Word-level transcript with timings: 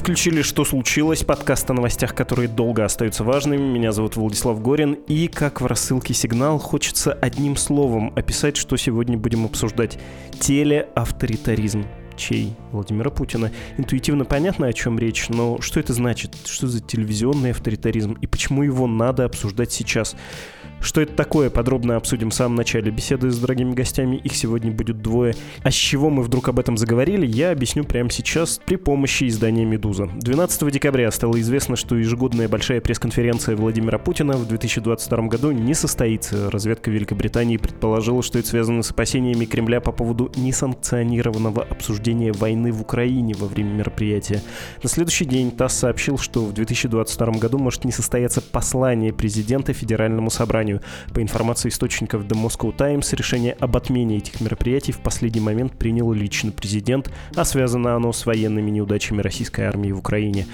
Включили 0.00 0.40
«Что 0.40 0.64
случилось?» 0.64 1.24
подкаст 1.24 1.70
о 1.70 1.74
новостях, 1.74 2.14
которые 2.14 2.48
долго 2.48 2.86
остаются 2.86 3.22
важными. 3.22 3.60
Меня 3.60 3.92
зовут 3.92 4.16
Владислав 4.16 4.60
Горин. 4.62 4.94
И, 4.94 5.28
как 5.28 5.60
в 5.60 5.66
рассылке 5.66 6.14
«Сигнал», 6.14 6.58
хочется 6.58 7.12
одним 7.12 7.54
словом 7.54 8.10
описать, 8.16 8.56
что 8.56 8.78
сегодня 8.78 9.18
будем 9.18 9.44
обсуждать. 9.44 9.98
Телеавторитаризм 10.40 11.84
чей? 12.20 12.54
Владимира 12.70 13.10
Путина. 13.10 13.50
Интуитивно 13.78 14.24
понятно, 14.24 14.66
о 14.66 14.72
чем 14.72 14.98
речь, 14.98 15.28
но 15.28 15.60
что 15.60 15.80
это 15.80 15.92
значит? 15.92 16.36
Что 16.46 16.66
за 16.66 16.80
телевизионный 16.80 17.50
авторитаризм? 17.50 18.12
И 18.20 18.26
почему 18.26 18.62
его 18.62 18.86
надо 18.86 19.24
обсуждать 19.24 19.72
сейчас? 19.72 20.14
Что 20.80 21.02
это 21.02 21.12
такое, 21.14 21.50
подробно 21.50 21.96
обсудим 21.96 22.30
в 22.30 22.34
самом 22.34 22.56
начале 22.56 22.90
беседы 22.90 23.30
с 23.30 23.38
дорогими 23.38 23.74
гостями. 23.74 24.16
Их 24.16 24.34
сегодня 24.34 24.70
будет 24.70 25.02
двое. 25.02 25.34
А 25.62 25.70
с 25.70 25.74
чего 25.74 26.08
мы 26.08 26.22
вдруг 26.22 26.48
об 26.48 26.58
этом 26.58 26.76
заговорили, 26.76 27.26
я 27.26 27.52
объясню 27.52 27.84
прямо 27.84 28.10
сейчас 28.10 28.60
при 28.64 28.76
помощи 28.76 29.28
издания 29.28 29.64
«Медуза». 29.64 30.06
12 30.06 30.72
декабря 30.72 31.10
стало 31.10 31.38
известно, 31.40 31.76
что 31.76 31.96
ежегодная 31.96 32.48
большая 32.48 32.80
пресс-конференция 32.80 33.56
Владимира 33.56 33.98
Путина 33.98 34.34
в 34.34 34.48
2022 34.48 35.22
году 35.28 35.50
не 35.50 35.74
состоится. 35.74 36.50
Разведка 36.50 36.90
Великобритании 36.90 37.58
предположила, 37.58 38.22
что 38.22 38.38
это 38.38 38.48
связано 38.48 38.82
с 38.82 38.90
опасениями 38.90 39.44
Кремля 39.44 39.80
по 39.80 39.92
поводу 39.92 40.32
несанкционированного 40.36 41.62
обсуждения 41.62 42.32
войны 42.32 42.72
в 42.72 42.80
Украине 42.80 43.34
во 43.38 43.48
время 43.48 43.70
мероприятия. 43.70 44.42
На 44.82 44.88
следующий 44.88 45.26
день 45.26 45.50
ТАСС 45.50 45.74
сообщил, 45.74 46.16
что 46.16 46.44
в 46.44 46.54
2022 46.54 47.32
году 47.32 47.58
может 47.58 47.84
не 47.84 47.92
состояться 47.92 48.40
послание 48.40 49.12
президента 49.12 49.72
Федеральному 49.72 50.30
собранию 50.30 50.69
компанию. 50.70 50.80
По 51.14 51.22
информации 51.22 51.68
источников 51.68 52.24
The 52.24 52.36
Moscow 52.36 52.76
Times, 52.76 53.12
решение 53.12 53.56
об 53.60 53.76
отмене 53.76 54.18
этих 54.18 54.40
мероприятий 54.40 54.92
в 54.92 54.98
последний 54.98 55.40
момент 55.40 55.76
принял 55.78 56.12
лично 56.12 56.52
президент, 56.52 57.10
а 57.34 57.44
связано 57.44 57.96
оно 57.96 58.12
с 58.12 58.26
военными 58.26 58.70
неудачами 58.70 59.22
российской 59.22 59.62
армии 59.62 59.92
в 59.92 59.98
Украине. 59.98 60.46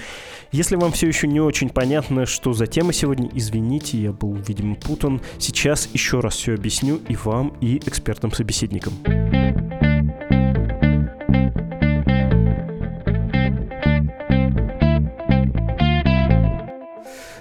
Если 0.51 0.77
вам 0.77 0.91
все 0.91 1.07
еще 1.07 1.27
не 1.27 1.41
очень 1.41 1.69
понятно, 1.69 2.25
что 2.25 2.53
за 2.53 2.67
тема 2.67 2.93
сегодня, 2.93 3.29
извините, 3.33 3.97
я 3.97 4.13
был, 4.13 4.33
видимо, 4.33 4.75
путан. 4.75 5.21
Сейчас 5.39 5.89
еще 5.93 6.21
раз 6.21 6.35
все 6.35 6.53
объясню 6.53 6.99
и 7.09 7.15
вам, 7.15 7.53
и 7.59 7.77
экспертам-собеседникам. 7.85 8.93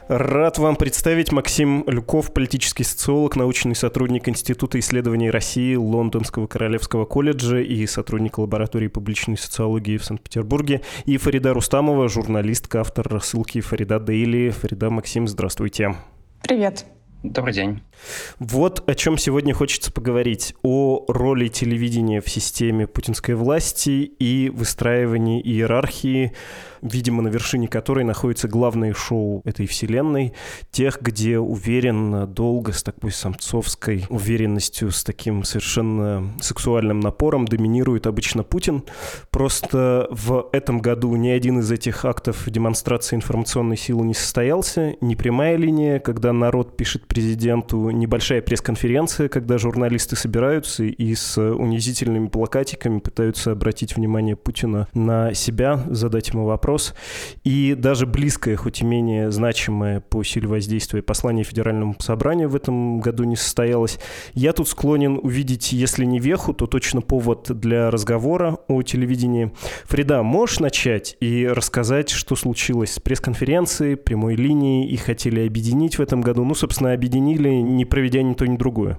Рад 0.09 0.59
вам 0.59 0.77
представить 0.77 1.33
Максим 1.33 1.83
Люков, 1.89 2.33
политический 2.33 2.85
социолог, 2.85 3.35
научный 3.35 3.75
сотрудник 3.75 4.29
Института 4.29 4.79
исследований 4.79 5.33
России 5.33 5.75
Лондонского 5.75 6.47
Королевского 6.47 7.07
колледжа 7.07 7.59
и 7.59 7.85
сотрудник 7.87 8.39
лаборатории 8.39 8.87
публичной 8.87 9.37
социологии 9.37 9.97
в 9.97 10.05
Санкт-Петербурге, 10.05 10.83
и 11.07 11.17
Фарида 11.17 11.55
Рустамова, 11.55 12.09
журналистка, 12.09 12.83
автор 12.83 13.09
рассылки 13.09 13.61
Фарида 13.61 13.99
Дейли. 13.99 14.51
Фарида, 14.51 14.91
Максим, 14.91 15.27
здравствуйте. 15.27 15.97
Привет. 16.41 16.87
Добрый 17.25 17.53
день. 17.53 17.81
Вот 18.39 18.89
о 18.89 18.95
чем 18.95 19.19
сегодня 19.19 19.55
хочется 19.55 19.93
поговорить. 19.93 20.55
О 20.63 21.05
роли 21.09 21.49
телевидения 21.49 22.21
в 22.21 22.29
системе 22.29 22.87
путинской 22.87 23.35
власти 23.35 24.11
и 24.19 24.51
выстраивании 24.51 25.41
иерархии 25.41 26.33
видимо, 26.83 27.23
на 27.23 27.29
вершине 27.29 27.69
которой 27.69 28.05
находится 28.05 28.49
главное 28.49 28.95
шоу 28.95 29.43
этой 29.45 29.67
вселенной, 29.67 30.33
тех, 30.71 31.01
где 31.01 31.39
уверен 31.39 32.27
долго 32.33 32.73
с 32.73 32.83
такой 32.83 33.13
самцовской 33.13 34.07
уверенностью, 34.09 34.91
с 34.91 35.05
таким 35.05 35.45
совершенно 35.45 36.33
сексуальным 36.41 37.01
напором 37.01 37.47
доминирует 37.47 38.07
обычно 38.07 38.43
Путин. 38.43 38.85
Просто 39.31 40.09
в 40.11 40.49
этом 40.53 40.81
году 40.81 41.15
ни 41.17 41.29
один 41.29 41.61
из 41.61 41.71
этих 41.71 42.05
актов 42.05 42.49
демонстрации 42.49 43.17
информационной 43.17 43.77
силы 43.77 44.07
не 44.07 44.15
состоялся. 44.15 44.95
Не 45.01 45.17
прямая 45.17 45.57
линия, 45.57 45.99
когда 45.99 46.33
народ 46.33 46.77
пишет 46.77 47.07
президенту, 47.07 47.86
небольшая 47.91 48.43
пресс-конференция, 48.43 49.29
когда 49.29 49.59
журналисты 49.59 50.17
собираются 50.17 50.85
и 50.85 51.15
с 51.15 51.39
унизительными 51.41 52.29
плакатиками 52.29 52.99
пытаются 52.99 53.53
обратить 53.53 53.97
внимание 53.97 54.37
Путина 54.37 54.89
на 54.95 55.35
себя, 55.35 55.81
задать 55.89 56.29
ему 56.29 56.45
вопрос. 56.45 56.95
И 57.45 57.75
даже 57.77 58.07
близкое, 58.07 58.57
хоть 58.57 58.81
и 58.83 58.85
менее 58.85 59.31
значимое 59.31 60.01
по 60.01 60.23
силе 60.23 60.49
воздействия 60.49 61.03
послание 61.03 61.45
Федеральному 61.45 61.97
собранию 61.99 62.49
в 62.49 62.57
этом 62.57 63.01
году 63.01 63.25
не 63.25 63.37
состоялось. 63.37 63.99
Я 64.35 64.53
тут 64.53 64.69
склонен 64.69 65.19
увидеть, 65.23 65.73
если 65.73 66.05
не 66.05 66.19
веху, 66.19 66.53
то 66.53 66.67
точно 66.67 67.01
повод 67.01 67.47
для 67.49 67.91
разговора 67.91 68.59
о 68.69 68.83
телевидении. 68.83 69.53
Фрида, 69.85 70.23
можешь 70.23 70.61
начать 70.61 71.17
и 71.21 71.47
рассказать, 71.47 72.11
что 72.11 72.37
случилось 72.37 72.95
с 72.95 73.01
пресс-конференцией, 73.01 73.97
прямой 73.97 74.37
линией, 74.37 74.89
и 74.89 74.97
хотели 74.97 75.47
объединить 75.47 75.99
в 75.99 76.03
этом 76.03 76.21
году? 76.21 76.45
Ну, 76.45 76.55
собственно, 76.55 76.93
объединили, 76.93 77.49
не 77.77 77.85
проведя 77.85 78.23
ни 78.23 78.35
то, 78.35 78.47
ни 78.47 78.57
другое. 78.57 78.99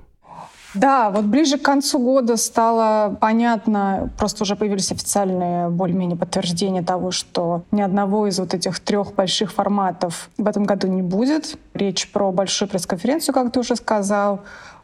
Да, 0.74 1.10
вот 1.10 1.26
ближе 1.26 1.58
к 1.58 1.64
концу 1.64 1.98
года 1.98 2.38
стало 2.38 3.16
понятно, 3.20 4.12
просто 4.18 4.44
уже 4.44 4.56
появились 4.56 4.92
официальные 4.92 5.70
более-менее 5.70 6.18
подтверждения 6.18 6.84
того, 6.84 7.12
что 7.12 7.64
ни 7.72 7.82
одного 7.82 8.28
из 8.28 8.38
вот 8.38 8.54
этих 8.54 8.80
трех 8.80 9.16
больших 9.16 9.52
форматов 9.54 10.30
в 10.38 10.48
этом 10.48 10.66
году 10.66 10.88
не 10.88 11.02
будет. 11.02 11.58
Речь 11.74 12.12
про 12.12 12.32
большую 12.32 12.70
пресс-конференцию, 12.70 13.34
как 13.34 13.52
ты 13.52 13.60
уже 13.60 13.76
сказал, 13.76 14.42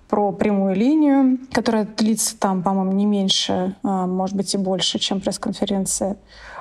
про 0.09 0.31
прямую 0.31 0.75
линию, 0.75 1.39
которая 1.51 1.85
длится 1.85 2.37
там, 2.37 2.63
по-моему, 2.63 2.91
не 2.93 3.05
меньше, 3.05 3.75
а, 3.83 4.07
может 4.07 4.35
быть, 4.35 4.53
и 4.53 4.57
больше, 4.57 4.99
чем 4.99 5.19
пресс-конференция. 5.19 6.17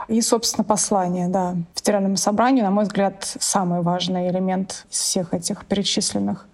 И, 0.09 0.21
собственно, 0.21 0.65
послание, 0.65 1.29
да, 1.29 1.55
Федеральному 1.75 2.17
собранию, 2.17 2.65
на 2.65 2.71
мой 2.71 2.85
взгляд, 2.85 3.37
самый 3.39 3.83
важный 3.83 4.29
элемент 4.29 4.87
из 4.91 4.99
всех 4.99 5.33
этих 5.33 5.65
перечисленных. 5.65 6.47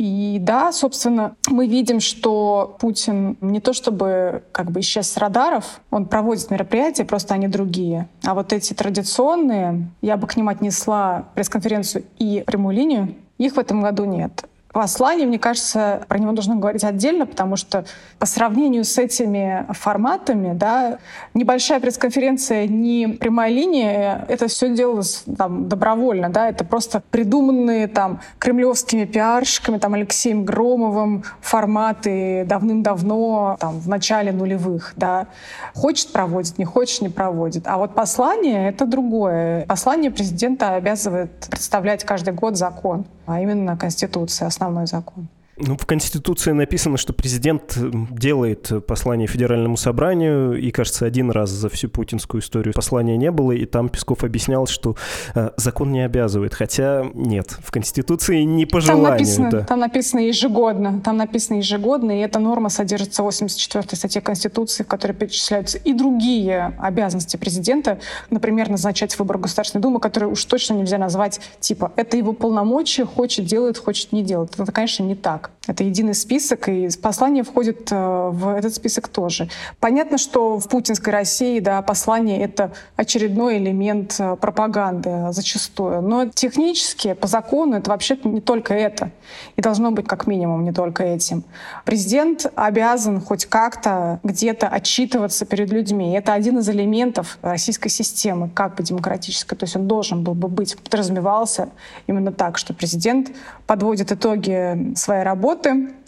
И 0.00 0.38
да, 0.40 0.72
собственно, 0.72 1.36
мы 1.50 1.66
видим, 1.66 2.00
что 2.00 2.74
Путин 2.80 3.36
не 3.42 3.60
то 3.60 3.74
чтобы 3.74 4.44
как 4.50 4.70
бы 4.70 4.80
исчез 4.80 5.10
с 5.10 5.18
радаров, 5.18 5.82
он 5.90 6.06
проводит 6.06 6.50
мероприятия, 6.50 7.04
просто 7.04 7.34
они 7.34 7.48
другие. 7.48 8.08
А 8.24 8.32
вот 8.32 8.54
эти 8.54 8.72
традиционные, 8.72 9.90
я 10.00 10.16
бы 10.16 10.26
к 10.26 10.38
ним 10.38 10.48
отнесла 10.48 11.26
пресс-конференцию 11.34 12.04
и 12.18 12.42
прямую 12.46 12.76
линию, 12.76 13.14
их 13.36 13.56
в 13.56 13.58
этом 13.58 13.82
году 13.82 14.06
нет. 14.06 14.48
Послание, 14.72 15.26
мне 15.26 15.40
кажется, 15.40 16.02
про 16.06 16.18
него 16.20 16.30
нужно 16.30 16.54
говорить 16.54 16.84
отдельно, 16.84 17.26
потому 17.26 17.56
что 17.56 17.84
по 18.20 18.26
сравнению 18.26 18.84
с 18.84 18.98
этими 18.98 19.66
форматами, 19.70 20.52
да, 20.54 20.98
небольшая 21.34 21.80
пресс-конференция, 21.80 22.68
не 22.68 23.08
прямая 23.08 23.50
линия, 23.50 24.24
это 24.28 24.46
все 24.46 24.72
делалось 24.72 25.24
там, 25.36 25.68
добровольно, 25.68 26.30
да, 26.30 26.48
это 26.48 26.64
просто 26.64 27.02
придуманные 27.10 27.88
там 27.88 28.20
кремлевскими 28.38 29.06
пиарщиками, 29.06 29.78
там 29.78 29.94
Алексеем 29.94 30.44
Громовым 30.44 31.24
форматы 31.40 32.44
давным-давно, 32.46 33.56
там, 33.58 33.80
в 33.80 33.88
начале 33.88 34.30
нулевых, 34.30 34.92
да. 34.94 35.26
Хочет 35.74 36.12
проводит, 36.12 36.58
не 36.58 36.64
хочет 36.64 37.02
не 37.02 37.08
проводит. 37.08 37.66
А 37.66 37.76
вот 37.76 37.96
послание— 37.96 38.68
это 38.70 38.86
другое. 38.86 39.66
Послание 39.66 40.12
президента 40.12 40.76
обязывает 40.76 41.48
представлять 41.50 42.04
каждый 42.04 42.34
год 42.34 42.56
закон 42.56 43.04
а 43.26 43.40
именно 43.40 43.76
Конституция, 43.76 44.48
основной 44.48 44.86
закон. 44.86 45.28
Ну, 45.60 45.76
в 45.76 45.86
Конституции 45.86 46.52
написано, 46.52 46.96
что 46.96 47.12
президент 47.12 47.76
делает 48.10 48.70
послание 48.86 49.28
Федеральному 49.28 49.76
собранию, 49.76 50.58
и, 50.58 50.70
кажется, 50.70 51.06
один 51.06 51.30
раз 51.30 51.50
за 51.50 51.68
всю 51.68 51.88
путинскую 51.88 52.40
историю 52.40 52.74
послания 52.74 53.16
не 53.16 53.30
было, 53.30 53.52
и 53.52 53.66
там 53.66 53.88
Песков 53.88 54.24
объяснял, 54.24 54.66
что 54.66 54.96
э, 55.34 55.50
закон 55.56 55.92
не 55.92 56.00
обязывает, 56.00 56.54
хотя 56.54 57.04
нет, 57.14 57.56
в 57.62 57.70
Конституции 57.70 58.42
не 58.42 58.66
по 58.66 58.80
желанию. 58.80 59.04
Там 59.04 59.12
написано, 59.12 59.50
да. 59.50 59.64
там 59.64 59.78
написано 59.80 60.20
ежегодно, 60.20 61.00
там 61.00 61.16
написано 61.16 61.58
ежегодно, 61.58 62.12
и 62.12 62.20
эта 62.20 62.38
норма 62.38 62.68
содержится 62.70 63.22
в 63.22 63.28
84-й 63.28 63.96
статье 63.96 64.20
Конституции, 64.20 64.82
в 64.82 64.86
которой 64.86 65.12
перечисляются 65.12 65.78
и 65.78 65.92
другие 65.92 66.74
обязанности 66.78 67.36
президента, 67.36 67.98
например, 68.30 68.70
назначать 68.70 69.18
выбор 69.18 69.38
Государственной 69.38 69.82
Думы, 69.82 70.00
который 70.00 70.30
уж 70.30 70.44
точно 70.44 70.74
нельзя 70.74 70.98
назвать, 70.98 71.40
типа, 71.60 71.92
это 71.96 72.16
его 72.16 72.32
полномочия, 72.32 73.04
хочет 73.04 73.44
делает, 73.44 73.78
хочет 73.78 74.12
не 74.12 74.22
делает. 74.22 74.58
Это, 74.58 74.72
конечно, 74.72 75.02
не 75.02 75.14
так. 75.14 75.49
Это 75.66 75.84
единый 75.84 76.14
список, 76.14 76.68
и 76.68 76.88
послание 77.00 77.44
входит 77.44 77.92
э, 77.92 78.30
в 78.32 78.56
этот 78.56 78.74
список 78.74 79.08
тоже. 79.08 79.48
Понятно, 79.78 80.18
что 80.18 80.58
в 80.58 80.68
путинской 80.68 81.12
России 81.12 81.60
да, 81.60 81.82
послание— 81.82 82.40
это 82.42 82.72
очередной 82.96 83.58
элемент 83.58 84.16
э, 84.18 84.36
пропаганды 84.36 85.28
зачастую. 85.30 86.02
Но 86.02 86.26
технически, 86.26 87.12
по 87.12 87.26
закону, 87.26 87.76
это 87.76 87.90
вообще-то 87.90 88.28
не 88.28 88.40
только 88.40 88.74
это. 88.74 89.10
И 89.56 89.62
должно 89.62 89.90
быть 89.90 90.08
как 90.08 90.26
минимум 90.26 90.64
не 90.64 90.72
только 90.72 91.04
этим. 91.04 91.44
Президент 91.84 92.46
обязан 92.56 93.20
хоть 93.20 93.46
как-то 93.46 94.18
где-то 94.24 94.66
отчитываться 94.66 95.44
перед 95.44 95.70
людьми. 95.70 96.12
Это 96.14 96.32
один 96.32 96.58
из 96.58 96.68
элементов 96.68 97.38
российской 97.42 97.90
системы, 97.90 98.48
как 98.48 98.76
бы 98.76 98.82
демократической. 98.82 99.56
То 99.56 99.64
есть 99.64 99.76
он 99.76 99.86
должен 99.86 100.24
был 100.24 100.34
бы 100.34 100.48
быть, 100.48 100.76
подразумевался 100.78 101.68
именно 102.06 102.32
так, 102.32 102.58
что 102.58 102.74
президент 102.74 103.30
подводит 103.66 104.10
итоги 104.10 104.94
своей 104.96 105.22
работы, 105.22 105.29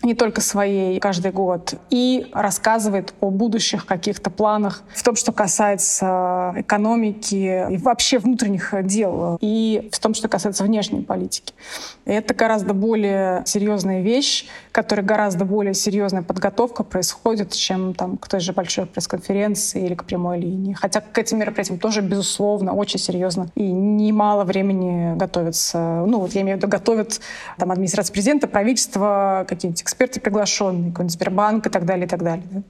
не 0.02 0.14
только 0.14 0.40
своей 0.40 0.98
каждый 1.00 1.32
год, 1.32 1.74
и 1.90 2.26
рассказывает 2.32 3.14
о 3.20 3.30
будущих 3.30 3.86
каких-то 3.86 4.30
планах 4.30 4.82
в 4.94 5.02
том, 5.02 5.14
что 5.16 5.32
касается 5.32 6.54
экономики 6.56 7.66
и 7.70 7.76
вообще 7.76 8.18
внутренних 8.18 8.74
дел, 8.84 9.38
и 9.40 9.88
в 9.92 9.98
том, 9.98 10.14
что 10.14 10.28
касается 10.28 10.64
внешней 10.64 11.02
политики. 11.02 11.54
Это 12.04 12.34
гораздо 12.34 12.74
более 12.74 13.42
серьезная 13.46 14.02
вещь, 14.02 14.46
которая 14.72 15.04
гораздо 15.04 15.44
более 15.44 15.74
серьезная 15.74 16.22
подготовка 16.22 16.82
происходит, 16.82 17.52
чем 17.52 17.94
там, 17.94 18.16
к 18.16 18.26
той 18.26 18.40
же 18.40 18.52
большой 18.52 18.86
пресс-конференции 18.86 19.84
или 19.84 19.94
к 19.94 20.04
прямой 20.04 20.40
линии. 20.40 20.72
Хотя 20.72 21.00
к 21.00 21.18
этим 21.18 21.38
мероприятиям 21.38 21.78
тоже, 21.78 22.00
безусловно, 22.00 22.72
очень 22.72 22.98
серьезно 22.98 23.48
и 23.54 23.70
немало 23.70 24.44
времени 24.44 25.16
готовится. 25.16 26.04
Ну, 26.06 26.20
вот 26.20 26.32
я 26.32 26.40
имею 26.40 26.56
в 26.56 26.60
виду, 26.60 26.68
готовят 26.68 27.20
там 27.58 27.70
администрация 27.70 28.12
президента, 28.12 28.48
правительство, 28.48 29.44
какие-нибудь 29.48 29.82
эксперты 29.82 30.20
приглашенные, 30.20 30.90
какой-нибудь 30.90 31.12
Сбербанк 31.12 31.66
и 31.66 31.70
так 31.70 31.84
далее, 31.84 32.06
и 32.06 32.08
так 32.08 32.22
далее. 32.22 32.46
Да? 32.50 32.62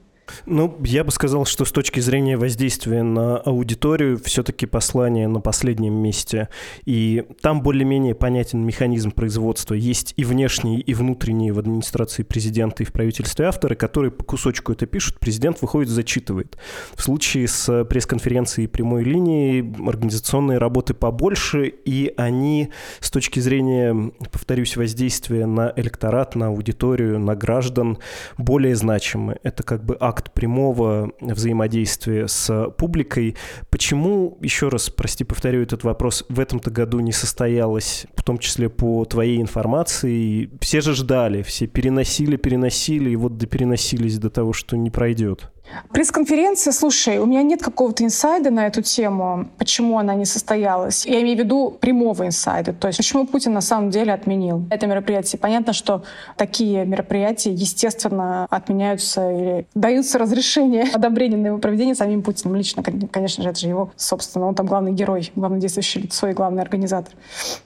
Ну, 0.46 0.76
я 0.84 1.04
бы 1.04 1.10
сказал, 1.10 1.44
что 1.44 1.64
с 1.64 1.72
точки 1.72 2.00
зрения 2.00 2.36
воздействия 2.36 3.02
на 3.02 3.36
аудиторию, 3.38 4.18
все-таки 4.22 4.66
послание 4.66 5.28
на 5.28 5.40
последнем 5.40 5.94
месте. 5.94 6.48
И 6.84 7.24
там 7.40 7.62
более-менее 7.62 8.14
понятен 8.14 8.64
механизм 8.64 9.10
производства. 9.10 9.74
Есть 9.74 10.14
и 10.16 10.24
внешние, 10.24 10.80
и 10.80 10.94
внутренние 10.94 11.52
в 11.52 11.58
администрации 11.58 12.22
президента 12.22 12.82
и 12.82 12.86
в 12.86 12.92
правительстве 12.92 13.46
авторы, 13.46 13.74
которые 13.74 14.10
по 14.10 14.24
кусочку 14.24 14.72
это 14.72 14.86
пишут, 14.86 15.18
президент 15.18 15.62
выходит, 15.62 15.90
зачитывает. 15.90 16.56
В 16.94 17.02
случае 17.02 17.48
с 17.48 17.84
пресс-конференцией 17.84 18.66
прямой 18.66 19.04
линии 19.04 19.60
организационные 19.88 20.58
работы 20.58 20.94
побольше, 20.94 21.66
и 21.66 22.12
они 22.16 22.70
с 23.00 23.10
точки 23.10 23.40
зрения, 23.40 24.12
повторюсь, 24.30 24.76
воздействия 24.76 25.46
на 25.46 25.72
электорат, 25.76 26.34
на 26.34 26.48
аудиторию, 26.48 27.18
на 27.18 27.34
граждан 27.34 27.98
более 28.38 28.76
значимы. 28.76 29.38
Это 29.42 29.62
как 29.62 29.84
бы 29.84 29.96
акт 30.00 30.21
акт 30.22 30.32
прямого 30.32 31.12
взаимодействия 31.20 32.28
с 32.28 32.70
публикой. 32.78 33.36
Почему, 33.70 34.38
еще 34.40 34.68
раз, 34.68 34.88
прости, 34.90 35.24
повторю 35.24 35.62
этот 35.62 35.84
вопрос, 35.84 36.24
в 36.28 36.38
этом-то 36.38 36.70
году 36.70 37.00
не 37.00 37.12
состоялось, 37.12 38.06
в 38.16 38.22
том 38.22 38.38
числе 38.38 38.68
по 38.68 39.04
твоей 39.04 39.40
информации? 39.40 40.50
Все 40.60 40.80
же 40.80 40.94
ждали, 40.94 41.42
все 41.42 41.66
переносили, 41.66 42.36
переносили, 42.36 43.10
и 43.10 43.16
вот 43.16 43.36
допереносились 43.36 44.18
до 44.18 44.30
того, 44.30 44.52
что 44.52 44.76
не 44.76 44.90
пройдет. 44.90 45.50
Пресс-конференция, 45.92 46.72
слушай, 46.72 47.18
у 47.18 47.26
меня 47.26 47.42
нет 47.42 47.62
какого-то 47.62 48.04
инсайда 48.04 48.50
на 48.50 48.66
эту 48.66 48.82
тему, 48.82 49.48
почему 49.58 49.98
она 49.98 50.14
не 50.14 50.24
состоялась. 50.24 51.06
Я 51.06 51.20
имею 51.22 51.36
в 51.36 51.40
виду 51.40 51.70
прямого 51.70 52.26
инсайда, 52.26 52.72
то 52.72 52.88
есть 52.88 52.98
почему 52.98 53.26
Путин 53.26 53.52
на 53.52 53.60
самом 53.60 53.90
деле 53.90 54.12
отменил 54.12 54.64
это 54.70 54.86
мероприятие. 54.86 55.38
Понятно, 55.38 55.72
что 55.72 56.04
такие 56.36 56.84
мероприятия, 56.84 57.52
естественно, 57.52 58.46
отменяются 58.50 59.30
или 59.30 59.66
даются 59.74 60.18
разрешения, 60.18 60.88
одобрения 60.94 61.36
на 61.36 61.46
его 61.48 61.58
проведение 61.58 61.94
самим 61.94 62.22
Путиным 62.22 62.56
лично. 62.56 62.82
Конечно 62.82 63.42
же, 63.42 63.50
это 63.50 63.60
же 63.60 63.68
его, 63.68 63.90
собственно, 63.96 64.46
он 64.46 64.54
там 64.54 64.66
главный 64.66 64.92
герой, 64.92 65.32
главное 65.34 65.60
действующее 65.60 66.04
лицо 66.04 66.28
и 66.28 66.32
главный 66.32 66.62
организатор. 66.62 67.14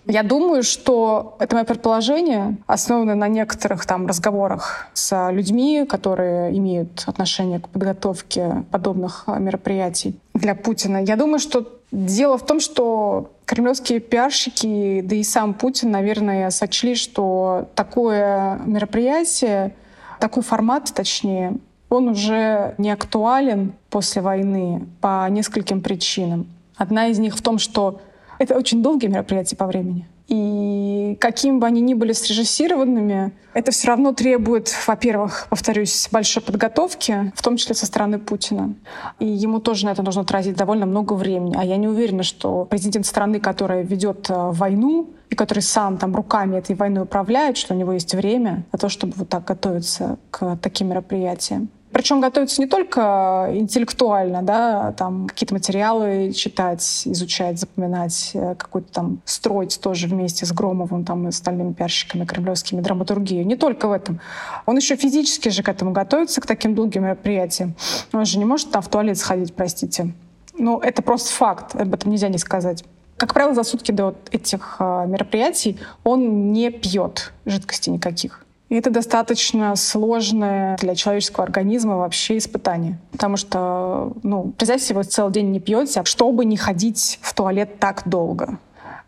Я 0.07 0.23
думаю, 0.23 0.63
что 0.63 1.37
это 1.39 1.55
мое 1.55 1.65
предположение, 1.65 2.57
основанное 2.67 3.15
на 3.15 3.29
некоторых 3.29 3.87
там 3.87 4.07
разговорах 4.07 4.89
с 4.95 5.31
людьми, 5.31 5.85
которые 5.89 6.57
имеют 6.57 7.05
отношение 7.07 7.61
к 7.61 7.69
подготовке 7.69 7.96
подготовки 7.97 8.65
подобных 8.71 9.25
а, 9.27 9.39
мероприятий 9.39 10.19
для 10.35 10.55
Путина. 10.55 10.99
Я 11.03 11.17
думаю, 11.17 11.39
что 11.39 11.81
дело 11.91 12.37
в 12.39 12.45
том, 12.45 12.61
что 12.61 13.33
кремлевские 13.45 14.01
пиарщики, 14.01 15.01
да 15.03 15.17
и 15.17 15.23
сам 15.23 15.55
Путин, 15.55 15.91
наверное, 15.91 16.51
сочли, 16.51 16.95
что 16.95 17.69
такое 17.75 18.61
мероприятие, 18.67 19.75
такой 20.21 20.43
формат, 20.43 20.93
точнее, 20.95 21.59
он 21.89 22.09
уже 22.09 22.75
не 22.79 22.91
актуален 22.91 23.73
после 23.91 24.23
войны 24.23 24.87
по 25.01 25.27
нескольким 25.31 25.81
причинам. 25.81 26.47
Одна 26.77 27.09
из 27.09 27.19
них 27.19 27.37
в 27.37 27.43
том, 27.43 27.59
что 27.59 28.01
это 28.39 28.55
очень 28.55 28.83
долгие 28.83 29.09
мероприятия 29.09 29.57
по 29.57 29.67
времени. 29.67 30.07
И 30.29 31.17
какими 31.21 31.59
бы 31.59 31.67
они 31.67 31.81
ни 31.81 31.95
были 31.95 32.13
срежиссированными, 32.13 33.33
это 33.55 33.71
все 33.71 33.89
равно 33.89 34.13
требует, 34.13 34.75
во-первых, 34.87 35.47
повторюсь, 35.49 36.09
большой 36.11 36.43
подготовки, 36.43 37.33
в 37.37 37.43
том 37.43 37.57
числе 37.57 37.75
со 37.77 37.87
стороны 37.87 38.19
Путина. 38.19 38.75
И 39.21 39.27
ему 39.27 39.61
тоже 39.61 39.87
на 39.87 39.91
это 39.91 40.03
нужно 40.03 40.25
тратить 40.25 40.57
довольно 40.57 40.85
много 40.85 41.13
времени. 41.13 41.57
А 41.57 41.65
я 41.65 41.77
не 41.77 41.87
уверена, 41.87 42.25
что 42.25 42.65
президент 42.65 43.07
страны, 43.07 43.39
которая 43.39 43.83
ведет 43.83 44.29
э, 44.29 44.51
войну, 44.51 45.11
и 45.31 45.35
который 45.35 45.61
сам 45.61 45.97
там 45.97 46.15
руками 46.15 46.57
этой 46.57 46.75
войны 46.75 47.03
управляет, 47.03 47.57
что 47.57 47.75
у 47.75 47.77
него 47.77 47.93
есть 47.93 48.15
время 48.15 48.65
на 48.73 48.79
то, 48.79 48.89
чтобы 48.89 49.15
вот 49.17 49.29
так 49.29 49.45
готовиться 49.45 50.19
к 50.31 50.57
таким 50.57 50.89
мероприятиям. 50.89 51.69
Причем 51.97 52.21
готовиться 52.21 52.61
не 52.61 52.67
только 52.67 53.49
интеллектуально, 53.55 54.43
да, 54.43 54.93
там 54.99 55.27
какие-то 55.27 55.55
материалы 55.55 56.31
читать, 56.35 57.03
изучать, 57.07 57.59
запоминать, 57.59 58.33
э, 58.35 58.55
какой-то 58.55 58.93
там 58.93 59.23
строить 59.25 59.81
тоже 59.81 60.07
вместе 60.07 60.45
с 60.45 60.53
Громовым 60.53 61.07
там, 61.07 61.25
и 61.25 61.29
остальными 61.29 61.73
пиарщиками 61.73 62.27
кремлевскими 62.27 62.83
драматургию. 62.83 63.47
Не 63.47 63.57
только 63.57 63.89
в 63.89 63.93
этом. 63.93 64.21
Он 64.67 64.77
еще 64.77 64.97
физически 64.97 65.49
же 65.49 65.63
к 65.63 65.71
этому 65.71 65.93
готовится, 65.93 66.43
к 66.43 66.47
таким 66.47 66.75
долгим 66.75 67.05
мероприятиям. 67.05 67.75
Он 68.13 68.27
же 68.27 68.39
не 68.39 68.45
может 68.45 68.71
там 68.71 68.83
в 68.83 68.89
туалет 68.89 69.17
сходить, 69.17 69.55
простите. 69.55 70.13
Ну, 70.59 70.79
это 70.81 71.01
просто 71.01 71.33
факт, 71.33 71.77
об 71.77 71.95
этом 71.95 72.11
нельзя 72.11 72.29
не 72.29 72.37
сказать. 72.37 72.85
Как 73.17 73.33
правило, 73.33 73.55
за 73.55 73.63
сутки 73.63 73.91
до 73.91 74.17
этих 74.33 74.77
э, 74.81 75.07
мероприятий 75.09 75.79
он 76.05 76.53
не 76.53 76.71
пьет 76.71 77.33
жидкости 77.47 77.89
никаких. 77.89 78.46
И 78.69 78.75
это 78.75 78.91
достаточно 78.91 79.77
сложное 79.77 80.77
для 80.79 80.95
человеческого 80.97 81.45
организма 81.45 81.97
вообще 81.97 82.39
испытание. 82.39 82.99
Потому 83.13 83.37
что, 83.37 84.13
ну, 84.23 84.53
представьте 84.57 84.95
вы 84.95 85.05
целый 85.05 85.33
день 85.33 85.51
не 85.53 85.61
пьете, 85.61 86.03
чтобы 86.05 86.45
не 86.45 86.57
ходить 86.57 87.19
в 87.23 87.33
туалет 87.33 87.79
так 87.79 88.03
долго. 88.07 88.59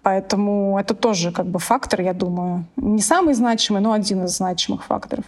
Поэтому 0.03 0.79
это 0.79 0.95
тоже 0.95 1.33
как 1.33 1.47
бы 1.47 1.59
фактор, 1.59 2.03
я 2.03 2.15
думаю, 2.15 2.65
не 2.77 3.03
самый 3.03 3.35
значимый, 3.35 3.83
но 3.83 3.93
один 3.93 4.25
из 4.25 4.37
значимых 4.37 4.85
факторов. 4.85 5.25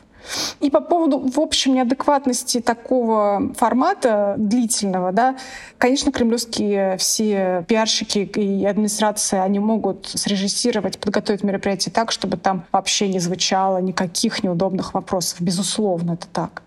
И 0.60 0.70
по 0.70 0.80
поводу, 0.80 1.18
в 1.18 1.40
общем, 1.40 1.74
неадекватности 1.74 2.60
такого 2.60 3.52
формата 3.56 4.34
длительного, 4.38 5.12
да, 5.12 5.36
конечно, 5.78 6.12
кремлевские 6.12 6.96
все 6.98 7.64
пиарщики 7.68 8.18
и 8.18 8.64
администрация, 8.64 9.42
они 9.42 9.58
могут 9.58 10.06
срежиссировать, 10.06 10.98
подготовить 10.98 11.42
мероприятие 11.42 11.92
так, 11.92 12.12
чтобы 12.12 12.36
там 12.36 12.64
вообще 12.72 13.08
не 13.08 13.18
звучало 13.18 13.78
никаких 13.78 14.42
неудобных 14.42 14.94
вопросов. 14.94 15.40
Безусловно, 15.40 16.12
это 16.12 16.26
так. 16.28 16.62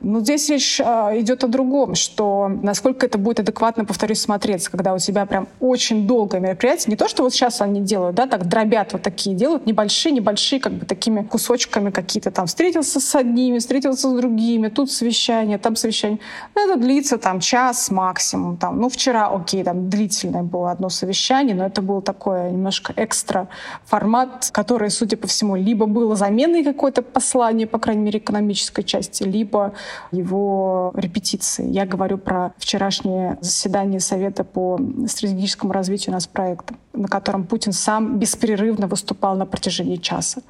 Но 0.00 0.20
здесь 0.20 0.48
речь 0.48 0.80
а, 0.80 1.12
идет 1.18 1.44
о 1.44 1.48
другом, 1.48 1.94
что 1.94 2.50
насколько 2.62 3.06
это 3.06 3.18
будет 3.18 3.40
адекватно, 3.40 3.84
повторюсь, 3.84 4.20
смотреться, 4.20 4.70
когда 4.70 4.94
у 4.94 4.98
тебя 4.98 5.26
прям 5.26 5.48
очень 5.60 6.06
долгое 6.06 6.40
мероприятие. 6.40 6.92
Не 6.92 6.96
то, 6.96 7.08
что 7.08 7.22
вот 7.22 7.32
сейчас 7.32 7.60
они 7.60 7.80
делают, 7.80 8.16
да, 8.16 8.26
так 8.26 8.46
дробят 8.46 8.92
вот 8.92 9.02
такие, 9.02 9.34
делают 9.36 9.66
небольшие, 9.66 10.12
небольшие, 10.12 10.60
как 10.60 10.72
бы 10.72 10.86
такими 10.86 11.22
кусочками 11.22 11.90
какие-то 11.90 12.30
там. 12.30 12.46
Встретился 12.46 13.00
с 13.00 13.14
одними, 13.14 13.58
встретился 13.58 14.08
с 14.08 14.12
другими, 14.14 14.68
тут 14.68 14.90
совещание, 14.90 15.58
там 15.58 15.76
совещание. 15.76 16.18
Ну, 16.54 16.68
это 16.68 16.80
длится 16.80 17.18
там 17.18 17.40
час 17.40 17.90
максимум. 17.90 18.56
Там. 18.56 18.80
Ну, 18.80 18.88
вчера, 18.88 19.28
окей, 19.28 19.64
там 19.64 19.88
длительное 19.88 20.42
было 20.42 20.70
одно 20.70 20.88
совещание, 20.88 21.54
но 21.54 21.66
это 21.66 21.82
был 21.82 22.02
такой 22.02 22.52
немножко 22.52 22.92
экстра 22.96 23.48
формат, 23.84 24.50
который, 24.52 24.90
судя 24.90 25.16
по 25.16 25.26
всему, 25.26 25.56
либо 25.56 25.86
было 25.86 26.16
заменой 26.16 26.64
какое-то 26.64 27.02
послание, 27.02 27.66
по 27.66 27.78
крайней 27.78 28.02
мере, 28.02 28.18
экономической 28.18 28.82
части, 28.82 29.22
либо 29.22 29.41
либо 29.42 29.72
его 30.12 30.92
репетиции. 30.94 31.68
Я 31.68 31.84
говорю 31.84 32.18
про 32.18 32.52
вчерашнее 32.58 33.38
заседание 33.40 33.98
Совета 33.98 34.44
по 34.44 34.78
стратегическому 35.08 35.72
развитию 35.72 36.12
нас 36.12 36.26
проекта. 36.26 36.74
На 36.92 37.08
котором 37.08 37.44
Путин 37.44 37.72
сам 37.72 38.18
беспрерывно 38.18 38.86
выступал 38.86 39.36
на 39.36 39.46
протяжении 39.46 39.96
часа. 39.96 40.42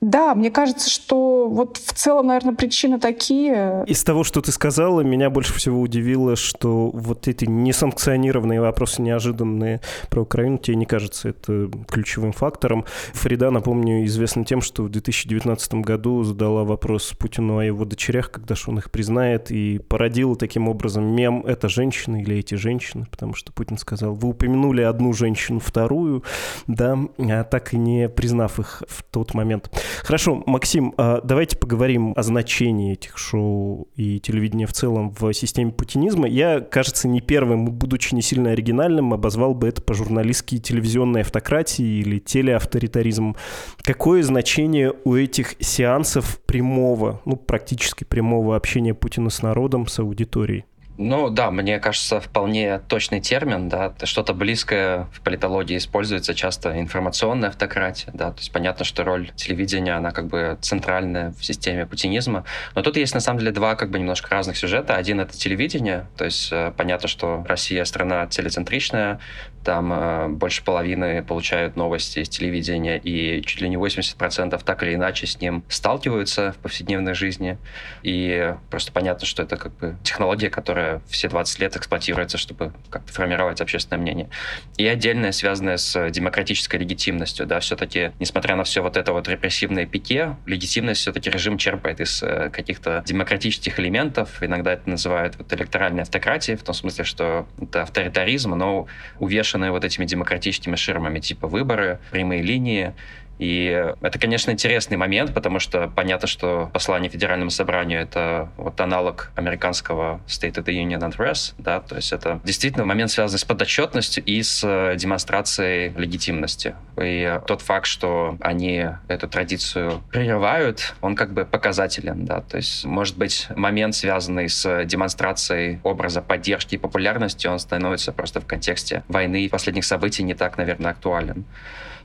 Да, 0.00 0.34
мне 0.34 0.50
кажется, 0.50 0.88
что 0.88 1.48
вот 1.48 1.76
в 1.76 1.92
целом, 1.92 2.28
наверное, 2.28 2.54
причины 2.54 3.00
такие. 3.00 3.84
Из 3.86 4.04
того, 4.04 4.24
что 4.24 4.40
ты 4.40 4.52
сказала, 4.52 5.00
меня 5.00 5.30
больше 5.30 5.54
всего 5.54 5.80
удивило, 5.80 6.36
что 6.36 6.90
вот 6.90 7.26
эти 7.26 7.44
несанкционированные 7.46 8.60
вопросы, 8.60 9.02
неожиданные 9.02 9.80
про 10.08 10.22
Украину, 10.22 10.58
тебе 10.58 10.76
не 10.76 10.86
кажется 10.86 11.30
это 11.30 11.70
ключевым 11.88 12.32
фактором. 12.32 12.84
Фарида, 13.12 13.50
напомню, 13.50 14.04
известна 14.06 14.44
тем, 14.44 14.60
что 14.60 14.84
в 14.84 14.88
2019 14.88 15.74
году 15.74 16.22
задала 16.22 16.64
вопрос 16.64 17.12
Путину 17.18 17.58
о 17.58 17.64
его 17.64 17.84
дочерях, 17.84 18.30
когда 18.30 18.54
же 18.54 18.64
он 18.68 18.78
их 18.78 18.90
признает, 18.90 19.50
и 19.50 19.78
породила 19.78 20.36
таким 20.36 20.68
образом 20.68 21.04
мем 21.04 21.44
«это 21.46 21.68
женщины 21.68 22.22
или 22.22 22.36
эти 22.36 22.54
женщины», 22.54 23.06
потому 23.10 23.34
что 23.34 23.52
Путин 23.52 23.78
сказал, 23.78 24.14
вы 24.14 24.28
упомянули 24.28 24.82
одну 24.82 25.12
женщину, 25.12 25.58
вторую, 25.68 26.24
да, 26.66 26.98
а 27.18 27.44
так 27.44 27.74
и 27.74 27.78
не 27.78 28.08
признав 28.08 28.58
их 28.58 28.82
в 28.88 29.02
тот 29.02 29.34
момент. 29.34 29.70
Хорошо, 30.02 30.42
Максим, 30.46 30.94
а 30.96 31.20
давайте 31.22 31.56
поговорим 31.56 32.14
о 32.16 32.22
значении 32.22 32.92
этих 32.94 33.18
шоу 33.18 33.88
и 33.94 34.18
телевидения 34.20 34.66
в 34.66 34.72
целом 34.72 35.14
в 35.18 35.32
системе 35.32 35.72
путинизма. 35.72 36.26
Я, 36.26 36.60
кажется, 36.60 37.08
не 37.08 37.20
первым, 37.20 37.66
будучи 37.70 38.14
не 38.14 38.22
сильно 38.22 38.50
оригинальным, 38.50 39.12
обозвал 39.12 39.54
бы 39.54 39.68
это 39.68 39.82
по-журналистски 39.82 40.58
телевизионной 40.58 41.20
автократией 41.20 42.00
или 42.00 42.18
телеавторитаризмом. 42.18 43.36
Какое 43.82 44.22
значение 44.22 44.94
у 45.04 45.14
этих 45.14 45.54
сеансов 45.60 46.40
прямого, 46.46 47.20
ну, 47.24 47.36
практически 47.36 48.04
прямого 48.04 48.56
общения 48.56 48.94
Путина 48.94 49.30
с 49.30 49.42
народом, 49.42 49.86
с 49.86 49.98
аудиторией? 49.98 50.64
Ну 51.00 51.30
да, 51.30 51.52
мне 51.52 51.78
кажется, 51.78 52.18
вполне 52.18 52.80
точный 52.80 53.20
термин, 53.20 53.68
да, 53.68 53.94
что-то 54.02 54.34
близкое 54.34 55.06
в 55.12 55.20
политологии 55.20 55.76
используется 55.76 56.34
часто 56.34 56.80
информационная 56.80 57.50
автократия, 57.50 58.10
да, 58.12 58.32
то 58.32 58.38
есть 58.38 58.50
понятно, 58.50 58.84
что 58.84 59.04
роль 59.04 59.30
телевидения, 59.36 59.92
она 59.92 60.10
как 60.10 60.26
бы 60.26 60.58
центральная 60.60 61.30
в 61.38 61.44
системе 61.44 61.86
путинизма, 61.86 62.44
но 62.74 62.82
тут 62.82 62.96
есть 62.96 63.14
на 63.14 63.20
самом 63.20 63.38
деле 63.38 63.52
два 63.52 63.76
как 63.76 63.90
бы 63.90 64.00
немножко 64.00 64.28
разных 64.30 64.56
сюжета. 64.56 64.96
Один— 64.96 65.20
это 65.20 65.38
телевидение, 65.38 66.08
то 66.16 66.24
есть 66.24 66.48
э, 66.50 66.72
понятно, 66.76 67.06
что 67.06 67.44
Россия 67.46 67.84
страна 67.84 68.26
телецентричная, 68.26 69.20
там 69.68 69.92
э, 69.92 70.28
больше 70.28 70.64
половины 70.64 71.22
получают 71.22 71.76
новости 71.76 72.20
из 72.20 72.30
телевидения, 72.30 72.96
и 72.96 73.42
чуть 73.42 73.60
ли 73.60 73.68
не 73.68 73.76
80% 73.76 74.64
так 74.64 74.82
или 74.82 74.94
иначе 74.94 75.26
с 75.26 75.42
ним 75.42 75.62
сталкиваются 75.68 76.52
в 76.52 76.56
повседневной 76.56 77.12
жизни. 77.12 77.58
И 78.02 78.54
просто 78.70 78.92
понятно, 78.92 79.26
что 79.26 79.42
это 79.42 79.58
как 79.58 79.76
бы 79.76 79.98
технология, 80.02 80.48
которая 80.48 81.02
все 81.06 81.28
20 81.28 81.60
лет 81.60 81.76
эксплуатируется, 81.76 82.38
чтобы 82.38 82.72
как-то 82.88 83.12
формировать 83.12 83.60
общественное 83.60 84.00
мнение. 84.00 84.30
И 84.78 84.86
отдельное, 84.86 85.32
связанное 85.32 85.76
с 85.76 86.08
демократической 86.08 86.76
легитимностью. 86.76 87.44
Да, 87.44 87.60
все-таки, 87.60 88.12
несмотря 88.20 88.56
на 88.56 88.64
все 88.64 88.80
вот 88.80 88.96
это 88.96 89.12
вот 89.12 89.28
репрессивное 89.28 89.84
пике, 89.84 90.36
легитимность 90.46 91.02
все-таки 91.02 91.28
режим 91.28 91.58
черпает 91.58 92.00
из 92.00 92.22
э, 92.22 92.48
каких-то 92.48 93.02
демократических 93.04 93.78
элементов. 93.78 94.42
Иногда 94.42 94.72
это 94.72 94.88
называют 94.88 95.36
вот 95.36 95.52
электоральной 95.52 96.04
автократией, 96.04 96.56
в 96.56 96.62
том 96.62 96.74
смысле, 96.74 97.04
что 97.04 97.46
это 97.60 97.82
авторитаризм, 97.82 98.52
но 98.52 98.86
увешан 99.18 99.57
увешаны 99.58 99.70
вот 99.70 99.84
этими 99.84 100.04
демократическими 100.04 100.76
ширмами, 100.76 101.20
типа 101.20 101.48
выборы, 101.48 101.98
прямые 102.10 102.42
линии, 102.42 102.94
и 103.38 103.92
это, 104.00 104.18
конечно, 104.18 104.50
интересный 104.50 104.96
момент, 104.96 105.32
потому 105.32 105.60
что 105.60 105.90
понятно, 105.94 106.26
что 106.26 106.70
послание 106.72 107.10
Федеральному 107.10 107.50
собранию— 107.50 108.00
это 108.02 108.48
вот 108.56 108.80
аналог 108.80 109.30
американского 109.36 110.20
State 110.26 110.54
of 110.54 110.64
the 110.64 110.74
Union 110.74 111.00
Address, 111.00 111.54
да, 111.58 111.80
то 111.80 111.96
есть 111.96 112.12
это 112.12 112.40
действительно 112.44 112.84
момент, 112.84 113.10
связанный 113.10 113.38
с 113.38 113.44
подотчетностью 113.44 114.24
и 114.24 114.42
с 114.42 114.62
э, 114.64 114.96
демонстрацией 114.96 115.92
легитимности. 115.96 116.74
И 117.00 117.40
тот 117.46 117.62
факт, 117.62 117.86
что 117.86 118.36
они 118.40 118.86
эту 119.06 119.28
традицию 119.28 120.02
прерывают, 120.10 120.94
он 121.00 121.14
как 121.14 121.32
бы 121.32 121.44
показателен, 121.44 122.24
да, 122.24 122.40
то 122.40 122.56
есть 122.56 122.84
может 122.84 123.16
быть 123.16 123.46
момент, 123.54 123.94
связанный 123.94 124.48
с 124.48 124.84
демонстрацией 124.84 125.80
образа 125.84 126.22
поддержки 126.22 126.74
и 126.74 126.78
популярности, 126.78 127.46
он 127.46 127.58
становится 127.58 128.12
просто 128.12 128.40
в 128.40 128.46
контексте 128.46 129.04
войны 129.08 129.44
и 129.44 129.48
последних 129.48 129.84
событий 129.84 130.22
не 130.22 130.34
так, 130.34 130.58
наверное, 130.58 130.90
актуален. 130.90 131.44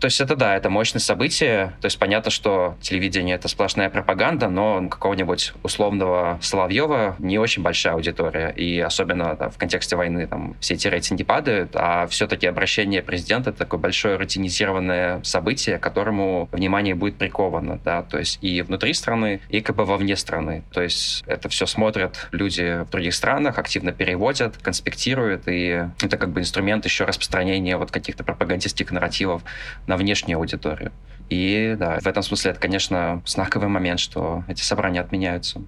То 0.04 0.08
есть 0.08 0.20
это 0.20 0.36
да, 0.36 0.58
это 0.58 0.70
мощное 0.70 1.00
событие. 1.00 1.23
То 1.30 1.86
есть 1.86 2.00
понятно, 2.00 2.32
что 2.32 2.76
телевидение— 2.82 3.36
это 3.38 3.48
сплошная 3.48 3.90
пропаганда, 3.90 4.50
но 4.50 4.88
какого-нибудь 4.90 5.54
условного 5.64 6.40
Соловьева 6.42 7.16
не 7.20 7.38
очень 7.38 7.64
большая 7.64 7.94
аудитория. 7.94 8.50
И 8.50 8.80
особенно 8.80 9.36
да, 9.36 9.50
в 9.50 9.58
контексте 9.58 9.96
войны 9.96 10.28
там 10.28 10.56
все 10.60 10.74
эти 10.74 10.88
рейтинги 10.88 11.24
падают, 11.24 11.72
а 11.76 12.08
все-таки 12.08 12.48
обращение 12.48 13.02
президента— 13.02 13.50
это 13.52 13.60
такое 13.60 13.80
большое 13.80 14.18
рутинизированное 14.18 15.22
событие, 15.24 15.78
к 15.78 15.84
которому 15.84 16.50
внимание 16.52 16.96
будет 16.96 17.18
приковано. 17.18 17.80
Да? 17.84 18.04
То 18.04 18.20
есть 18.20 18.40
и 18.42 18.62
внутри 18.62 18.94
страны, 18.94 19.40
и 19.50 19.62
как 19.62 19.76
бы 19.76 19.86
вовне 19.86 20.16
страны. 20.16 20.64
То 20.72 20.82
есть 20.82 21.24
это 21.28 21.50
все 21.50 21.66
смотрят 21.66 22.28
люди 22.32 22.84
в 22.84 22.90
других 22.90 23.14
странах, 23.14 23.58
активно 23.60 23.92
переводят, 23.92 24.58
конспектируют, 24.58 25.48
и 25.48 25.88
это 26.02 26.18
как 26.18 26.30
бы 26.30 26.42
инструмент 26.42 26.86
еще 26.86 27.06
распространения 27.06 27.78
вот 27.78 27.92
каких-то 27.92 28.24
пропагандистских 28.24 28.92
нарративов 28.92 29.44
на 29.88 29.98
внешнюю 29.98 30.38
аудиторию. 30.38 30.92
И 31.30 31.76
да, 31.78 32.00
в 32.00 32.08
этом 32.08 32.24
смысле 32.24 32.52
это, 32.52 32.60
конечно, 32.60 33.22
знаковый 33.26 33.70
момент, 33.70 34.00
что 34.00 34.44
эти 34.48 34.62
собрания 34.62 35.02
отменяются. 35.02 35.62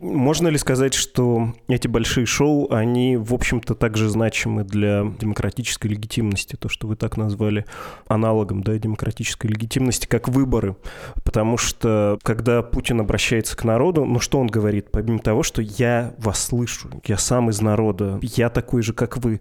Можно 0.00 0.46
ли 0.48 0.58
сказать, 0.58 0.94
что 0.94 1.54
эти 1.66 1.88
большие 1.88 2.24
шоу, 2.24 2.72
они, 2.72 3.16
в 3.16 3.34
общем-то, 3.34 3.74
также 3.74 4.08
значимы 4.08 4.62
для 4.62 5.12
демократической 5.18 5.88
легитимности, 5.88 6.54
то, 6.54 6.68
что 6.68 6.86
вы 6.86 6.94
так 6.94 7.16
назвали 7.16 7.64
аналогом 8.06 8.62
да, 8.62 8.78
демократической 8.78 9.48
легитимности, 9.48 10.06
как 10.06 10.28
выборы? 10.28 10.76
Потому 11.24 11.56
что, 11.56 12.18
когда 12.22 12.62
Путин 12.62 13.00
обращается 13.00 13.56
к 13.56 13.64
народу, 13.64 14.04
ну 14.04 14.20
что 14.20 14.38
он 14.38 14.46
говорит? 14.46 14.92
Помимо 14.92 15.18
того, 15.18 15.42
что 15.42 15.62
я 15.62 16.14
вас 16.18 16.44
слышу, 16.44 16.88
я 17.04 17.18
сам 17.18 17.50
из 17.50 17.60
народа, 17.60 18.20
я 18.22 18.50
такой 18.50 18.82
же, 18.82 18.92
как 18.92 19.18
вы, 19.18 19.40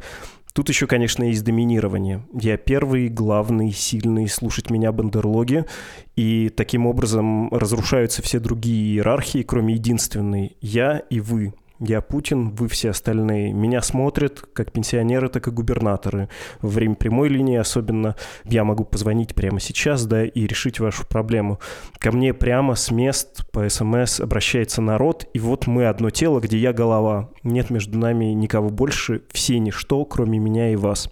Тут 0.58 0.70
еще, 0.70 0.88
конечно, 0.88 1.24
есть 1.24 1.44
доминирование. 1.44 2.26
Я 2.34 2.58
первый, 2.58 3.10
главный, 3.10 3.72
сильный, 3.72 4.28
слушать 4.28 4.72
меня 4.72 4.92
бандерлоги, 4.92 5.66
и 6.16 6.50
таким 6.50 6.88
образом 6.88 7.54
разрушаются 7.54 8.24
все 8.24 8.40
другие 8.40 8.96
иерархии, 8.96 9.44
кроме 9.44 9.76
единственной 9.76 10.58
«я» 10.60 10.98
и 11.12 11.20
«вы». 11.20 11.54
Я 11.80 12.02
Путин, 12.02 12.50
вы 12.56 12.68
все 12.70 12.90
остальные. 12.90 13.54
Меня 13.54 13.84
смотрят 13.84 14.44
как 14.54 14.72
пенсионеры, 14.72 15.30
так 15.30 15.48
и 15.48 15.52
губернаторы. 15.52 16.28
Во 16.60 16.70
время 16.70 16.96
прямой 16.96 17.30
линии 17.30 17.58
особенно 17.58 18.16
я 18.46 18.64
могу 18.64 18.84
позвонить 18.84 19.36
прямо 19.36 19.60
сейчас, 19.60 20.08
да, 20.08 20.26
и 20.26 20.48
решить 20.48 20.80
вашу 20.80 21.06
проблему. 21.06 21.60
Ко 22.00 22.12
мне 22.12 22.34
прямо 22.34 22.74
с 22.74 22.90
мест 22.90 23.46
по 23.52 23.70
СМС 23.70 24.20
обращается 24.20 24.82
народ, 24.82 25.28
и 25.36 25.40
вот 25.40 25.68
мы 25.68 25.86
одно 25.86 26.10
тело, 26.10 26.40
где 26.40 26.58
я 26.58 26.74
голова. 26.74 27.30
Нет 27.44 27.70
между 27.70 28.00
нами 28.00 28.26
никого 28.26 28.70
больше, 28.70 29.22
все 29.32 29.60
ничто, 29.60 30.04
кроме 30.06 30.40
меня 30.40 30.72
и 30.72 30.76
вас. 30.76 31.12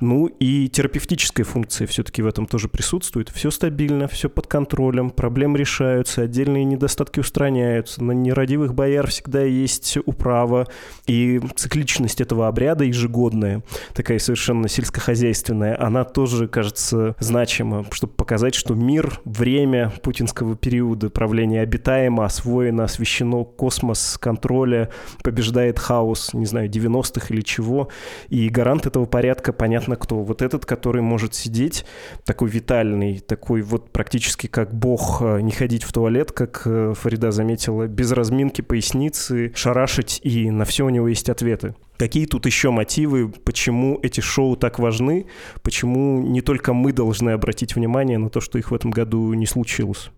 Ну 0.00 0.26
и 0.26 0.68
терапевтическая 0.68 1.44
функция 1.44 1.88
все-таки 1.88 2.22
в 2.22 2.28
этом 2.28 2.46
тоже 2.46 2.68
присутствует. 2.68 3.30
Все 3.30 3.50
стабильно, 3.50 4.06
все 4.06 4.28
под 4.28 4.46
контролем, 4.46 5.10
проблемы 5.10 5.58
решаются, 5.58 6.22
отдельные 6.22 6.64
недостатки 6.64 7.18
устраняются. 7.18 8.02
На 8.04 8.12
нерадивых 8.12 8.74
бояр 8.74 9.08
всегда 9.08 9.42
есть 9.42 9.98
управа, 10.06 10.66
и 11.06 11.40
цикличность 11.54 12.20
этого 12.20 12.48
обряда 12.48 12.84
ежегодная, 12.84 13.62
такая 13.94 14.18
совершенно 14.18 14.68
сельскохозяйственная, 14.68 15.80
она 15.80 16.04
тоже, 16.04 16.48
кажется, 16.48 17.16
значима, 17.18 17.84
чтобы 17.90 18.12
показать, 18.12 18.54
что 18.54 18.74
мир, 18.74 19.20
время 19.24 19.92
путинского 20.02 20.56
периода 20.56 21.10
правления 21.10 21.60
обитаемо, 21.60 22.24
освоено, 22.24 22.84
освещено, 22.84 23.44
космос 23.44 24.18
контроля, 24.20 24.90
побеждает 25.22 25.78
хаос, 25.78 26.34
не 26.34 26.46
знаю, 26.46 26.68
90-х 26.68 27.26
или 27.30 27.40
чего, 27.40 27.88
и 28.28 28.48
гарант 28.48 28.86
этого 28.86 29.04
порядка, 29.06 29.52
понятно 29.52 29.96
кто. 29.96 30.22
Вот 30.22 30.42
этот, 30.42 30.66
который 30.66 31.02
может 31.02 31.34
сидеть, 31.34 31.84
такой 32.24 32.48
витальный, 32.48 33.20
такой 33.20 33.62
вот 33.62 33.90
практически 33.90 34.46
как 34.46 34.74
бог, 34.74 35.22
э, 35.22 35.40
не 35.40 35.52
ходить 35.52 35.84
в 35.84 35.92
туалет, 35.92 36.32
как 36.32 36.62
э, 36.66 36.94
Фарида 36.96 37.30
заметила, 37.30 37.86
без 37.86 38.12
разминки 38.12 38.60
поясницы, 38.60 39.52
шараш 39.54 39.93
спрашивать, 39.94 40.20
и 40.22 40.50
на 40.50 40.64
все 40.64 40.84
у 40.84 40.88
него 40.88 41.08
есть 41.08 41.28
ответы. 41.28 41.74
Какие 41.96 42.26
тут 42.26 42.44
еще 42.46 42.70
мотивы, 42.70 43.28
почему 43.28 44.00
эти 44.02 44.20
шоу 44.20 44.56
так 44.56 44.80
важны, 44.80 45.26
почему 45.62 46.22
не 46.22 46.40
только 46.40 46.72
мы 46.72 46.92
должны 46.92 47.30
обратить 47.30 47.76
внимание 47.76 48.18
на 48.18 48.30
то, 48.30 48.40
что 48.40 48.58
их 48.58 48.72
в 48.72 48.74
этом 48.74 48.90
году 48.90 49.32
не 49.34 49.46
случилось? 49.46 50.10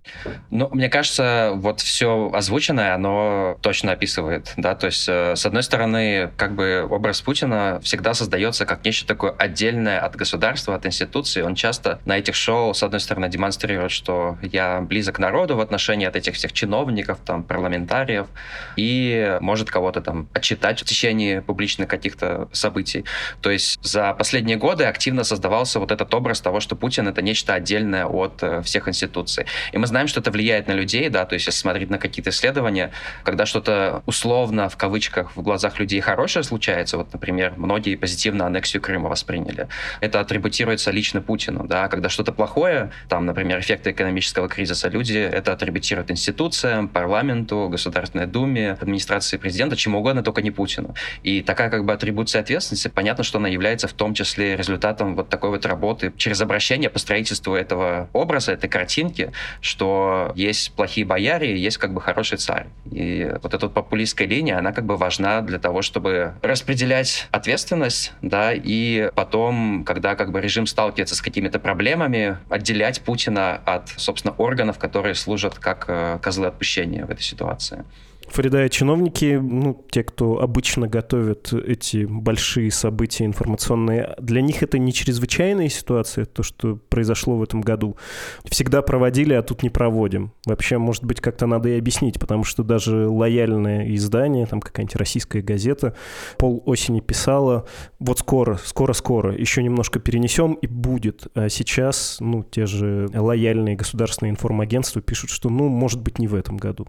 Ну, 0.50 0.70
мне 0.72 0.88
кажется, 0.88 1.52
вот 1.54 1.80
все 1.80 2.30
озвученное, 2.32 2.94
оно 2.94 3.58
точно 3.60 3.92
описывает, 3.92 4.54
да, 4.56 4.74
то 4.74 4.86
есть, 4.86 5.06
э, 5.06 5.36
с 5.36 5.44
одной 5.44 5.62
стороны, 5.62 6.30
как 6.38 6.54
бы 6.54 6.86
образ 6.88 7.20
Путина 7.20 7.78
всегда 7.82 8.14
создается 8.14 8.64
как 8.64 8.82
нечто 8.84 9.06
такое 9.06 9.32
отдельное 9.32 10.00
от 10.00 10.16
государства, 10.16 10.74
от 10.74 10.86
институции, 10.86 11.42
он 11.42 11.54
часто 11.54 12.00
на 12.06 12.16
этих 12.16 12.34
шоу, 12.34 12.72
с 12.72 12.82
одной 12.82 13.00
стороны, 13.00 13.28
демонстрирует, 13.28 13.90
что 13.90 14.38
я 14.40 14.80
близок 14.80 15.18
народу 15.18 15.56
в 15.56 15.60
отношении 15.60 16.06
от 16.06 16.16
этих 16.16 16.34
всех 16.36 16.54
чиновников, 16.54 17.18
там, 17.22 17.42
парламентариев, 17.42 18.28
и 18.76 19.36
может 19.42 19.70
кого-то 19.70 20.00
там 20.00 20.28
отчитать 20.32 20.80
в 20.80 20.84
течение 20.84 21.42
публичного 21.42 21.65
вторичных 21.66 21.88
каких-то 21.88 22.48
событий. 22.52 23.04
То 23.40 23.50
есть 23.50 23.78
за 23.82 24.12
последние 24.14 24.56
годы 24.56 24.84
активно 24.84 25.24
создавался 25.24 25.80
вот 25.80 25.90
этот 25.90 26.14
образ 26.14 26.40
того, 26.40 26.60
что 26.60 26.76
Путин— 26.76 27.08
это 27.08 27.22
нечто 27.22 27.54
отдельное 27.54 28.06
от 28.06 28.42
э, 28.42 28.62
всех 28.62 28.88
институций. 28.88 29.46
И 29.72 29.78
мы 29.78 29.86
знаем, 29.86 30.06
что 30.06 30.20
это 30.20 30.30
влияет 30.30 30.68
на 30.68 30.74
людей, 30.74 31.08
да, 31.08 31.24
то 31.24 31.34
есть 31.34 31.46
если 31.46 31.60
смотреть 31.60 31.90
на 31.90 31.98
какие-то 31.98 32.30
исследования, 32.30 32.90
когда 33.24 33.46
что-то 33.46 34.02
условно, 34.06 34.68
в 34.68 34.76
кавычках, 34.76 35.36
в 35.36 35.42
глазах 35.42 35.80
людей 35.80 36.00
хорошее 36.00 36.44
случается, 36.44 36.98
вот, 36.98 37.12
например, 37.12 37.54
многие 37.56 37.96
позитивно 37.96 38.46
аннексию 38.46 38.80
Крыма 38.80 39.08
восприняли, 39.08 39.66
это 40.00 40.20
атрибутируется 40.20 40.92
лично 40.92 41.20
Путину, 41.20 41.66
да, 41.66 41.88
когда 41.88 42.08
что-то 42.08 42.32
плохое, 42.32 42.90
там, 43.08 43.26
например, 43.26 43.58
эффекты 43.58 43.90
экономического 43.90 44.48
кризиса, 44.48 44.88
люди 44.88 45.18
это 45.18 45.52
атрибутируют 45.52 46.10
институциям, 46.10 46.88
парламенту, 46.88 47.68
Государственной 47.68 48.26
Думе, 48.26 48.72
администрации 48.72 49.36
президента, 49.36 49.76
чему 49.76 49.98
угодно, 49.98 50.22
только 50.22 50.42
не 50.42 50.50
Путину. 50.50 50.94
И 51.24 51.42
такая 51.56 51.70
как 51.70 51.86
бы 51.86 51.94
атрибуция 51.94 52.42
ответственности, 52.42 52.88
понятно, 52.88 53.24
что 53.24 53.38
она 53.38 53.48
является 53.48 53.88
в 53.88 53.94
том 53.94 54.12
числе 54.12 54.56
результатом 54.56 55.16
вот 55.16 55.30
такой 55.30 55.48
вот 55.48 55.64
работы 55.64 56.12
через 56.18 56.42
обращение 56.42 56.90
по 56.90 56.98
строительству 56.98 57.54
этого 57.54 58.10
образа, 58.12 58.52
этой 58.52 58.68
картинки, 58.68 59.32
что 59.62 60.32
есть 60.36 60.72
плохие 60.72 61.06
бояре, 61.06 61.58
есть 61.58 61.78
как 61.78 61.94
бы 61.94 62.02
хороший 62.02 62.36
царь. 62.36 62.66
И 62.90 63.32
вот 63.42 63.54
эта 63.54 63.66
вот 63.66 63.74
популистская 63.74 64.28
линия, 64.28 64.58
она 64.58 64.72
как 64.72 64.84
бы 64.84 64.98
важна 64.98 65.40
для 65.40 65.58
того, 65.58 65.80
чтобы 65.80 66.34
распределять 66.42 67.26
ответственность, 67.30 68.12
да, 68.20 68.52
и 68.52 69.10
потом, 69.14 69.84
когда 69.84 70.14
как 70.14 70.32
бы 70.32 70.42
режим 70.42 70.66
сталкивается 70.66 71.14
с 71.14 71.22
какими-то 71.22 71.58
проблемами, 71.58 72.36
отделять 72.50 73.00
Путина 73.00 73.62
от, 73.64 73.88
собственно, 73.96 74.34
органов, 74.34 74.78
которые 74.78 75.14
служат 75.14 75.58
как 75.58 75.86
э, 75.88 76.18
козлы 76.20 76.48
отпущения 76.48 77.06
в 77.06 77.10
этой 77.10 77.22
ситуации. 77.22 77.84
Фарида, 78.28 78.68
чиновники, 78.68 79.38
ну, 79.40 79.84
те, 79.90 80.02
кто 80.02 80.40
обычно 80.40 80.88
готовят 80.88 81.52
эти 81.52 82.04
большие 82.04 82.70
события 82.70 83.24
информационные, 83.24 84.14
для 84.20 84.42
них 84.42 84.62
это 84.62 84.78
не 84.78 84.92
чрезвычайная 84.92 85.68
ситуация, 85.68 86.24
то, 86.24 86.42
что 86.42 86.76
произошло 86.76 87.36
в 87.36 87.42
этом 87.42 87.60
году. 87.60 87.96
Всегда 88.44 88.82
проводили, 88.82 89.32
а 89.32 89.42
тут 89.42 89.62
не 89.62 89.70
проводим. 89.70 90.32
Вообще, 90.44 90.78
может 90.78 91.04
быть, 91.04 91.20
как-то 91.20 91.46
надо 91.46 91.68
и 91.68 91.78
объяснить, 91.78 92.18
потому 92.18 92.44
что 92.44 92.62
даже 92.62 93.08
лояльное 93.08 93.94
издание, 93.94 94.46
там 94.46 94.60
какая-нибудь 94.60 94.96
российская 94.96 95.40
газета, 95.40 95.94
пол 96.36 96.62
осени 96.66 97.00
писала, 97.00 97.66
вот 97.98 98.18
скоро, 98.18 98.58
скоро-скоро, 98.62 99.34
еще 99.34 99.62
немножко 99.62 100.00
перенесем 100.00 100.54
и 100.54 100.66
будет. 100.66 101.28
А 101.34 101.48
сейчас, 101.48 102.18
ну, 102.20 102.42
те 102.42 102.66
же 102.66 103.08
лояльные 103.14 103.76
государственные 103.76 104.32
информагентства 104.32 105.00
пишут, 105.00 105.30
что, 105.30 105.48
ну, 105.48 105.68
может 105.68 106.02
быть, 106.02 106.18
не 106.18 106.26
в 106.26 106.34
этом 106.34 106.56
году. 106.56 106.86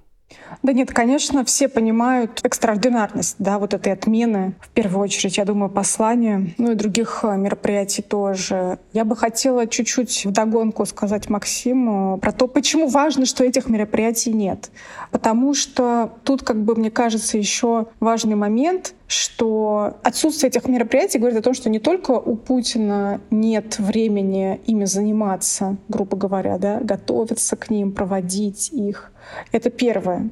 Да 0.64 0.74
нет, 0.74 0.92
конечно, 0.92 1.46
все 1.46 1.68
понимают 1.68 2.42
экстраординарность 2.44 3.36
да, 3.40 3.60
вот 3.60 3.74
этой 3.74 3.94
отмены. 3.94 4.54
В 4.60 4.70
первую 4.70 5.04
очередь, 5.04 5.38
я 5.38 5.46
думаю, 5.46 5.70
послания, 5.70 6.54
ну 6.58 6.72
и 6.72 6.76
других 6.76 7.20
э, 7.24 7.38
мероприятий 7.38 8.02
тоже. 8.02 8.80
Я 8.94 9.06
бы 9.06 9.16
хотела 9.16 9.68
чуть-чуть 9.68 10.26
вдогонку 10.26 10.86
сказать 10.86 11.30
Максиму 11.30 12.18
про 12.18 12.32
то, 12.32 12.48
почему 12.48 12.88
важно, 12.88 13.26
что 13.26 13.44
этих 13.44 13.70
мероприятий 13.70 14.34
нет. 14.34 14.72
Потому 15.12 15.54
что 15.54 16.12
тут, 16.24 16.44
как 16.44 16.62
бы, 16.62 16.76
мне 16.76 16.92
кажется, 16.92 17.38
еще 17.38 17.88
важный 18.00 18.36
момент, 18.36 18.94
что 19.08 19.98
отсутствие 20.04 20.50
этих 20.50 20.68
мероприятий 20.68 21.18
говорит 21.18 21.40
о 21.40 21.42
том, 21.42 21.54
что 21.54 21.70
не 21.70 21.80
только 21.80 22.12
у 22.12 22.36
Путина 22.36 23.22
нет 23.32 23.80
времени 23.80 24.60
ими 24.66 24.84
заниматься, 24.86 25.78
грубо 25.88 26.18
говоря, 26.18 26.58
да, 26.58 26.80
готовиться 26.82 27.56
к 27.56 27.70
ним, 27.70 27.94
проводить 27.94 28.70
их, 28.72 29.12
это 29.54 29.70
первое. 29.70 30.30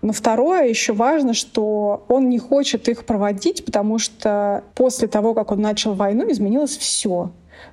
Но 0.00 0.12
второе, 0.12 0.66
еще 0.66 0.94
важно, 0.94 1.34
что 1.34 2.04
он 2.08 2.30
не 2.30 2.38
хочет 2.38 2.88
их 2.88 3.04
проводить, 3.04 3.64
потому 3.64 3.98
что 3.98 4.64
после 4.74 5.06
того, 5.06 5.34
как 5.34 5.52
он 5.52 5.60
начал 5.60 5.92
войну, 5.92 6.30
изменилось 6.30 6.76
все. 6.76 7.30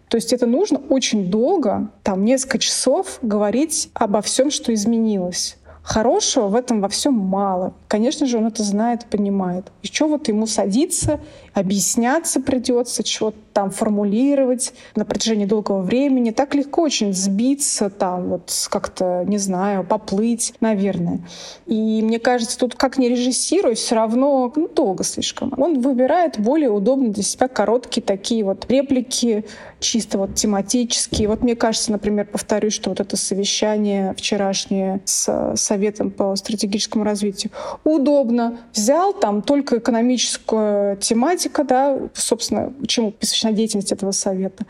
То 0.10 0.18
есть 0.18 0.34
это 0.34 0.46
нужно 0.46 0.80
очень 0.90 1.30
долго, 1.30 1.90
там 2.04 2.26
несколько 2.26 2.60
часов 2.60 3.20
говорить 3.22 3.90
обо 3.94 4.22
всем, 4.22 4.52
что 4.52 4.74
изменилось. 4.74 5.58
Хорошего 5.84 6.48
в 6.48 6.56
этом 6.56 6.80
во 6.80 6.90
всем 6.90 7.16
мало. 7.16 7.74
Конечно 7.88 8.28
же, 8.28 8.38
он 8.38 8.48
это 8.48 8.62
знает, 8.62 9.06
понимает. 9.06 9.72
Еще 9.82 10.06
вот 10.06 10.28
ему 10.28 10.46
садиться, 10.46 11.20
объясняться 11.54 12.40
придется, 12.40 13.04
чего-то 13.04 13.38
там 13.52 13.72
формулировать 13.72 14.74
на 14.96 15.06
протяжении 15.06 15.46
долгого 15.46 15.82
времени. 15.82 16.32
Так 16.32 16.54
легко 16.56 16.84
очень 16.84 17.14
сбиться, 17.14 17.90
там 17.90 18.30
вот 18.30 18.68
как-то, 18.70 19.26
не 19.28 19.40
знаю, 19.40 19.84
поплыть, 19.84 20.54
наверное. 20.62 21.22
И 21.66 22.02
мне 22.04 22.20
кажется, 22.20 22.58
тут 22.60 22.76
как 22.76 22.98
не 22.98 23.10
режиссируй, 23.10 23.74
все 23.74 23.96
равно 23.96 24.54
ну, 24.56 24.68
долго 24.68 25.04
слишком. 25.04 25.54
Он 25.58 25.82
выбирает 25.82 26.40
более 26.40 26.70
удобные 26.70 27.12
для 27.12 27.24
себя 27.24 27.48
короткие 27.48 28.04
такие 28.04 28.44
вот 28.44 28.70
реплики, 28.70 29.46
чисто 29.80 30.20
вот 30.20 30.36
тематические. 30.36 31.28
Вот 31.28 31.42
мне 31.42 31.56
кажется, 31.56 31.92
например, 31.92 32.28
повторюсь, 32.28 32.74
что 32.74 32.92
вот 32.92 33.00
это 33.00 33.18
совещание 33.18 34.14
вчерашнее 34.16 35.02
с 35.06 35.56
Советом 35.72 36.12
по 36.12 36.36
стратегическому 36.36 37.06
развитию 37.06 37.54
удобно. 37.86 38.58
Взял 38.74 39.14
там 39.14 39.42
только 39.42 39.78
экономическую 39.78 40.98
тематику, 40.98 41.64
да, 41.64 41.98
собственно, 42.14 42.74
чему 42.88 43.12
посвящена 43.12 43.54
деятельность 43.54 43.94
этого 43.94 44.12
совета. 44.12 44.66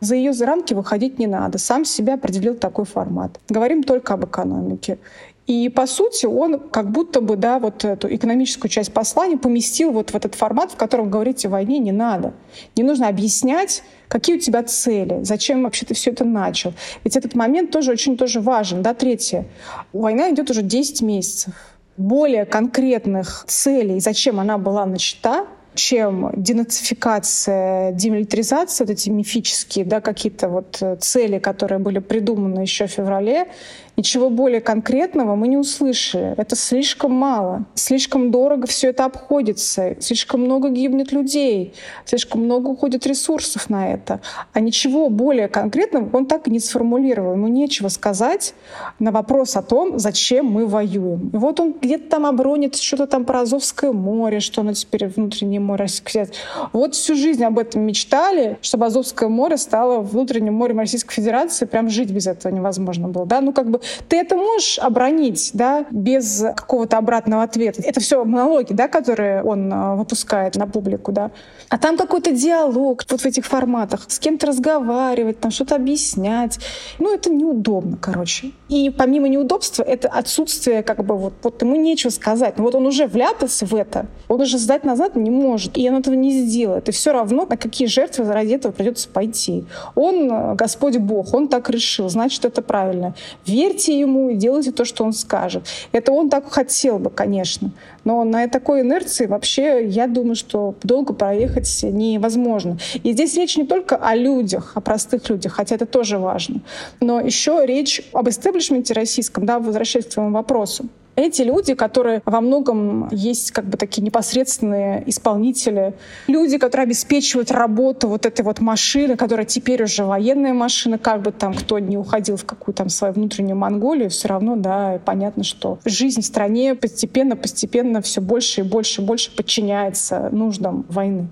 За 0.00 0.14
ее 0.14 0.32
рамки 0.44 0.74
выходить 0.74 1.18
не 1.18 1.26
надо. 1.26 1.56
Сам 1.56 1.86
себя 1.86 2.14
определил 2.14 2.54
такой 2.54 2.84
формат. 2.84 3.40
Говорим 3.48 3.82
только 3.82 4.12
об 4.12 4.26
экономике. 4.26 4.98
И, 5.46 5.68
по 5.68 5.86
сути, 5.86 6.26
он 6.26 6.60
как 6.60 6.90
будто 6.90 7.20
бы, 7.20 7.36
да, 7.36 7.58
вот 7.58 7.84
эту 7.84 8.14
экономическую 8.14 8.70
часть 8.70 8.92
послания 8.92 9.36
поместил 9.36 9.90
вот 9.90 10.10
в 10.10 10.14
этот 10.14 10.36
формат, 10.36 10.72
в 10.72 10.76
котором 10.76 11.10
говорить 11.10 11.44
о 11.44 11.48
войне 11.48 11.78
не 11.78 11.90
надо. 11.90 12.32
Не 12.76 12.84
нужно 12.84 13.08
объяснять, 13.08 13.82
какие 14.08 14.36
у 14.36 14.38
тебя 14.38 14.62
цели, 14.62 15.20
зачем 15.22 15.64
вообще 15.64 15.84
ты 15.84 15.94
все 15.94 16.10
это 16.10 16.24
начал. 16.24 16.74
Ведь 17.02 17.16
этот 17.16 17.34
момент 17.34 17.72
тоже 17.72 17.90
очень 17.90 18.16
тоже 18.16 18.40
важен. 18.40 18.82
Да, 18.82 18.94
третье. 18.94 19.46
Война 19.92 20.30
идет 20.30 20.50
уже 20.50 20.62
10 20.62 21.02
месяцев. 21.02 21.54
Более 21.96 22.46
конкретных 22.46 23.44
целей, 23.48 24.00
зачем 24.00 24.38
она 24.38 24.58
была 24.58 24.86
начата, 24.86 25.46
чем 25.74 26.30
денацификация, 26.36 27.92
демилитаризация, 27.92 28.86
вот 28.86 28.92
эти 28.92 29.08
мифические 29.08 29.84
да, 29.84 30.00
какие-то 30.00 30.48
вот 30.48 30.78
э, 30.80 30.96
цели, 30.96 31.38
которые 31.38 31.78
были 31.78 31.98
придуманы 31.98 32.60
еще 32.60 32.86
в 32.86 32.90
феврале, 32.90 33.48
Ничего 33.96 34.30
более 34.30 34.62
конкретного 34.62 35.34
мы 35.34 35.48
не 35.48 35.58
услышали. 35.58 36.34
Это 36.38 36.56
слишком 36.56 37.12
мало. 37.12 37.66
Слишком 37.74 38.30
дорого 38.30 38.66
все 38.66 38.88
это 38.88 39.04
обходится. 39.04 39.96
Слишком 40.00 40.40
много 40.40 40.70
гибнет 40.70 41.12
людей. 41.12 41.74
Слишком 42.06 42.42
много 42.44 42.68
уходит 42.68 43.06
ресурсов 43.06 43.68
на 43.68 43.92
это. 43.92 44.20
А 44.54 44.60
ничего 44.60 45.10
более 45.10 45.48
конкретного 45.48 46.16
он 46.16 46.24
так 46.24 46.48
и 46.48 46.50
не 46.50 46.58
сформулировал. 46.58 47.34
Ему 47.34 47.48
нечего 47.48 47.88
сказать 47.88 48.54
на 48.98 49.10
вопрос 49.10 49.56
о 49.56 49.62
том, 49.62 49.98
зачем 49.98 50.46
мы 50.46 50.66
воюем. 50.66 51.28
И 51.32 51.36
вот 51.36 51.60
он 51.60 51.74
где-то 51.80 52.08
там 52.08 52.24
обронит 52.24 52.76
что-то 52.76 53.06
там 53.06 53.26
про 53.26 53.40
Азовское 53.40 53.92
море, 53.92 54.40
что 54.40 54.62
оно 54.62 54.72
теперь 54.72 55.06
внутреннее 55.06 55.60
море 55.60 55.82
Российской. 55.82 56.28
Вот 56.72 56.94
всю 56.94 57.14
жизнь 57.14 57.44
об 57.44 57.58
этом 57.58 57.82
мечтали, 57.82 58.56
чтобы 58.62 58.86
Азовское 58.86 59.28
море 59.28 59.58
стало 59.58 60.00
внутренним 60.00 60.54
морем 60.54 60.78
Российской 60.78 61.14
Федерации. 61.14 61.66
Прям 61.66 61.90
жить 61.90 62.10
без 62.10 62.26
этого 62.26 62.52
невозможно 62.52 63.08
было. 63.08 63.26
Да? 63.26 63.40
Ну, 63.40 63.52
как 63.52 63.68
бы 63.68 63.81
ты 64.08 64.16
это 64.16 64.36
можешь 64.36 64.78
обронить, 64.78 65.50
да, 65.54 65.86
без 65.90 66.44
какого-то 66.56 66.98
обратного 66.98 67.42
ответа. 67.42 67.82
Это 67.82 68.00
все 68.00 68.24
монологи, 68.24 68.72
да, 68.72 68.88
которые 68.88 69.42
он 69.42 69.72
а, 69.72 69.96
выпускает 69.96 70.56
на 70.56 70.66
публику, 70.66 71.12
да. 71.12 71.30
А 71.68 71.78
там 71.78 71.96
какой-то 71.96 72.32
диалог 72.32 73.02
вот 73.08 73.20
в 73.20 73.26
этих 73.26 73.46
форматах, 73.46 74.04
с 74.08 74.18
кем-то 74.18 74.46
разговаривать, 74.46 75.40
там 75.40 75.50
что-то 75.50 75.76
объяснять. 75.76 76.58
Ну, 76.98 77.14
это 77.14 77.30
неудобно, 77.30 77.96
короче. 78.00 78.52
И 78.68 78.90
помимо 78.90 79.28
неудобства, 79.28 79.82
это 79.82 80.08
отсутствие, 80.08 80.82
как 80.82 81.04
бы, 81.04 81.16
вот, 81.16 81.34
вот 81.42 81.62
ему 81.62 81.76
нечего 81.76 82.10
сказать. 82.10 82.58
Но 82.58 82.64
вот 82.64 82.74
он 82.74 82.86
уже 82.86 83.06
вляпался 83.06 83.66
в 83.66 83.74
это, 83.74 84.06
он 84.28 84.40
уже 84.40 84.58
сдать 84.58 84.84
назад 84.84 85.16
не 85.16 85.30
может, 85.30 85.76
и 85.76 85.88
он 85.88 85.96
этого 85.96 86.14
не 86.14 86.32
сделает. 86.32 86.88
И 86.88 86.92
все 86.92 87.12
равно, 87.12 87.46
на 87.46 87.56
какие 87.56 87.88
жертвы 87.88 88.30
ради 88.32 88.54
этого 88.54 88.72
придется 88.72 89.08
пойти. 89.08 89.64
Он, 89.94 90.30
э, 90.30 90.54
Господь 90.54 90.96
Бог, 90.98 91.34
он 91.34 91.48
так 91.48 91.70
решил, 91.70 92.08
значит, 92.08 92.44
это 92.44 92.62
правильно. 92.62 93.14
Верь 93.46 93.71
верьте 93.72 93.98
ему 93.98 94.30
и 94.30 94.34
делайте 94.34 94.70
то, 94.70 94.84
что 94.84 95.04
он 95.04 95.12
скажет. 95.12 95.66
Это 95.92 96.12
он 96.12 96.28
так 96.28 96.50
хотел 96.52 96.98
бы, 96.98 97.10
конечно. 97.10 97.70
Но 98.04 98.24
на 98.24 98.46
такой 98.48 98.82
инерции 98.82 99.26
вообще, 99.26 99.86
я 99.86 100.06
думаю, 100.06 100.34
что 100.34 100.74
долго 100.82 101.14
проехать 101.14 101.82
невозможно. 101.82 102.78
И 103.02 103.12
здесь 103.12 103.34
речь 103.36 103.56
не 103.56 103.64
только 103.64 103.96
о 103.96 104.14
людях, 104.14 104.72
о 104.74 104.80
простых 104.80 105.28
людях, 105.30 105.52
хотя 105.52 105.76
это 105.76 105.86
тоже 105.86 106.18
важно, 106.18 106.60
но 107.00 107.20
еще 107.20 107.62
речь 107.64 108.02
об 108.12 108.28
истеблишменте 108.28 108.94
российском, 108.94 109.46
да, 109.46 109.58
возвращаясь 109.58 110.06
к 110.06 110.10
твоему 110.10 110.32
вопросу. 110.32 110.88
Эти 111.14 111.42
люди, 111.42 111.74
которые 111.74 112.22
во 112.24 112.40
многом 112.40 113.08
есть 113.10 113.50
как 113.52 113.66
бы 113.66 113.76
такие 113.76 114.02
непосредственные 114.02 115.04
исполнители, 115.06 115.94
люди, 116.26 116.56
которые 116.56 116.84
обеспечивают 116.84 117.50
работу 117.50 118.08
вот 118.08 118.24
этой 118.24 118.42
вот 118.42 118.60
машины, 118.60 119.16
которая 119.16 119.44
теперь 119.44 119.82
уже 119.82 120.04
военная 120.04 120.54
машина, 120.54 120.96
как 120.96 121.20
бы 121.20 121.30
там 121.30 121.52
кто 121.52 121.78
не 121.78 121.98
уходил 121.98 122.36
в 122.36 122.46
какую 122.46 122.74
там 122.74 122.88
свою 122.88 123.12
внутреннюю 123.12 123.56
Монголию, 123.56 124.08
все 124.08 124.28
равно, 124.28 124.56
да, 124.56 125.00
понятно, 125.04 125.44
что 125.44 125.78
жизнь 125.84 126.22
в 126.22 126.24
стране 126.24 126.74
постепенно-постепенно 126.74 128.00
все 128.00 128.22
больше 128.22 128.62
и 128.62 128.64
больше 128.64 129.02
и 129.02 129.04
больше 129.04 129.36
подчиняется 129.36 130.30
нуждам 130.32 130.86
войны. 130.88 131.28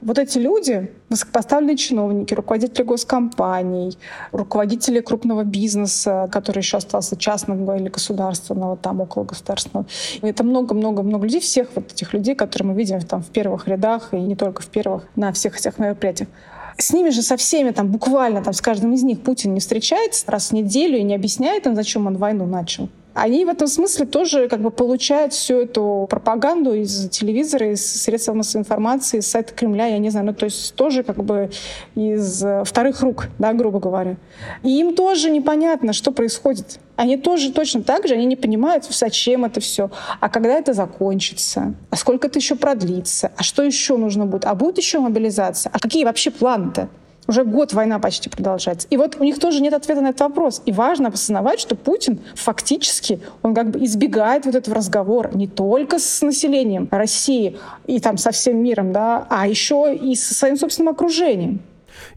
Вот 0.00 0.18
эти 0.18 0.38
люди, 0.38 0.90
высокопоставленные 1.08 1.76
чиновники, 1.76 2.34
руководители 2.34 2.82
госкомпаний, 2.82 3.96
руководители 4.32 5.00
крупного 5.00 5.44
бизнеса, 5.44 6.28
который 6.30 6.58
еще 6.58 6.78
остался 6.78 7.16
частного 7.16 7.76
или 7.76 7.88
государственного, 7.88 8.76
там 8.76 9.00
около 9.00 9.24
государственного. 9.24 9.86
Это 10.22 10.44
много-много-много 10.44 11.24
людей, 11.24 11.40
всех 11.40 11.68
вот 11.74 11.92
этих 11.92 12.12
людей, 12.12 12.34
которые 12.34 12.68
мы 12.68 12.74
видим 12.78 13.00
там 13.00 13.22
в 13.22 13.28
первых 13.28 13.68
рядах 13.68 14.12
и 14.12 14.16
не 14.16 14.36
только 14.36 14.62
в 14.62 14.66
первых, 14.66 15.04
на 15.16 15.32
всех 15.32 15.58
этих 15.58 15.78
мероприятиях. 15.78 16.28
С 16.76 16.92
ними 16.92 17.10
же 17.10 17.22
со 17.22 17.36
всеми, 17.36 17.70
там, 17.70 17.88
буквально 17.88 18.42
там, 18.42 18.52
с 18.52 18.60
каждым 18.60 18.92
из 18.94 19.02
них 19.04 19.20
Путин 19.20 19.54
не 19.54 19.60
встречается 19.60 20.30
раз 20.30 20.50
в 20.50 20.52
неделю 20.52 20.98
и 20.98 21.02
не 21.02 21.14
объясняет 21.14 21.66
им, 21.66 21.76
зачем 21.76 22.06
он 22.06 22.16
войну 22.16 22.46
начал 22.46 22.88
они 23.14 23.44
в 23.44 23.48
этом 23.48 23.68
смысле 23.68 24.06
тоже 24.06 24.48
как 24.48 24.60
бы 24.60 24.70
получают 24.70 25.32
всю 25.32 25.60
эту 25.60 26.06
пропаганду 26.10 26.74
из 26.74 27.08
телевизора, 27.10 27.72
из 27.72 28.02
средств 28.02 28.32
массовой 28.32 28.62
информации, 28.62 29.18
из 29.18 29.28
сайта 29.28 29.54
Кремля, 29.54 29.86
я 29.86 29.98
не 29.98 30.10
знаю, 30.10 30.26
ну 30.26 30.34
то 30.34 30.44
есть 30.44 30.74
тоже 30.74 31.04
как 31.04 31.22
бы 31.22 31.50
из 31.94 32.44
э, 32.44 32.64
вторых 32.64 33.00
рук, 33.02 33.28
да, 33.38 33.52
грубо 33.52 33.78
говоря. 33.78 34.16
И 34.64 34.80
им 34.80 34.94
тоже 34.94 35.30
непонятно, 35.30 35.92
что 35.92 36.10
происходит. 36.10 36.80
Они 36.96 37.16
тоже 37.16 37.52
точно 37.52 37.82
так 37.82 38.06
же, 38.06 38.14
они 38.14 38.26
не 38.26 38.36
понимают, 38.36 38.84
зачем 38.84 39.44
это 39.44 39.60
все, 39.60 39.90
а 40.20 40.28
когда 40.28 40.58
это 40.58 40.72
закончится, 40.72 41.74
а 41.90 41.96
сколько 41.96 42.26
это 42.26 42.38
еще 42.38 42.56
продлится, 42.56 43.32
а 43.36 43.42
что 43.42 43.62
еще 43.62 43.96
нужно 43.96 44.26
будет, 44.26 44.44
а 44.44 44.54
будет 44.54 44.78
еще 44.78 44.98
мобилизация, 44.98 45.70
а 45.72 45.78
какие 45.78 46.04
вообще 46.04 46.30
планы-то? 46.30 46.88
Уже 47.26 47.44
год 47.44 47.72
война 47.72 47.98
почти 47.98 48.28
продолжается. 48.28 48.86
И 48.90 48.96
вот 48.96 49.16
у 49.18 49.24
них 49.24 49.38
тоже 49.38 49.62
нет 49.62 49.72
ответа 49.72 50.02
на 50.02 50.08
этот 50.08 50.20
вопрос. 50.20 50.62
И 50.66 50.72
важно 50.72 51.08
осознавать, 51.08 51.58
что 51.58 51.74
Путин 51.74 52.20
фактически, 52.34 53.20
он 53.42 53.54
как 53.54 53.70
бы 53.70 53.84
избегает 53.84 54.44
вот 54.44 54.54
этого 54.54 54.76
разговора 54.76 55.30
не 55.32 55.46
только 55.46 55.98
с 55.98 56.22
населением 56.22 56.88
России 56.90 57.58
и 57.86 57.98
там 57.98 58.18
со 58.18 58.30
всем 58.30 58.62
миром, 58.62 58.92
да, 58.92 59.26
а 59.30 59.46
еще 59.48 59.94
и 59.94 60.14
со 60.14 60.34
своим 60.34 60.56
собственным 60.56 60.92
окружением. 60.92 61.62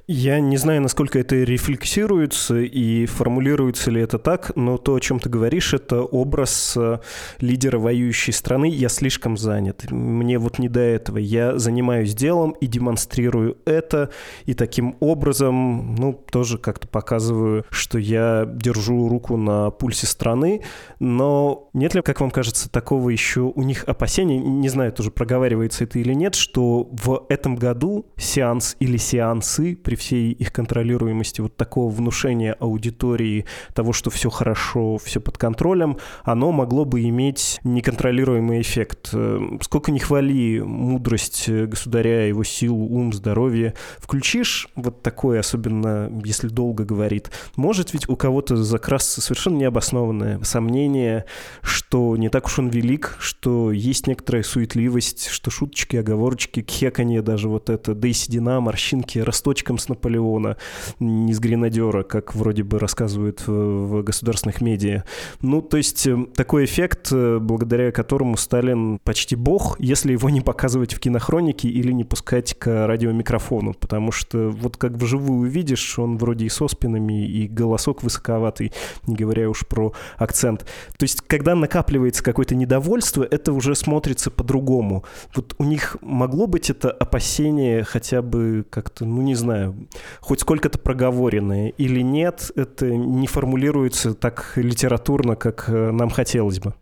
Я 0.10 0.40
не 0.40 0.56
знаю, 0.56 0.82
насколько 0.82 1.20
это 1.20 1.36
рефлексируется 1.36 2.60
и 2.60 3.06
формулируется 3.08 3.92
ли 3.92 4.00
это 4.00 4.18
так, 4.18 4.54
но 4.56 4.78
то, 4.78 4.96
о 4.96 5.02
чем 5.02 5.20
ты 5.20 5.28
говоришь, 5.28 5.74
это 5.74 6.02
образ 6.02 6.78
э, 6.78 7.00
лидера 7.42 7.78
воюющей 7.78 8.32
страны. 8.32 8.70
Я 8.70 8.88
слишком 8.88 9.36
занят. 9.36 9.92
Мне 9.92 10.40
вот 10.40 10.60
не 10.60 10.70
до 10.70 10.80
этого. 10.80 11.18
Я 11.18 11.58
занимаюсь 11.58 12.16
делом 12.16 12.52
и 12.52 12.68
демонстрирую 12.68 13.58
это, 13.66 14.10
и 14.46 14.54
таким 14.54 14.96
образом, 15.02 15.96
ну, 15.96 16.14
тоже 16.14 16.58
как-то 16.58 16.88
показываю, 16.88 17.66
что 17.70 18.00
я 18.00 18.46
держу 18.50 19.10
руку 19.10 19.36
на 19.36 19.72
пульсе 19.72 20.08
страны. 20.08 20.62
Но 21.00 21.70
нет 21.74 21.96
ли, 21.96 22.02
как 22.02 22.22
вам 22.22 22.32
кажется, 22.32 22.72
такого 22.72 23.10
еще 23.10 23.42
у 23.42 23.62
них 23.62 23.84
опасения, 23.84 24.38
не 24.38 24.70
знаю, 24.70 24.94
тоже 24.94 25.12
проговаривается 25.12 25.84
это 25.84 26.00
или 26.00 26.14
нет, 26.14 26.36
что 26.36 26.88
в 26.94 27.26
этом 27.28 27.58
году 27.58 28.06
сеанс 28.16 28.78
или 28.80 28.96
сеансы 28.96 29.76
при 29.76 29.97
всей 29.98 30.32
их 30.32 30.54
контролируемости 30.54 31.42
вот 31.42 31.58
такого 31.58 31.92
внушения 31.92 32.54
аудитории 32.54 33.46
того, 33.74 33.94
что 33.94 34.10
все 34.10 34.30
хорошо, 34.30 34.98
все 34.98 35.20
под 35.20 35.38
контролем, 35.38 35.98
оно 36.24 36.52
могло 36.52 36.86
бы 36.86 37.04
иметь 37.04 37.60
неконтролируемый 37.64 38.62
эффект. 38.62 39.10
Э, 39.14 39.40
сколько 39.62 39.92
ни 39.92 40.00
хвали 40.00 40.60
мудрость 40.60 41.50
государя, 41.50 42.28
его 42.28 42.44
силу, 42.44 42.86
ум, 42.86 43.14
здоровье, 43.14 43.74
включишь 43.98 44.70
вот 44.76 45.02
такое, 45.04 45.40
особенно 45.40 46.12
если 46.24 46.48
долго 46.48 46.86
говорит, 46.86 47.32
может 47.56 47.94
ведь 47.94 48.08
у 48.10 48.16
кого-то 48.16 48.56
закрасться 48.56 49.22
совершенно 49.22 49.58
необоснованное 49.58 50.42
сомнение, 50.44 51.26
что 51.62 52.16
не 52.18 52.30
так 52.30 52.46
уж 52.46 52.60
он 52.60 52.70
велик, 52.70 53.18
что 53.20 53.72
есть 53.72 54.08
некоторая 54.08 54.44
суетливость, 54.44 55.28
что 55.28 55.52
шуточки, 55.52 55.98
оговорочки, 55.98 56.62
кхеканье 56.62 57.22
даже 57.22 57.50
вот 57.50 57.70
это, 57.70 57.96
да 57.96 58.08
и 58.08 58.14
седина, 58.14 58.60
морщинки 58.60 59.20
росточком 59.20 59.78
Наполеона, 59.90 60.58
не 61.00 61.34
с 61.34 61.40
гренадера, 61.40 62.04
как 62.04 62.36
вроде 62.36 62.64
бы 62.64 62.80
рассказывают 62.80 63.44
в 63.48 64.02
государственных 64.04 64.62
медиа. 64.62 65.04
Ну, 65.42 65.62
то 65.62 65.78
есть 65.78 66.08
э, 66.08 66.18
такой 66.36 66.66
эффект, 66.66 67.10
э, 67.12 67.40
благодаря 67.40 67.92
которому 67.92 68.38
Сталин 68.38 69.00
почти 69.04 69.36
бог, 69.36 69.80
если 69.80 70.12
его 70.12 70.30
не 70.30 70.42
показывать 70.42 70.94
в 70.94 71.00
кинохронике 71.00 71.68
или 71.68 71.92
не 71.92 72.04
пускать 72.04 72.54
к 72.54 72.88
радиомикрофону, 72.88 73.74
потому 73.74 74.12
что 74.12 74.50
вот 74.50 74.78
как 74.78 74.94
вживую 74.94 75.42
увидишь, 75.42 76.00
он 76.00 76.18
вроде 76.18 76.46
и 76.46 76.50
со 76.50 76.68
спинами, 76.68 77.26
и 77.28 77.48
голосок 77.48 78.04
высоковатый, 78.04 78.72
не 79.06 79.16
говоря 79.16 79.50
уж 79.50 79.66
про 79.68 79.94
акцент. 80.18 80.66
То 80.98 81.04
есть, 81.04 81.22
когда 81.22 81.56
накапливается 81.56 82.24
какое-то 82.24 82.56
недовольство, 82.56 83.24
это 83.30 83.54
уже 83.54 83.76
смотрится 83.76 84.32
по-другому. 84.32 85.04
Вот 85.36 85.56
у 85.58 85.64
них 85.64 85.98
могло 86.02 86.48
быть 86.48 86.70
это 86.70 86.92
опасение 86.92 87.84
хотя 87.84 88.22
бы 88.22 88.66
как-то, 88.70 89.06
ну 89.06 89.22
не 89.22 89.36
знаю, 89.36 89.76
хоть 90.20 90.42
сколько-то 90.42 90.80
проговоренные 90.80 91.72
или 91.72 92.02
нет, 92.02 92.52
это 92.56 92.86
не 92.88 93.28
формулируется 93.28 94.14
так 94.14 94.54
литературно, 94.56 95.36
как 95.36 95.66
э, 95.68 95.92
нам 95.92 96.10
хотелось 96.10 96.60
бы. 96.60 96.74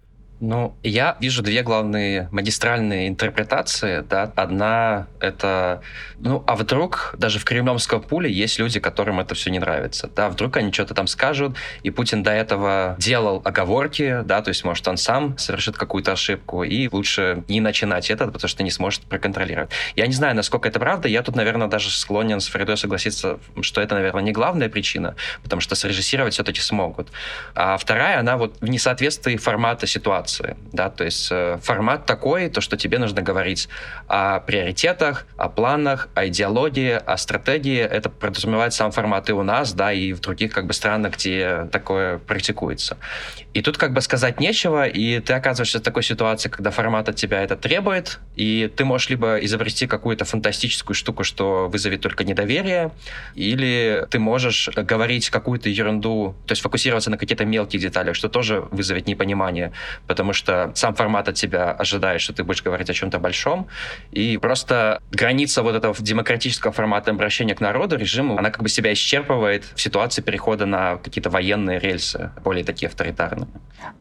Ну, 0.41 0.75
я 0.83 1.15
вижу 1.21 1.41
две 1.41 1.63
главные 1.63 2.27
магистральные 2.31 3.07
интерпретации. 3.07 4.01
Да. 4.01 4.31
Одна— 4.35 5.07
это, 5.21 5.81
ну, 6.19 6.43
а 6.45 6.55
вдруг 6.55 7.15
даже 7.17 7.39
в 7.39 7.45
кремлевском 7.45 8.01
пуле 8.01 8.29
есть 8.29 8.59
люди, 8.59 8.81
которым 8.81 9.21
это 9.21 9.33
все 9.33 9.49
не 9.49 9.59
нравится. 9.59 10.09
Да, 10.13 10.29
вдруг 10.29 10.57
они 10.57 10.73
что-то 10.73 10.93
там 10.93 11.07
скажут, 11.07 11.55
и 11.83 11.89
Путин 11.89 12.21
до 12.21 12.31
этого 12.31 12.95
делал 12.99 13.41
оговорки, 13.45 14.21
да, 14.25 14.41
то 14.41 14.49
есть, 14.49 14.65
может, 14.65 14.85
он 14.87 14.97
сам 14.97 15.37
совершит 15.37 15.77
какую-то 15.77 16.11
ошибку, 16.11 16.63
и 16.63 16.89
лучше 16.91 17.43
не 17.47 17.61
начинать 17.61 18.11
это, 18.11 18.25
потому 18.27 18.49
что 18.49 18.63
не 18.63 18.71
сможет 18.71 19.03
проконтролировать. 19.03 19.69
Я 19.95 20.05
не 20.05 20.13
знаю, 20.13 20.35
насколько 20.35 20.67
это 20.67 20.79
правда, 20.79 21.07
я 21.07 21.23
тут, 21.23 21.35
наверное, 21.37 21.67
даже 21.67 21.89
склонен 21.89 22.41
с 22.41 22.47
Фридой 22.47 22.75
согласиться, 22.75 23.39
что 23.61 23.79
это, 23.79 23.95
наверное, 23.95 24.23
не 24.23 24.33
главная 24.33 24.67
причина, 24.67 25.15
потому 25.43 25.61
что 25.61 25.75
срежиссировать 25.75 26.33
все-таки 26.33 26.59
смогут. 26.59 27.07
А 27.55 27.77
вторая, 27.77 28.19
она 28.19 28.35
вот 28.35 28.57
в 28.59 28.67
несоответствии 28.67 29.37
формата 29.37 29.87
ситуации 29.87 30.24
ситуации, 30.25 30.57
да, 30.71 30.89
то 30.89 31.03
есть 31.03 31.29
э, 31.31 31.57
формат 31.61 32.05
такой, 32.05 32.49
то, 32.49 32.61
что 32.61 32.77
тебе 32.77 32.97
нужно 32.97 33.21
говорить 33.21 33.69
о 34.07 34.39
приоритетах, 34.39 35.25
о 35.37 35.49
планах, 35.49 36.09
о 36.15 36.27
идеологии, 36.27 36.99
о 37.05 37.17
стратегии, 37.17 37.79
это 37.79 38.09
подразумевает 38.09 38.73
сам 38.73 38.91
формат 38.91 39.29
и 39.29 39.33
у 39.33 39.43
нас, 39.43 39.73
да, 39.73 39.93
и 39.93 40.13
в 40.13 40.19
других 40.19 40.51
как 40.51 40.65
бы 40.65 40.73
странах, 40.73 41.13
где 41.13 41.67
такое 41.71 42.17
практикуется. 42.17 42.97
И 43.53 43.61
тут 43.61 43.77
как 43.77 43.93
бы 43.93 44.01
сказать 44.01 44.39
нечего, 44.39 44.85
и 44.85 45.19
ты 45.19 45.33
оказываешься 45.33 45.79
в 45.79 45.81
такой 45.81 46.03
ситуации, 46.03 46.49
когда 46.49 46.71
формат 46.71 47.09
от 47.09 47.15
тебя 47.15 47.41
это 47.41 47.55
требует, 47.55 48.19
и 48.35 48.71
ты 48.75 48.85
можешь 48.85 49.09
либо 49.09 49.37
изобрести 49.37 49.87
какую-то 49.87 50.25
фантастическую 50.25 50.95
штуку, 50.95 51.23
что 51.23 51.69
вызовет 51.69 52.01
только 52.01 52.23
недоверие, 52.23 52.91
или 53.35 54.05
ты 54.09 54.19
можешь 54.19 54.69
говорить 54.75 55.29
какую-то 55.29 55.69
ерунду, 55.69 56.35
то 56.45 56.51
есть 56.51 56.61
фокусироваться 56.61 57.09
на 57.09 57.17
каких-то 57.17 57.45
мелких 57.45 57.79
деталях, 57.79 58.15
что 58.15 58.29
тоже 58.29 58.61
вызовет 58.71 59.07
непонимание, 59.07 59.71
потому 60.15 60.31
что 60.31 60.71
сам 60.75 60.95
формат 60.95 61.27
от 61.27 61.35
тебя 61.35 61.71
ожидает, 61.71 62.21
что 62.21 62.31
ты 62.31 62.45
будешь 62.45 62.63
говорить 62.63 62.89
о 62.89 62.93
чем-то 62.93 63.19
большом, 63.19 63.67
и 64.11 64.37
просто 64.37 65.01
граница 65.11 65.61
вот 65.61 65.75
этого 65.75 65.93
демократического 65.99 66.71
формата 66.71 67.11
обращения 67.11 67.53
к 67.53 67.59
народу, 67.59 67.97
режиму, 67.97 68.37
она 68.37 68.49
как 68.49 68.63
бы 68.63 68.69
себя 68.69 68.93
исчерпывает 68.93 69.65
в 69.75 69.81
ситуации 69.81 70.21
перехода 70.21 70.65
на 70.65 70.95
какие-то 70.95 71.29
военные 71.29 71.79
рельсы, 71.79 72.31
более 72.45 72.63
такие 72.63 72.87
авторитарные. 72.87 73.49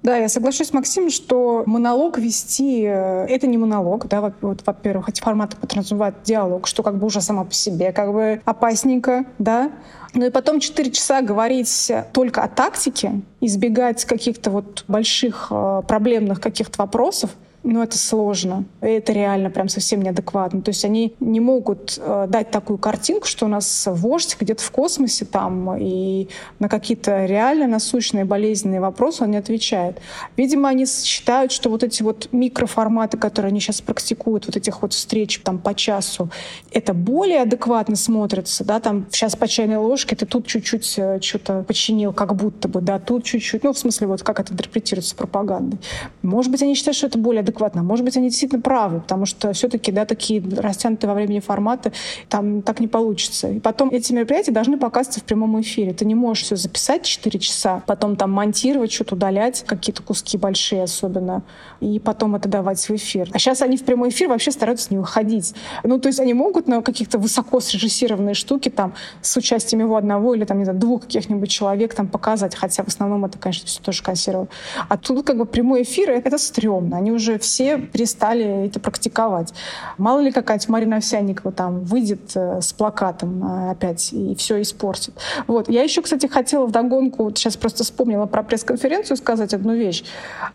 Да, 0.04 0.16
я 0.16 0.28
соглашусь 0.28 0.68
с 0.68 0.72
Максимом, 0.72 1.10
что 1.10 1.64
монолог 1.66 2.16
вести 2.16 2.84
э,— 2.84 3.26
это 3.28 3.48
не 3.48 3.58
монолог, 3.58 4.06
да, 4.06 4.32
вот, 4.40 4.62
во-первых, 4.64 5.08
эти 5.08 5.20
форматы 5.20 5.56
подразумевают 5.56 6.22
диалог, 6.22 6.68
что 6.68 6.84
как 6.84 6.96
бы 6.96 7.06
уже 7.06 7.20
само 7.20 7.44
по 7.44 7.52
себе 7.52 7.92
как 7.92 8.12
бы 8.12 8.40
опасненько, 8.44 9.24
да, 9.40 9.72
ну 10.14 10.26
и 10.26 10.30
потом 10.30 10.60
4 10.60 10.90
часа 10.90 11.22
говорить 11.22 11.90
только 12.12 12.42
о 12.42 12.48
тактике, 12.48 13.20
избегать 13.40 14.04
каких-то 14.04 14.50
вот 14.50 14.84
больших 14.88 15.48
э, 15.50 15.82
проблемных 15.86 16.40
каких-то 16.40 16.78
вопросов, 16.78 17.30
ну, 17.64 17.82
это 17.82 17.96
сложно. 17.96 18.66
Это 18.82 19.14
реально 19.14 19.48
прям 19.48 19.68
совсем 19.68 20.02
неадекватно. 20.02 20.60
То 20.60 20.68
есть 20.68 20.84
они 20.84 21.14
не 21.18 21.40
могут 21.40 21.98
э, 21.98 22.26
дать 22.28 22.50
такую 22.50 22.78
картинку, 22.78 23.26
что 23.26 23.46
у 23.46 23.48
нас 23.48 23.88
вождь 23.90 24.36
где-то 24.38 24.62
в 24.62 24.70
космосе 24.70 25.24
там, 25.24 25.74
и 25.78 26.28
на 26.58 26.68
какие-то 26.68 27.24
реально 27.24 27.66
насущные 27.66 28.26
болезненные 28.26 28.80
вопросы 28.80 29.24
он 29.24 29.30
не 29.30 29.38
отвечает. 29.38 29.96
Видимо, 30.36 30.68
они 30.68 30.84
считают, 30.84 31.52
что 31.52 31.70
вот 31.70 31.82
эти 31.82 32.02
вот 32.02 32.28
микроформаты, 32.32 33.16
которые 33.16 33.48
они 33.48 33.60
сейчас 33.60 33.80
практикуют, 33.80 34.44
вот 34.46 34.56
этих 34.56 34.82
вот 34.82 34.92
встреч 34.92 35.40
там 35.42 35.58
по 35.58 35.74
часу, 35.74 36.30
это 36.70 36.92
более 36.92 37.42
адекватно 37.42 37.96
смотрится, 37.96 38.62
да, 38.64 38.78
там 38.78 39.06
сейчас 39.10 39.36
по 39.36 39.48
чайной 39.48 39.78
ложке 39.78 40.14
ты 40.16 40.26
тут 40.26 40.46
чуть-чуть 40.46 40.94
э, 40.98 41.18
что-то 41.22 41.64
починил, 41.66 42.12
как 42.12 42.36
будто 42.36 42.68
бы, 42.68 42.82
да, 42.82 42.98
тут 42.98 43.24
чуть-чуть, 43.24 43.64
ну, 43.64 43.72
в 43.72 43.78
смысле, 43.78 44.08
вот 44.08 44.22
как 44.22 44.38
это 44.38 44.52
интерпретируется 44.52 45.16
пропагандой. 45.16 45.78
Может 46.20 46.52
быть, 46.52 46.62
они 46.62 46.74
считают, 46.74 46.98
что 46.98 47.06
это 47.06 47.18
более 47.18 47.40
адекватно 47.40 47.53
адекватно. 47.54 47.82
Может 47.82 48.04
быть, 48.04 48.16
они 48.16 48.28
действительно 48.28 48.60
правы, 48.60 49.00
потому 49.00 49.26
что 49.26 49.52
все-таки, 49.52 49.92
да, 49.92 50.04
такие 50.04 50.42
растянутые 50.56 51.08
во 51.08 51.14
времени 51.14 51.40
форматы, 51.40 51.92
там 52.28 52.62
так 52.62 52.80
не 52.80 52.88
получится. 52.88 53.48
И 53.48 53.60
потом 53.60 53.88
эти 53.90 54.12
мероприятия 54.12 54.52
должны 54.52 54.76
показываться 54.76 55.20
в 55.20 55.24
прямом 55.24 55.60
эфире. 55.60 55.92
Ты 55.92 56.04
не 56.04 56.14
можешь 56.14 56.44
все 56.44 56.56
записать 56.56 57.04
4 57.04 57.38
часа, 57.38 57.82
потом 57.86 58.16
там 58.16 58.32
монтировать, 58.32 58.92
что-то 58.92 59.14
удалять, 59.14 59.64
какие-то 59.66 60.02
куски 60.02 60.36
большие 60.36 60.82
особенно, 60.82 61.42
и 61.80 61.98
потом 61.98 62.34
это 62.34 62.48
давать 62.48 62.88
в 62.88 62.90
эфир. 62.90 63.30
А 63.32 63.38
сейчас 63.38 63.62
они 63.62 63.76
в 63.76 63.84
прямой 63.84 64.08
эфир 64.08 64.28
вообще 64.28 64.50
стараются 64.50 64.88
не 64.90 64.98
выходить. 64.98 65.54
Ну, 65.84 65.98
то 65.98 66.08
есть 66.08 66.20
они 66.20 66.34
могут 66.34 66.66
на 66.66 66.82
каких-то 66.82 67.18
высоко 67.18 67.60
срежиссированные 67.60 68.34
штуки 68.34 68.68
там 68.68 68.94
с 69.22 69.36
участием 69.36 69.80
его 69.80 69.96
одного 69.96 70.34
или 70.34 70.44
там, 70.44 70.58
не 70.58 70.64
знаю, 70.64 70.78
двух 70.78 71.02
каких-нибудь 71.02 71.50
человек 71.50 71.94
там 71.94 72.08
показать, 72.08 72.54
хотя 72.54 72.82
в 72.82 72.88
основном 72.88 73.24
это, 73.24 73.38
конечно, 73.38 73.66
все 73.66 73.80
тоже 73.80 74.02
консервы. 74.02 74.48
А 74.88 74.96
тут 74.96 75.26
как 75.26 75.36
бы 75.36 75.44
прямой 75.46 75.82
эфир— 75.82 76.10
это 76.24 76.38
стрёмно. 76.38 76.96
Они 76.96 77.12
уже 77.12 77.38
все 77.44 77.78
перестали 77.78 78.66
это 78.66 78.80
практиковать. 78.80 79.54
Мало 79.98 80.20
ли 80.20 80.32
какая-нибудь 80.32 80.68
Марина 80.68 80.96
Овсянникова 80.96 81.52
там 81.52 81.80
выйдет 81.80 82.32
э, 82.34 82.60
с 82.60 82.72
плакатом 82.72 83.44
э, 83.44 83.70
опять 83.70 84.12
и 84.12 84.34
все 84.34 84.60
испортит. 84.60 85.14
Вот. 85.46 85.68
Я 85.68 85.82
еще, 85.82 86.02
кстати, 86.02 86.26
хотела 86.26 86.66
вдогонку, 86.66 87.24
вот 87.24 87.38
сейчас 87.38 87.56
просто 87.56 87.84
вспомнила 87.84 88.26
про 88.26 88.42
пресс-конференцию 88.42 89.16
сказать 89.16 89.54
одну 89.54 89.74
вещь. 89.74 90.04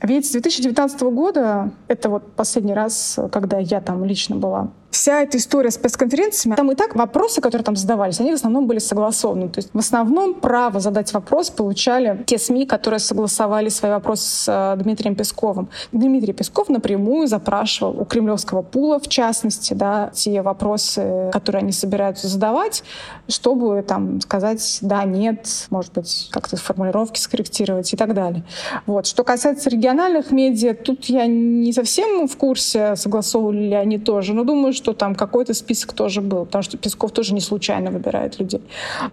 Ведь 0.02 0.28
с 0.28 0.32
2019 0.32 1.02
года, 1.02 1.72
это 1.88 2.10
вот 2.10 2.32
последний 2.34 2.74
раз, 2.74 3.20
когда 3.32 3.60
я 3.60 3.82
там 3.82 4.04
лично 4.06 4.36
была, 4.36 4.70
вся 4.92 5.22
эта 5.22 5.38
история 5.38 5.72
с 5.72 5.78
пресс-конференциями, 5.78 6.56
там 6.56 6.72
и 6.72 6.76
так 6.76 6.96
вопросы, 6.96 7.42
которые 7.42 7.64
там 7.64 7.76
задавались, 7.76 8.20
они 8.20 8.32
в 8.32 8.36
основном 8.36 8.68
были 8.68 8.80
согласованы. 8.80 9.50
То 9.50 9.60
есть 9.60 9.70
в 9.74 9.78
основном 9.78 10.34
право 10.34 10.80
задать 10.80 11.14
вопрос 11.14 11.50
получали 11.50 12.24
те 12.26 12.38
СМИ, 12.38 12.66
которые 12.66 13.00
согласовали 13.00 13.70
свои 13.70 13.92
вопросы 13.92 14.24
с 14.28 14.46
э, 14.48 14.82
Дмитрием 14.82 15.16
Песковым. 15.16 15.70
Дмитрий 15.92 16.34
Песков 16.34 16.70
напрямую 16.70 17.28
запрашивал 17.28 18.00
у 18.00 18.06
кремлевского 18.06 18.62
пула, 18.62 19.00
в 19.00 19.08
частности, 19.08 19.74
да, 19.74 20.12
те 20.14 20.42
вопросы, 20.42 21.30
которые 21.32 21.62
они 21.62 21.72
собираются 21.72 22.28
задавать, 22.28 22.84
чтобы 23.28 23.84
там 23.88 24.22
сказать 24.22 24.80
«да», 24.82 25.04
«нет», 25.04 25.48
может 25.70 25.94
быть, 25.94 26.30
как-то 26.32 26.58
формулировки 26.58 27.20
скорректировать 27.20 27.94
и 27.94 27.98
так 27.98 28.14
далее. 28.14 28.44
Вот. 28.86 29.06
Что 29.06 29.24
касается 29.24 29.70
региональных 29.70 30.32
медиа, 30.32 30.74
тут 30.74 31.06
я 31.06 31.28
не 31.28 31.72
совсем 31.74 32.28
в 32.28 32.38
курсе, 32.38 32.96
согласовывали 32.96 33.70
ли 33.70 33.76
они 33.76 34.00
тоже, 34.00 34.34
но 34.34 34.44
думаю, 34.44 34.74
что 34.80 34.94
там 34.94 35.16
какой-то 35.16 35.54
список 35.54 35.94
тоже 35.94 36.22
был, 36.22 36.46
потому 36.46 36.64
что 36.64 36.78
Песков 36.78 37.12
тоже 37.12 37.34
не 37.34 37.42
случайно 37.42 37.92
выбирает 37.92 38.40
людей. 38.40 38.62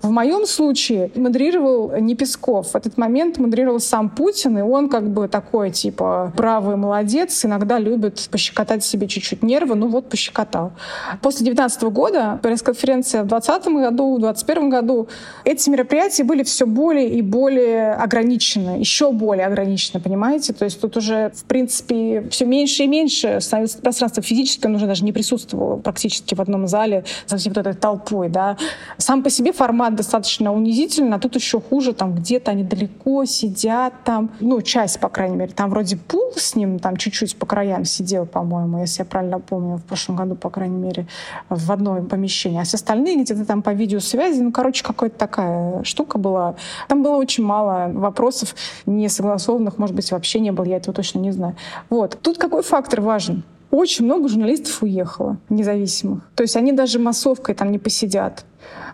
В 0.00 0.10
моем 0.10 0.46
случае 0.46 1.10
модерировал 1.16 1.92
не 2.00 2.14
Песков. 2.14 2.68
В 2.68 2.76
этот 2.76 2.96
момент 2.96 3.38
модерировал 3.38 3.80
сам 3.80 4.08
Путин, 4.08 4.58
и 4.58 4.62
он 4.62 4.88
как 4.88 5.10
бы 5.10 5.28
такой, 5.28 5.70
типа, 5.70 6.32
бравый 6.36 6.76
молодец, 6.76 7.44
иногда 7.44 7.78
любит 7.78 8.28
пощекотать 8.30 8.84
себе 8.84 9.08
чуть-чуть 9.08 9.42
нервы, 9.42 9.74
ну 9.74 9.88
вот 9.88 10.08
пощекотал. 10.08 10.72
После 11.22 11.44
19 11.46 11.82
года, 11.84 12.38
пресс-конференция 12.42 13.24
в 13.24 13.26
20 13.26 13.66
году, 13.66 14.16
в 14.16 14.20
21 14.20 14.70
году, 14.70 15.08
эти 15.44 15.68
мероприятия 15.68 16.22
были 16.22 16.44
все 16.44 16.66
более 16.66 17.10
и 17.10 17.22
более 17.22 17.94
ограничены, 17.94 18.78
еще 18.78 19.10
более 19.10 19.46
ограничены, 19.46 20.00
понимаете? 20.00 20.52
То 20.52 20.64
есть 20.64 20.80
тут 20.80 20.96
уже, 20.96 21.32
в 21.34 21.44
принципе, 21.44 22.28
все 22.30 22.44
меньше 22.44 22.84
и 22.84 22.86
меньше 22.86 23.40
становится 23.40 23.78
пространство 23.78 24.22
физическое, 24.22 24.76
уже 24.76 24.86
даже 24.86 25.04
не 25.04 25.12
присутствует 25.12 25.55
практически 25.82 26.34
в 26.34 26.40
одном 26.40 26.66
зале 26.66 27.04
со 27.26 27.36
всей 27.36 27.50
вот 27.50 27.58
этой 27.58 27.74
толпой, 27.74 28.28
да. 28.28 28.56
Сам 28.98 29.22
по 29.22 29.30
себе 29.30 29.52
формат 29.52 29.94
достаточно 29.94 30.52
унизительный, 30.52 31.16
а 31.16 31.18
тут 31.18 31.34
еще 31.34 31.60
хуже, 31.60 31.92
там 31.92 32.14
где-то 32.14 32.50
они 32.50 32.62
далеко 32.62 33.24
сидят, 33.24 33.92
там, 34.04 34.30
ну, 34.40 34.60
часть, 34.62 35.00
по 35.00 35.08
крайней 35.08 35.36
мере, 35.36 35.52
там 35.52 35.70
вроде 35.70 35.96
пул 35.96 36.32
с 36.36 36.54
ним, 36.54 36.78
там 36.78 36.96
чуть-чуть 36.96 37.36
по 37.36 37.46
краям 37.46 37.84
сидел, 37.84 38.26
по-моему, 38.26 38.80
если 38.80 39.02
я 39.02 39.04
правильно 39.04 39.40
помню, 39.40 39.76
в 39.76 39.82
прошлом 39.82 40.16
году, 40.16 40.34
по 40.34 40.50
крайней 40.50 40.78
мере, 40.78 41.06
в 41.48 41.72
одном 41.72 42.06
помещении, 42.06 42.60
а 42.60 42.64
все 42.64 42.76
остальные 42.76 43.22
где-то 43.22 43.44
там 43.44 43.62
по 43.62 43.70
видеосвязи, 43.70 44.40
ну, 44.40 44.52
короче, 44.52 44.84
какая-то 44.84 45.18
такая 45.18 45.84
штука 45.84 46.18
была. 46.18 46.56
Там 46.88 47.02
было 47.02 47.16
очень 47.16 47.44
мало 47.44 47.90
вопросов 47.92 48.54
не 48.86 49.08
согласованных, 49.08 49.78
может 49.78 49.94
быть, 49.94 50.10
вообще 50.12 50.40
не 50.40 50.52
было, 50.52 50.64
я 50.64 50.76
этого 50.76 50.94
точно 50.94 51.18
не 51.18 51.32
знаю. 51.32 51.56
Вот. 51.90 52.18
Тут 52.22 52.38
какой 52.38 52.62
фактор 52.62 53.00
важен? 53.00 53.44
Очень 53.70 54.04
много 54.04 54.28
журналистов 54.28 54.82
уехало, 54.82 55.38
независимых. 55.48 56.20
То 56.34 56.42
есть 56.42 56.56
они 56.56 56.72
даже 56.72 56.98
массовкой 56.98 57.54
там 57.54 57.72
не 57.72 57.78
посидят. 57.78 58.44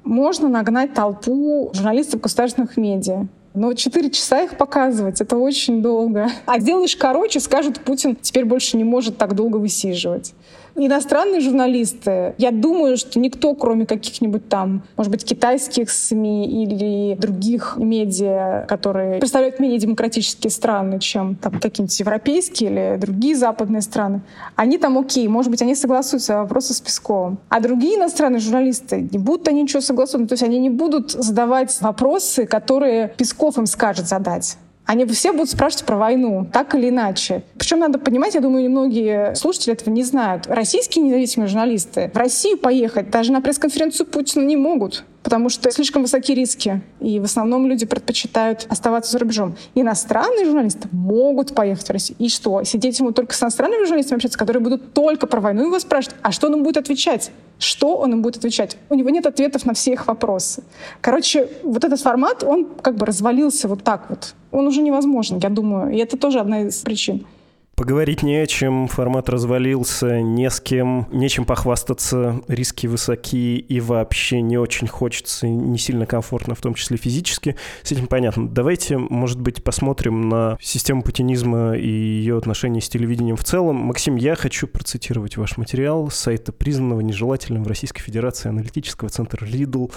Можно 0.05 0.49
нагнать 0.49 0.95
толпу 0.95 1.71
журналистов 1.75 2.21
государственных 2.21 2.77
медиа. 2.77 3.27
Но 3.55 3.75
4 3.75 4.11
часа 4.11 4.43
их 4.43 4.57
показывать— 4.57 5.21
это 5.21 5.37
очень 5.37 5.83
долго. 5.83 6.29
А 6.47 6.59
сделаешь 6.59 6.97
короче, 6.97 7.39
скажут, 7.39 7.81
Путин 7.81 8.17
теперь 8.17 8.47
больше 8.47 8.79
не 8.79 8.85
может 8.85 9.19
так 9.19 9.35
долго 9.35 9.59
высиживать. 9.59 10.33
Иностранные 10.75 11.41
журналисты, 11.41 12.35
я 12.39 12.51
думаю, 12.51 12.97
что 12.97 13.19
никто, 13.19 13.55
кроме 13.55 13.85
каких-нибудь 13.85 14.49
там, 14.49 14.83
может 14.97 15.13
быть, 15.13 15.25
китайских 15.25 15.91
СМИ 15.91 16.65
или 16.65 17.15
других 17.17 17.75
медиа, 17.77 18.65
которые 18.69 19.19
представляют 19.19 19.61
менее 19.61 19.79
демократические 19.79 20.51
страны, 20.51 20.99
чем 20.99 21.37
там 21.37 21.61
какие-нибудь 21.61 22.01
европейские 22.01 22.71
или 22.71 22.97
другие 22.99 23.37
западные 23.37 23.83
страны, 23.83 24.23
они 24.57 24.79
там 24.79 24.97
окей, 24.99 25.29
может 25.29 25.51
быть, 25.51 25.61
они 25.61 25.75
согласуются 25.75 26.39
вопросы 26.39 26.73
с 26.73 26.81
Песковым. 26.81 27.39
А 27.51 27.61
другие 27.61 27.97
иностранные 27.97 28.41
журналисты, 28.41 29.09
не 29.13 29.19
будут 29.19 29.49
они 29.49 29.63
ничего 29.63 29.83
согласованы, 29.83 30.27
то 30.27 30.33
есть 30.33 30.43
они 30.43 30.59
не 30.59 30.71
будут 30.71 31.11
задавать 31.11 31.79
вопросы, 31.83 32.47
которые 32.47 33.09
Песков 33.19 33.59
им 33.59 33.67
скажет 33.67 34.09
задать. 34.09 34.57
Они 34.87 35.07
все 35.07 35.33
будут 35.33 35.51
спрашивать 35.51 35.85
про 35.85 35.97
войну, 35.97 36.47
так 36.53 36.75
или 36.75 36.88
иначе. 36.88 37.42
Причем 37.57 37.79
надо 37.79 37.99
понимать, 37.99 38.35
я 38.35 38.40
думаю, 38.40 38.68
многие 38.71 39.35
слушатели 39.35 39.73
этого 39.73 39.92
не 39.92 40.03
знают. 40.03 40.47
Российские 40.49 41.05
независимые 41.05 41.49
журналисты 41.49 42.11
в 42.12 42.16
Россию 42.16 42.59
поехать 42.59 43.11
даже 43.11 43.33
на 43.33 43.40
пресс-конференцию 43.40 44.07
Путина 44.07 44.45
не 44.45 44.57
могут 44.57 45.05
потому 45.23 45.49
что 45.49 45.71
слишком 45.71 46.03
высокие 46.03 46.37
риски, 46.37 46.83
и 47.01 47.21
в 47.21 47.25
основном 47.25 47.66
люди 47.66 47.87
предпочитают 47.87 48.66
оставаться 48.68 49.12
за 49.12 49.18
рубежом. 49.18 49.55
Иностранные 49.75 50.45
журналисты 50.45 50.88
могут 50.90 51.55
поехать 51.55 51.87
в 51.87 51.90
Россию. 51.90 52.16
И 52.18 52.29
что? 52.29 52.62
Сидеть 52.64 52.99
ему 52.99 53.12
только 53.12 53.35
с 53.35 53.42
иностранными 53.42 53.85
журналистами 53.85 54.16
общаться, 54.16 54.38
которые 54.38 54.62
будут 54.62 54.92
только 54.92 55.27
про 55.27 55.40
войну 55.40 55.66
его 55.66 55.79
спрашивать, 55.79 56.16
а 56.23 56.33
что 56.33 56.49
он 56.49 56.62
будет 56.62 56.77
отвечать? 56.77 57.31
Что 57.62 57.96
он 57.96 58.12
им 58.12 58.22
будет 58.22 58.38
отвечать? 58.38 58.77
У 58.90 58.94
него 58.96 59.11
нет 59.11 59.25
ответов 59.25 59.64
на 59.66 59.72
все 59.72 59.92
их 59.92 60.09
вопросы. 60.09 60.64
Короче, 61.01 61.48
вот 61.62 61.85
этот 61.85 62.01
формат, 62.01 62.42
он 62.42 62.64
как 62.64 62.96
бы 62.96 63.07
развалился 63.07 63.68
вот 63.68 63.85
так 63.85 64.11
вот. 64.11 64.35
Он 64.51 64.66
уже 64.66 64.83
невозможен, 64.83 65.38
я 65.38 65.48
думаю. 65.48 65.94
И 65.94 65.98
это 65.98 66.16
тоже 66.16 66.40
одна 66.40 66.62
из 66.62 66.81
причин. 66.81 67.25
Поговорить 67.83 68.23
не 68.23 68.37
о 68.37 68.47
чем, 68.47 68.87
формат 68.87 69.29
развалился, 69.29 70.21
не 70.21 70.49
с 70.49 70.61
кем, 70.61 71.09
нечем 71.11 71.45
похвастаться, 71.45 72.40
риски 72.47 72.87
высоки 72.87 73.59
и 73.59 73.81
вообще 73.81 74.40
не 74.40 74.57
очень 74.57 74.87
хочется, 74.87 75.49
не 75.49 75.79
сильно 75.79 76.07
комфортно, 76.07 76.55
в 76.55 76.61
том 76.61 76.75
числе 76.75 76.97
физически. 76.97 77.57
С 77.83 77.90
этим 77.90 78.07
понятно. 78.07 78.49
Давайте, 78.49 78.99
может 78.99 79.40
быть, 79.40 79.64
посмотрим 79.64 80.29
на 80.29 80.57
систему 80.61 81.03
путинизма 81.03 81.77
и 81.77 81.88
ее 81.88 82.38
отношения 82.38 82.81
с 82.81 82.88
телевидением 82.88 83.35
в 83.35 83.42
целом. 83.42 83.75
Максим, 83.75 84.14
я 84.14 84.37
хочу 84.37 84.68
процитировать 84.68 85.37
ваш 85.37 85.57
материал 85.57 86.09
с 86.09 86.14
сайта 86.14 86.53
признанного 86.53 87.01
нежелательным 87.01 87.64
в 87.64 87.66
Российской 87.66 88.03
Федерации 88.03 88.49
аналитического 88.49 89.11
центра 89.11 89.45
Lidl. 89.45 89.92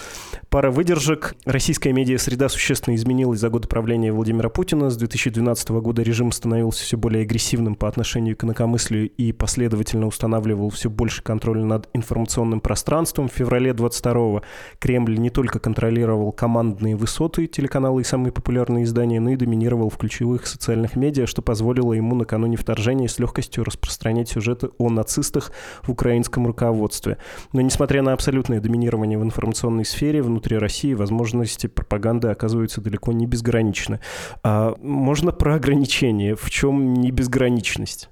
Пара 0.49 0.71
выдержек. 0.71 1.35
Российская 1.45 1.93
медиа-среда 1.93 2.49
существенно 2.49 2.95
изменилась 2.95 3.39
за 3.39 3.51
год 3.51 3.69
правления 3.69 4.11
Владимира 4.11 4.49
Путина. 4.49 4.89
С 4.89 4.97
2012 4.97 5.69
года 5.69 6.01
режим 6.01 6.31
становился 6.31 6.83
все 6.83 6.97
более 6.97 7.21
агрессивным 7.21 7.74
по 7.75 7.87
отношению 7.87 8.35
к 8.35 8.43
инакомыслию 8.43 9.09
и 9.09 9.31
последовательно 9.31 10.07
устанавливал 10.07 10.69
все 10.69 10.89
больше 10.89 11.23
контроля 11.23 11.63
над 11.63 11.89
информационным 11.93 12.59
пространством. 12.59 13.27
В 13.27 13.33
феврале 13.33 13.71
22-го 13.71 14.43
Кремль 14.79 15.17
не 15.17 15.29
только 15.29 15.59
контролировал 15.59 16.31
командные 16.31 16.95
высоты 16.95 17.47
телеканалы 17.47 18.01
и 18.01 18.05
самые 18.05 18.31
популярные 18.31 18.83
издания, 18.83 19.19
но 19.19 19.31
и 19.31 19.35
доминировал 19.35 19.89
в 19.89 19.97
ключевых 19.97 20.47
социальных 20.47 20.95
медиа, 20.95 21.25
что 21.25 21.41
позволило 21.41 21.93
ему 21.93 22.15
накануне 22.15 22.57
вторжения 22.57 23.07
с 23.07 23.19
легкостью 23.19 23.63
распространять 23.63 24.29
сюжеты 24.29 24.69
о 24.77 24.89
нацистах 24.89 25.51
в 25.83 25.89
украинском 25.89 26.47
руководстве. 26.47 27.17
Но 27.53 27.61
несмотря 27.61 28.01
на 28.01 28.13
абсолютное 28.13 28.59
доминирование 28.59 29.17
в 29.17 29.23
информационной 29.23 29.85
сфере, 29.85 30.21
внутри 30.21 30.57
России 30.57 30.93
возможности 30.93 31.67
пропаганды 31.67 32.27
оказываются 32.27 32.81
далеко 32.81 33.11
не 33.11 33.25
безграничны. 33.25 33.99
А 34.43 34.75
можно 34.81 35.31
про 35.31 35.55
ограничения? 35.55 36.35
В 36.35 36.49
чем 36.49 36.93
не 36.93 37.11
безграничность? 37.11 37.54
Ограниченность? 37.55 38.09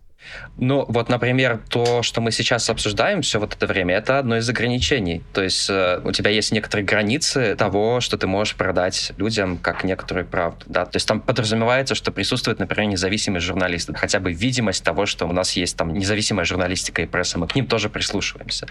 Ну, 0.58 0.86
вот, 0.88 1.10
например, 1.10 1.60
то, 1.70 2.04
что 2.04 2.22
мы 2.22 2.32
сейчас 2.32 2.70
обсуждаем 2.70 3.22
все 3.22 3.40
вот 3.40 3.54
это 3.56 3.66
время, 3.66 3.96
это 3.96 4.20
одно 4.20 4.38
из 4.38 4.48
ограничений. 4.50 5.24
То 5.34 5.42
есть 5.44 5.70
э, 5.70 6.00
у 6.04 6.12
тебя 6.12 6.30
есть 6.30 6.52
некоторые 6.52 6.86
границы 6.86 7.56
того, 7.56 8.02
что 8.02 8.18
ты 8.18 8.28
можешь 8.28 8.56
продать 8.56 9.14
людям 9.18 9.58
как 9.58 9.84
некоторую 9.84 10.26
правду. 10.26 10.66
Да? 10.68 10.86
То 10.86 10.98
есть 10.98 11.08
там 11.08 11.22
подразумевается, 11.22 11.96
что 11.96 12.12
присутствует, 12.12 12.60
например, 12.60 12.90
независимый 12.92 13.42
журналист. 13.42 13.90
Хотя 13.96 14.20
бы 14.20 14.32
видимость 14.32 14.84
того, 14.84 15.06
что 15.06 15.26
у 15.26 15.34
нас 15.34 15.54
есть 15.54 15.76
там 15.76 15.94
независимая 15.94 16.46
журналистика 16.46 17.02
и 17.02 17.06
пресса, 17.06 17.40
мы 17.40 17.48
к 17.48 17.56
ним 17.56 17.66
тоже 17.66 17.90
прислушиваемся. 17.90 18.68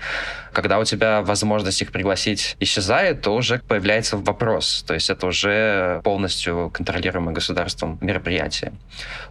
Когда 0.52 0.78
у 0.78 0.84
тебя 0.84 1.22
возможность 1.22 1.82
их 1.82 1.90
пригласить 1.90 2.56
исчезает, 2.60 3.22
то 3.22 3.34
уже 3.34 3.58
появляется 3.58 4.16
вопрос. 4.16 4.84
То 4.86 4.94
есть 4.94 5.10
это 5.10 5.26
уже 5.26 6.00
полностью 6.04 6.70
контролируемое 6.72 7.34
государством 7.34 7.98
мероприятие. 8.00 8.72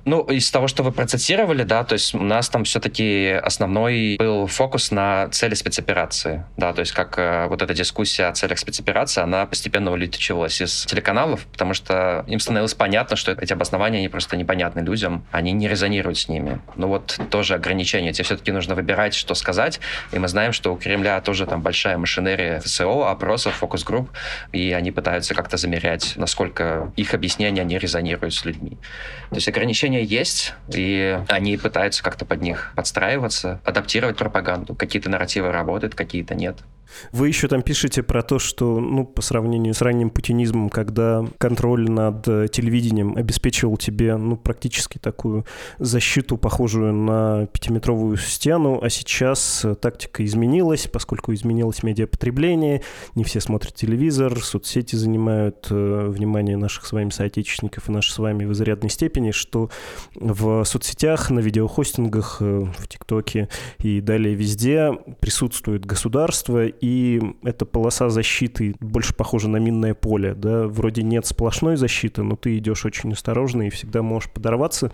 Ну, 0.06 0.22
из 0.24 0.50
того, 0.52 0.68
что 0.68 0.84
вы 0.84 0.92
процитировали, 0.92 1.64
да, 1.64 1.84
то 1.84 1.94
есть 1.94 2.11
у 2.14 2.24
нас 2.24 2.50
там 2.50 2.64
все-таки 2.64 3.40
основной 3.44 4.18
был 4.18 4.48
фокус 4.48 4.92
на 4.92 5.30
цели 5.30 5.54
спецоперации, 5.54 6.46
да, 6.58 6.74
то 6.74 6.82
есть 6.82 6.92
как 6.92 7.18
э, 7.18 7.48
вот 7.48 7.62
эта 7.62 7.74
дискуссия 7.74 8.26
о 8.26 8.34
целях 8.34 8.60
спецоперации, 8.60 9.22
она 9.22 9.46
постепенно 9.46 9.92
улетучивалась 9.92 10.62
из 10.62 10.86
телеканалов, 10.86 11.46
потому 11.48 11.74
что 11.74 12.24
им 12.28 12.40
становилось 12.40 12.74
понятно, 12.74 13.16
что 13.16 13.32
эти 13.32 13.54
обоснования, 13.54 14.00
они 14.00 14.10
просто 14.10 14.38
непонятны 14.38 14.82
людям, 14.82 15.26
они 15.32 15.52
не 15.52 15.68
резонируют 15.68 16.18
с 16.18 16.28
ними. 16.28 16.60
Ну 16.76 16.88
вот 16.88 17.20
тоже 17.30 17.56
ограничения, 17.56 18.14
тебе 18.14 18.26
все-таки 18.26 18.52
нужно 18.52 18.76
выбирать, 18.76 19.14
что 19.14 19.36
сказать, 19.36 19.80
и 20.12 20.20
мы 20.20 20.28
знаем, 20.28 20.54
что 20.54 20.74
у 20.74 20.78
Кремля 20.78 21.20
тоже 21.22 21.46
там 21.46 21.62
большая 21.62 21.98
машинерия 21.98 22.60
ФСО, 22.60 23.10
опросов, 23.10 23.56
фокус-групп, 23.56 24.10
и 24.52 24.72
они 24.72 24.92
пытаются 24.92 25.34
как-то 25.34 25.58
замерять, 25.58 26.14
насколько 26.16 26.92
их 26.96 27.14
объяснения 27.14 27.64
не 27.64 27.78
резонируют 27.78 28.34
с 28.34 28.46
людьми. 28.46 28.78
То 29.30 29.36
есть 29.36 29.48
ограничения 29.48 30.04
есть, 30.04 30.54
и 30.74 31.20
они 31.28 31.58
пытаются 31.58 32.01
как-то 32.02 32.26
под 32.26 32.42
них 32.42 32.72
подстраиваться, 32.76 33.62
адаптировать 33.64 34.18
пропаганду. 34.18 34.76
Какие-то 34.76 35.10
нарративы 35.10 35.52
работают, 35.52 35.96
какие-то 35.96 36.36
нет. 36.36 36.58
Вы 37.12 37.28
еще 37.28 37.48
там 37.48 37.62
пишете 37.62 38.04
про 38.04 38.22
то, 38.22 38.40
что, 38.40 38.80
ну, 38.80 39.06
по 39.06 39.22
сравнению 39.22 39.74
с 39.74 39.82
ранним 39.82 40.10
путинизмом, 40.10 40.70
когда 40.70 41.26
контроль 41.38 41.90
над 41.90 42.28
э, 42.28 42.48
телевидением 42.52 43.16
обеспечивал 43.16 43.78
тебе, 43.78 44.16
ну, 44.18 44.38
практически 44.38 44.98
такую 44.98 45.46
защиту, 45.80 46.38
похожую 46.38 46.94
на 46.94 47.48
пятиметровую 47.48 48.18
стену, 48.18 48.80
а 48.82 48.90
сейчас 48.90 49.66
э, 49.66 49.76
тактика 49.76 50.24
изменилась, 50.26 50.88
поскольку 50.88 51.34
изменилось 51.34 51.84
медиапотребление, 51.84 52.82
не 53.16 53.24
все 53.24 53.40
смотрят 53.40 53.76
телевизор, 53.76 54.42
соцсети 54.44 54.96
занимают 54.96 55.68
э, 55.70 56.08
внимание 56.10 56.58
наших 56.58 56.86
с 56.86 56.92
вами 56.92 57.10
соотечественников 57.10 57.90
и 57.90 57.92
наши 57.92 58.12
с 58.12 58.18
вами 58.18 58.46
в 58.46 58.54
изрядной 58.54 58.90
степени, 58.90 59.32
что 59.32 59.70
в 60.16 60.64
соцсетях, 60.66 61.30
на 61.30 61.40
видеохостингах, 61.40 62.38
э, 62.42 62.66
в 62.78 62.88
ТикТоке 62.88 63.50
и 63.80 64.02
далее 64.02 64.36
везде 64.36 64.92
присутствует 65.20 65.86
государство, 65.86 66.68
и 66.82 67.22
эта 67.44 67.66
полоса 67.66 68.10
защиты 68.10 68.76
больше 68.80 69.14
похожа 69.14 69.48
на 69.48 69.58
минное 69.58 69.94
поле, 69.94 70.34
да, 70.34 70.68
вроде 70.68 71.04
нет 71.04 71.28
сплошной 71.28 71.78
защиты, 71.78 72.24
но 72.24 72.36
ты 72.36 72.58
идешь 72.58 72.86
очень 72.86 73.14
осторожно 73.14 73.68
и 73.68 73.70
всегда 73.70 74.02
можешь 74.02 74.32
подорваться. 74.32 74.92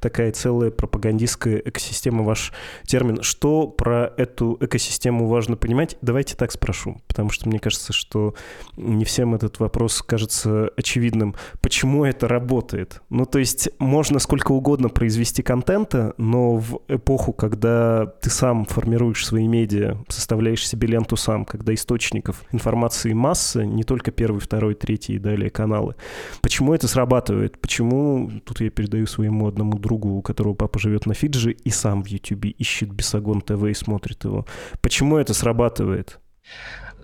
Такая 0.00 0.32
целая 0.32 0.70
пропагандистская 0.70 1.56
экосистема, 1.56 2.22
ваш 2.22 2.52
термин. 2.86 3.22
Что 3.22 3.66
про 3.66 4.12
эту 4.16 4.58
экосистему 4.60 5.26
важно 5.26 5.56
понимать? 5.56 5.96
Давайте 6.02 6.36
так 6.36 6.52
спрошу, 6.52 7.00
потому 7.08 7.30
что 7.30 7.48
мне 7.48 7.58
кажется, 7.58 7.94
что 7.94 8.34
не 8.76 9.06
всем 9.06 9.34
этот 9.34 9.60
вопрос 9.60 10.02
кажется 10.02 10.70
очевидным. 10.76 11.34
Почему 11.62 12.04
это 12.04 12.28
работает? 12.28 13.00
Ну, 13.08 13.24
то 13.24 13.38
есть 13.38 13.70
можно 13.78 14.18
сколько 14.18 14.52
угодно 14.52 14.90
произвести 14.90 15.42
контента, 15.42 16.12
но 16.18 16.56
в 16.56 16.80
эпоху, 16.88 17.32
когда 17.32 18.06
ты 18.20 18.28
сам 18.28 18.66
формируешь 18.66 19.24
свои 19.24 19.48
медиа, 19.48 19.96
составляешь 20.08 20.66
себе 20.66 20.88
ленту 20.88 21.16
сам, 21.16 21.29
сам, 21.30 21.44
когда 21.44 21.72
источников 21.72 22.44
информации 22.50 23.12
масса, 23.12 23.64
не 23.64 23.84
только 23.84 24.10
первый, 24.10 24.40
второй, 24.40 24.74
третий 24.74 25.14
и 25.14 25.18
далее 25.18 25.48
каналы. 25.48 25.94
Почему 26.42 26.74
это 26.74 26.88
срабатывает? 26.88 27.60
Почему, 27.60 28.30
тут 28.44 28.60
я 28.60 28.70
передаю 28.70 29.06
своему 29.06 29.46
одному 29.46 29.78
другу, 29.78 30.08
у 30.10 30.22
которого 30.22 30.54
папа 30.54 30.80
живет 30.80 31.06
на 31.06 31.14
Фиджи, 31.14 31.52
и 31.52 31.70
сам 31.70 32.02
в 32.02 32.08
Ютубе 32.08 32.50
ищет 32.50 32.90
Бесогон 32.90 33.42
ТВ 33.42 33.62
и 33.64 33.74
смотрит 33.74 34.24
его. 34.24 34.44
Почему 34.80 35.18
это 35.18 35.32
срабатывает? 35.32 36.18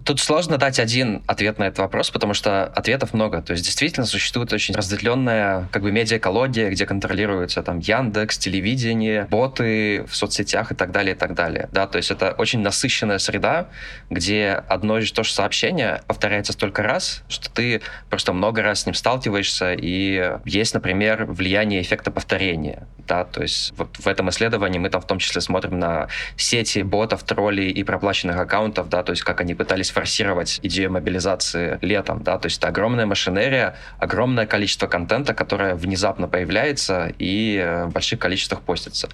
Тут 0.06 0.20
сложно 0.20 0.56
дать 0.56 0.78
один 0.78 1.24
ответ 1.26 1.58
на 1.58 1.64
этот 1.64 1.80
вопрос, 1.80 2.10
потому 2.12 2.32
что 2.32 2.62
ответов 2.62 3.12
много. 3.12 3.42
То 3.42 3.54
есть 3.54 3.64
действительно 3.64 4.06
существует 4.06 4.52
очень 4.52 4.72
разделенная 4.72 5.68
как 5.72 5.82
бы 5.82 5.90
медиакология, 5.90 6.70
где 6.70 6.86
контролируется 6.86 7.60
там 7.64 7.80
Яндекс, 7.80 8.38
телевидение, 8.38 9.26
боты 9.28 10.04
в 10.04 10.14
соцсетях 10.14 10.70
и 10.70 10.76
так 10.76 10.92
далее, 10.92 11.16
и 11.16 11.18
так 11.18 11.34
далее. 11.34 11.68
Да, 11.72 11.88
то 11.88 11.96
есть 11.96 12.12
это 12.12 12.30
очень 12.38 12.60
насыщенная 12.60 13.18
среда, 13.18 13.66
где 14.08 14.62
одно 14.68 15.00
и 15.00 15.06
то 15.06 15.24
же 15.24 15.32
сообщение 15.32 16.02
повторяется 16.06 16.52
столько 16.52 16.84
раз, 16.84 17.24
что 17.28 17.50
ты 17.50 17.82
просто 18.08 18.32
много 18.32 18.62
раз 18.62 18.82
с 18.82 18.86
ним 18.86 18.94
сталкиваешься, 18.94 19.74
и 19.74 20.38
есть, 20.44 20.72
например, 20.72 21.24
влияние 21.24 21.82
эффекта 21.82 22.12
повторения. 22.12 22.86
Да, 23.08 23.24
то 23.24 23.42
есть 23.42 23.72
вот 23.76 23.96
в 23.98 24.06
этом 24.08 24.30
исследовании 24.30 24.78
мы 24.78 24.90
там 24.90 25.00
в 25.00 25.06
том 25.06 25.18
числе 25.18 25.40
смотрим 25.40 25.78
на 25.78 26.08
сети 26.36 26.82
ботов, 26.82 27.22
троллей 27.22 27.70
и 27.70 27.84
проплаченных 27.84 28.36
аккаунтов, 28.36 28.88
да, 28.88 29.02
то 29.02 29.10
есть 29.10 29.22
как 29.22 29.40
они 29.40 29.54
пытались 29.54 29.95
форсировать 29.96 30.60
идею 30.62 30.92
мобилизации 30.92 31.78
летом, 31.80 32.22
да, 32.22 32.36
то 32.36 32.46
есть 32.46 32.58
это 32.58 32.68
огромная 32.68 33.06
машинерия, 33.06 33.76
огромное 33.98 34.44
количество 34.44 34.86
контента, 34.86 35.32
которое 35.32 35.74
внезапно 35.74 36.28
появляется 36.28 37.14
и 37.18 37.56
э, 37.56 37.86
в 37.86 37.92
больших 37.92 38.18
количествах 38.18 38.60
постится. 38.60 39.08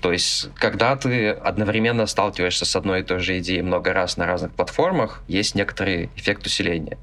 То 0.00 0.12
есть, 0.12 0.48
когда 0.54 0.94
ты 0.94 1.30
одновременно 1.30 2.06
сталкиваешься 2.06 2.64
с 2.64 2.76
одной 2.76 3.00
и 3.00 3.02
той 3.02 3.18
же 3.18 3.40
идеей 3.40 3.62
много 3.62 3.92
раз 3.92 4.16
на 4.16 4.26
разных 4.26 4.52
платформах, 4.52 5.20
есть 5.26 5.56
некоторый 5.56 6.10
эффект 6.14 6.46
усиления. 6.46 6.96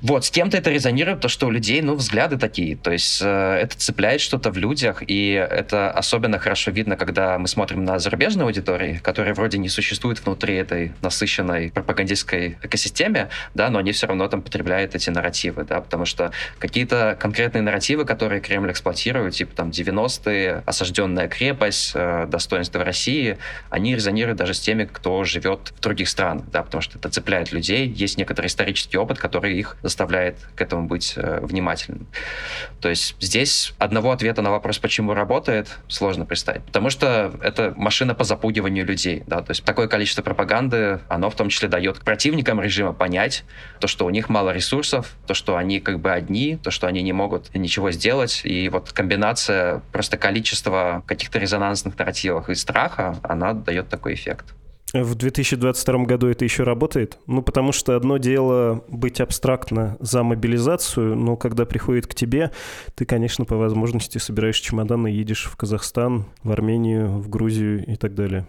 Вот, 0.00 0.24
с 0.24 0.30
кем-то 0.30 0.56
это 0.56 0.70
резонирует, 0.70 1.20
то, 1.20 1.28
что 1.28 1.48
у 1.48 1.50
людей, 1.50 1.82
ну, 1.82 1.94
взгляды 1.94 2.38
такие, 2.38 2.76
то 2.76 2.90
есть 2.90 3.20
э, 3.22 3.58
это 3.62 3.76
цепляет 3.76 4.22
что-то 4.22 4.50
в 4.50 4.56
людях, 4.56 5.02
и 5.06 5.32
это 5.32 5.90
особенно 5.90 6.38
хорошо 6.38 6.70
видно, 6.70 6.96
когда 6.96 7.38
мы 7.38 7.48
смотрим 7.48 7.84
на 7.84 7.98
зарубежные 7.98 8.44
аудитории, 8.44 8.98
которые 9.02 9.34
вроде 9.34 9.58
не 9.58 9.68
существуют 9.68 10.24
внутри 10.24 10.54
этой 10.54 10.92
насыщенной 11.02 11.70
пропагандистской 11.70 12.56
экосистеме, 12.62 13.28
да, 13.54 13.70
но 13.70 13.78
они 13.78 13.92
все 13.92 14.06
равно 14.06 14.28
там 14.28 14.42
потребляют 14.42 14.94
эти 14.94 15.10
нарративы, 15.10 15.64
да, 15.64 15.80
потому 15.80 16.04
что 16.04 16.32
какие-то 16.58 17.16
конкретные 17.18 17.62
нарративы, 17.62 18.04
которые 18.04 18.40
Кремль 18.40 18.70
эксплуатирует, 18.70 19.34
типа 19.34 19.54
там 19.54 19.70
90-е, 19.70 20.62
осажденная 20.66 21.28
крепость, 21.28 21.92
э, 21.94 22.26
достоинство 22.28 22.84
России, 22.84 23.38
они 23.70 23.94
резонируют 23.94 24.38
даже 24.38 24.54
с 24.54 24.60
теми, 24.60 24.84
кто 24.84 25.24
живет 25.24 25.72
в 25.76 25.80
других 25.80 26.08
странах, 26.08 26.44
да, 26.50 26.62
потому 26.62 26.82
что 26.82 26.98
это 26.98 27.08
цепляет 27.08 27.52
людей, 27.52 27.86
есть 27.88 28.18
некоторый 28.18 28.46
исторический 28.46 28.98
опыт, 28.98 29.18
который 29.18 29.56
их 29.58 29.76
заставляет 29.82 30.36
к 30.54 30.60
этому 30.60 30.86
быть 30.86 31.14
э, 31.16 31.40
внимательным. 31.42 32.06
То 32.80 32.88
есть 32.88 33.16
здесь 33.20 33.74
одного 33.78 34.12
ответа 34.12 34.42
на 34.42 34.50
вопрос, 34.50 34.78
почему 34.78 35.14
работает, 35.14 35.68
сложно 35.88 36.24
представить, 36.24 36.64
потому 36.64 36.90
что 36.90 37.32
это 37.42 37.74
машина 37.76 38.14
по 38.14 38.24
запугиванию 38.24 38.84
людей, 38.84 39.22
да, 39.26 39.42
то 39.42 39.50
есть 39.50 39.64
такое 39.64 39.88
количество 39.88 40.22
пропаганды, 40.22 41.00
оно 41.08 41.30
в 41.30 41.34
том 41.34 41.48
числе 41.48 41.68
дает 41.68 42.00
противникам 42.00 42.51
политикам 42.52 42.60
режима 42.60 42.92
понять 42.92 43.44
то, 43.80 43.88
что 43.88 44.06
у 44.06 44.10
них 44.10 44.28
мало 44.28 44.50
ресурсов, 44.52 45.16
то, 45.26 45.34
что 45.34 45.56
они 45.56 45.80
как 45.80 46.00
бы 46.00 46.12
одни, 46.12 46.56
то, 46.56 46.70
что 46.70 46.86
они 46.86 47.02
не 47.02 47.12
могут 47.12 47.54
ничего 47.54 47.90
сделать. 47.90 48.42
И 48.44 48.68
вот 48.68 48.92
комбинация 48.92 49.82
просто 49.92 50.16
количества 50.16 51.02
каких-то 51.06 51.38
резонансных 51.38 51.98
нарративов 51.98 52.48
и 52.48 52.54
страха, 52.54 53.16
она 53.22 53.52
дает 53.54 53.88
такой 53.88 54.14
эффект. 54.14 54.54
В 54.94 55.14
2022 55.14 56.04
году 56.04 56.28
это 56.28 56.44
еще 56.44 56.64
работает? 56.64 57.18
Ну, 57.26 57.42
потому 57.42 57.72
что 57.72 57.96
одно 57.96 58.18
дело 58.18 58.84
быть 58.88 59.20
абстрактно 59.20 59.96
за 60.00 60.22
мобилизацию, 60.22 61.16
но 61.16 61.36
когда 61.36 61.64
приходит 61.64 62.06
к 62.06 62.14
тебе, 62.14 62.50
ты, 62.94 63.06
конечно, 63.06 63.46
по 63.46 63.56
возможности 63.56 64.18
собираешь 64.18 64.60
чемоданы, 64.60 65.08
едешь 65.08 65.48
в 65.50 65.56
Казахстан, 65.56 66.26
в 66.42 66.50
Армению, 66.50 67.08
в 67.08 67.30
Грузию 67.30 67.86
и 67.86 67.96
так 67.96 68.14
далее. 68.14 68.44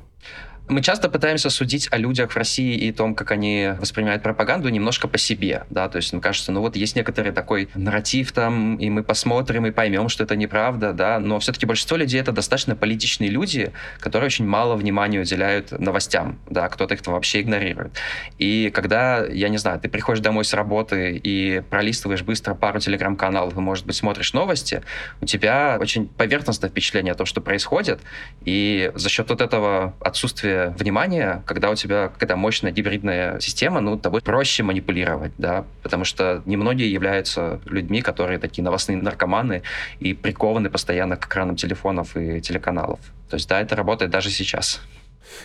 Мы 0.70 0.82
часто 0.82 1.10
пытаемся 1.10 1.50
судить 1.50 1.90
о 1.92 1.98
людях 1.98 2.32
в 2.32 2.38
России 2.38 2.78
и 2.78 2.94
том, 2.94 3.16
как 3.16 3.32
они 3.32 3.72
воспринимают 3.80 4.24
пропаганду 4.24 4.70
немножко 4.70 5.10
по 5.10 5.18
себе, 5.18 5.66
да, 5.70 5.90
то 5.90 5.98
есть, 5.98 6.14
мне 6.14 6.22
кажется, 6.22 6.54
ну 6.54 6.62
вот 6.62 6.78
есть 6.78 6.96
некоторый 6.96 7.34
такой 7.34 7.68
нарратив 7.76 8.32
там, 8.32 8.78
и 8.78 8.90
мы 8.90 9.04
посмотрим 9.04 9.66
и 9.66 9.72
поймем, 9.72 10.08
что 10.08 10.24
это 10.24 10.38
неправда, 10.38 10.94
да, 10.94 11.20
но 11.20 11.40
все-таки 11.40 11.66
большинство 11.66 11.98
людей 11.98 12.22
это 12.22 12.32
достаточно 12.32 12.78
политичные 12.78 13.30
люди, 13.30 13.74
которые 14.00 14.28
очень 14.28 14.46
мало 14.46 14.76
внимания 14.76 15.20
уделяют 15.20 15.78
новостям, 15.78 16.40
да, 16.50 16.70
кто-то 16.70 16.94
их 16.94 17.06
вообще 17.08 17.42
игнорирует. 17.42 17.98
И 18.38 18.72
когда, 18.74 19.26
я 19.26 19.50
не 19.50 19.58
знаю, 19.58 19.82
ты 19.82 19.90
приходишь 19.90 20.24
домой 20.24 20.46
с 20.46 20.54
работы 20.54 21.20
и 21.22 21.62
пролистываешь 21.70 22.24
быстро 22.24 22.54
пару 22.54 22.80
телеграм-каналов 22.80 23.58
и, 23.58 23.60
может 23.60 23.86
быть, 23.86 23.98
смотришь 23.98 24.32
новости, 24.32 24.82
у 25.20 25.26
тебя 25.26 25.78
очень 25.82 26.08
поверхностное 26.08 26.70
впечатление 26.70 27.12
о 27.12 27.16
том, 27.16 27.26
что 27.26 27.42
происходит, 27.42 28.00
и 28.46 28.92
за 28.96 29.10
счет 29.10 29.30
вот 29.30 29.42
этого 29.42 29.94
отсутствия 30.00 30.53
центре 30.54 30.74
внимания, 30.78 31.44
когда 31.46 31.70
у 31.70 31.76
тебя 31.76 32.10
какая-то 32.10 32.36
мощная 32.36 32.72
гибридная 32.72 33.40
система, 33.40 33.82
ну, 33.82 33.98
тобой 33.98 34.22
проще 34.22 34.64
манипулировать, 34.64 35.32
да, 35.38 35.66
потому 35.82 36.06
что 36.06 36.42
немногие 36.46 36.92
являются 36.92 37.60
людьми, 37.66 38.02
которые 38.02 38.40
такие 38.40 38.64
новостные 38.64 38.98
наркоманы 38.98 39.64
и 40.00 40.14
прикованы 40.14 40.70
постоянно 40.70 41.18
к 41.18 41.26
экранам 41.26 41.56
телефонов 41.56 42.16
и 42.16 42.42
телеканалов. 42.42 43.00
То 43.30 43.36
есть, 43.36 43.50
да, 43.50 43.62
это 43.62 43.76
работает 43.76 44.12
даже 44.12 44.30
сейчас. 44.30 44.82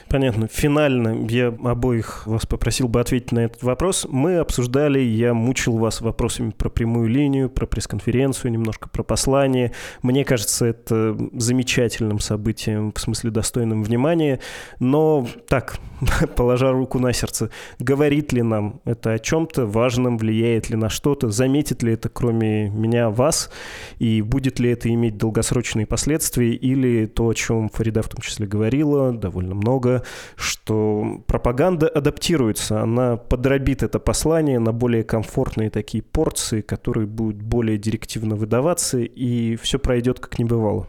Понятно. 0.09 0.49
Финально 0.49 1.27
я 1.29 1.49
обоих 1.49 2.27
вас 2.27 2.47
попросил 2.47 2.88
бы 2.88 3.01
ответить 3.01 3.33
на 3.33 3.41
этот 3.41 3.62
вопрос. 3.62 4.07
Мы 4.09 4.38
обсуждали, 4.38 5.01
я 5.01 5.35
мучил 5.35 5.77
вас 5.77 6.01
вопросами 6.01 6.51
про 6.51 6.69
прямую 6.69 7.09
линию, 7.09 7.51
про 7.51 7.67
пресс-конференцию, 7.67 8.53
немножко 8.53 8.88
про 8.88 9.03
послание. 9.03 9.73
Мне 10.03 10.25
кажется, 10.25 10.67
это 10.67 11.17
замечательным 11.33 12.21
событием, 12.21 12.93
в 12.93 13.01
смысле 13.01 13.31
достойным 13.31 13.83
внимания. 13.83 14.41
Но 14.81 15.27
так, 15.49 15.79
положа 16.37 16.73
руку 16.73 16.99
на 16.99 17.12
сердце, 17.12 17.51
говорит 17.79 18.33
ли 18.33 18.43
нам 18.43 18.81
это 18.85 19.12
о 19.12 19.19
чем-то 19.19 19.67
важном, 19.67 20.19
влияет 20.19 20.71
ли 20.71 20.77
на 20.77 20.88
что-то, 20.88 21.31
заметит 21.31 21.83
ли 21.83 21.93
это 21.93 22.09
кроме 22.09 22.71
меня 22.71 23.11
вас, 23.11 23.51
и 23.99 24.23
будет 24.23 24.59
ли 24.59 24.71
это 24.71 24.88
иметь 24.93 25.19
долгосрочные 25.19 25.87
последствия, 25.87 26.55
или 26.55 27.07
то, 27.07 27.29
о 27.29 27.35
чем 27.35 27.69
Фарида 27.69 28.03
в 28.03 28.09
том 28.09 28.21
числе 28.21 28.47
говорила, 28.47 29.12
довольно 29.12 29.55
много 29.55 29.68
много, 29.69 30.03
что 30.37 31.21
пропаганда 31.27 31.89
адаптируется, 31.89 32.81
она 32.81 33.16
подробит 33.16 33.83
это 33.83 33.99
послание 33.99 34.59
на 34.59 34.73
более 34.73 35.05
комфортные 35.05 35.71
такие 35.71 36.03
порции, 36.03 36.62
которые 36.62 37.07
будут 37.07 37.43
более 37.43 37.77
директивно 37.77 38.35
выдаваться, 38.35 38.99
и 38.99 39.57
все 39.57 39.79
пройдет 39.79 40.21
как 40.21 40.39
не 40.39 40.45
бывало. 40.45 40.87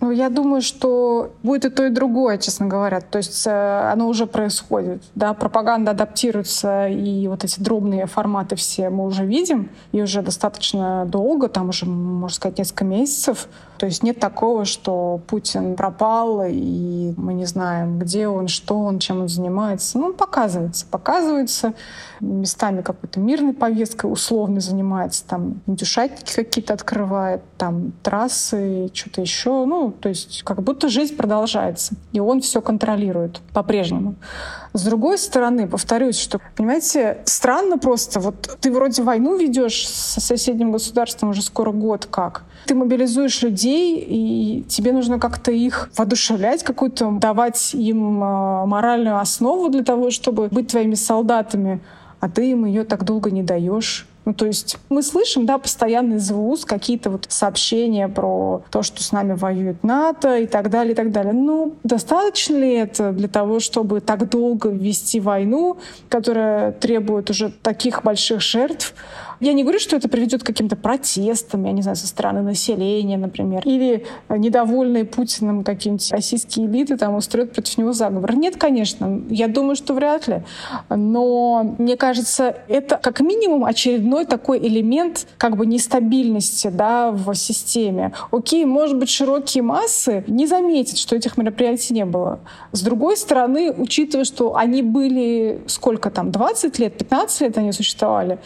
Ну, 0.00 0.12
я 0.12 0.28
думаю, 0.28 0.62
что 0.62 1.32
будет 1.42 1.64
и 1.64 1.70
то, 1.70 1.86
и 1.86 1.90
другое, 1.90 2.38
честно 2.38 2.66
говоря. 2.66 3.00
То 3.00 3.18
есть 3.18 3.46
э, 3.46 3.90
оно 3.92 4.06
уже 4.06 4.26
происходит. 4.26 5.02
Да? 5.16 5.34
Пропаганда 5.34 5.90
адаптируется, 5.90 6.86
и 6.86 7.26
вот 7.26 7.42
эти 7.42 7.60
дробные 7.60 8.06
форматы 8.06 8.54
все 8.54 8.90
мы 8.90 9.04
уже 9.04 9.24
видим, 9.26 9.70
и 9.90 10.00
уже 10.00 10.22
достаточно 10.22 11.04
долго, 11.04 11.48
там 11.48 11.70
уже, 11.70 11.86
можно 11.86 12.34
сказать, 12.34 12.58
несколько 12.58 12.84
месяцев. 12.84 13.48
То 13.78 13.86
есть 13.86 14.02
нет 14.02 14.18
такого, 14.18 14.64
что 14.64 15.20
Путин 15.28 15.76
пропал, 15.76 16.42
и 16.46 17.14
мы 17.16 17.32
не 17.34 17.46
знаем, 17.46 17.98
где 17.98 18.26
он, 18.26 18.48
что 18.48 18.78
он, 18.78 18.98
чем 18.98 19.20
он 19.20 19.28
занимается. 19.28 19.98
Ну, 19.98 20.12
показывается. 20.12 20.84
Показывается 20.86 21.74
местами 22.20 22.82
какой-то 22.82 23.20
мирной 23.20 23.54
повесткой 23.54 24.10
условно 24.10 24.60
занимается, 24.60 25.24
там 25.26 25.60
индюшатники 25.66 26.34
какие-то 26.34 26.74
открывает, 26.74 27.42
там 27.56 27.92
трассы, 28.02 28.90
что-то 28.92 29.20
еще. 29.20 29.64
Ну, 29.64 29.92
то 29.92 30.08
есть 30.08 30.42
как 30.42 30.62
будто 30.62 30.88
жизнь 30.88 31.16
продолжается, 31.16 31.94
и 32.12 32.20
он 32.20 32.40
все 32.40 32.60
контролирует 32.60 33.40
по-прежнему. 33.52 34.16
С 34.72 34.82
другой 34.84 35.18
стороны, 35.18 35.66
повторюсь, 35.66 36.18
что, 36.18 36.40
понимаете, 36.56 37.18
странно 37.24 37.78
просто, 37.78 38.20
вот 38.20 38.58
ты 38.60 38.70
вроде 38.70 39.02
войну 39.02 39.36
ведешь 39.36 39.88
со 39.88 40.20
соседним 40.20 40.72
государством 40.72 41.30
уже 41.30 41.42
скоро 41.42 41.72
год 41.72 42.06
как, 42.06 42.42
ты 42.66 42.74
мобилизуешь 42.74 43.42
людей, 43.42 43.67
и 43.70 44.62
тебе 44.68 44.92
нужно 44.92 45.18
как-то 45.18 45.50
их 45.50 45.90
воодушевлять, 45.96 46.62
какую-то 46.62 47.10
давать 47.12 47.74
им 47.74 48.22
а, 48.22 48.66
моральную 48.66 49.18
основу 49.18 49.68
для 49.68 49.84
того, 49.84 50.10
чтобы 50.10 50.48
быть 50.48 50.68
твоими 50.68 50.94
солдатами, 50.94 51.80
а 52.20 52.28
ты 52.28 52.50
им 52.50 52.64
ее 52.64 52.84
так 52.84 53.04
долго 53.04 53.30
не 53.30 53.42
даешь. 53.42 54.06
Ну, 54.28 54.34
то 54.34 54.44
есть 54.44 54.76
мы 54.90 55.02
слышим, 55.02 55.46
да, 55.46 55.56
постоянно 55.56 56.16
из 56.16 56.30
ВУЗ 56.30 56.66
какие-то 56.66 57.08
вот 57.08 57.24
сообщения 57.30 58.08
про 58.08 58.62
то, 58.70 58.82
что 58.82 59.02
с 59.02 59.10
нами 59.10 59.32
воюет 59.32 59.82
НАТО 59.82 60.36
и 60.36 60.46
так 60.46 60.68
далее, 60.68 60.92
и 60.92 60.94
так 60.94 61.12
далее. 61.12 61.32
Ну, 61.32 61.76
достаточно 61.82 62.56
ли 62.56 62.74
это 62.74 63.12
для 63.12 63.28
того, 63.28 63.58
чтобы 63.58 64.02
так 64.02 64.28
долго 64.28 64.68
вести 64.68 65.18
войну, 65.18 65.78
которая 66.10 66.72
требует 66.72 67.30
уже 67.30 67.50
таких 67.50 68.02
больших 68.02 68.42
жертв? 68.42 68.94
Я 69.40 69.52
не 69.52 69.62
говорю, 69.62 69.78
что 69.78 69.96
это 69.96 70.08
приведет 70.08 70.42
к 70.42 70.46
каким-то 70.46 70.74
протестам, 70.74 71.64
я 71.64 71.72
не 71.72 71.82
знаю, 71.82 71.96
со 71.96 72.08
стороны 72.08 72.42
населения, 72.42 73.16
например, 73.16 73.62
или 73.64 74.04
недовольные 74.28 75.04
Путиным 75.04 75.62
какие-нибудь 75.62 76.10
российские 76.10 76.66
элиты 76.66 76.96
там 76.96 77.14
устроят 77.14 77.52
против 77.52 77.78
него 77.78 77.92
заговор. 77.92 78.34
Нет, 78.34 78.56
конечно, 78.56 79.22
я 79.30 79.46
думаю, 79.46 79.76
что 79.76 79.94
вряд 79.94 80.26
ли. 80.26 80.42
Но 80.90 81.76
мне 81.78 81.96
кажется, 81.96 82.56
это 82.68 82.96
как 82.96 83.20
минимум 83.20 83.64
очередной 83.64 84.24
такой 84.24 84.58
элемент 84.58 85.26
как 85.36 85.56
бы 85.56 85.66
нестабильности 85.66 86.68
да, 86.68 87.12
в 87.12 87.32
системе. 87.34 88.12
Окей, 88.32 88.64
может 88.64 88.98
быть, 88.98 89.08
широкие 89.08 89.62
массы 89.62 90.24
не 90.26 90.46
заметят, 90.46 90.98
что 90.98 91.14
этих 91.14 91.36
мероприятий 91.36 91.94
не 91.94 92.04
было. 92.04 92.40
С 92.72 92.82
другой 92.82 93.16
стороны, 93.16 93.72
учитывая, 93.72 94.24
что 94.24 94.56
они 94.56 94.82
были 94.82 95.60
сколько 95.66 96.10
там, 96.10 96.32
20 96.32 96.78
лет, 96.80 96.98
15 96.98 97.40
лет 97.42 97.58
они 97.58 97.72
существовали, 97.72 98.38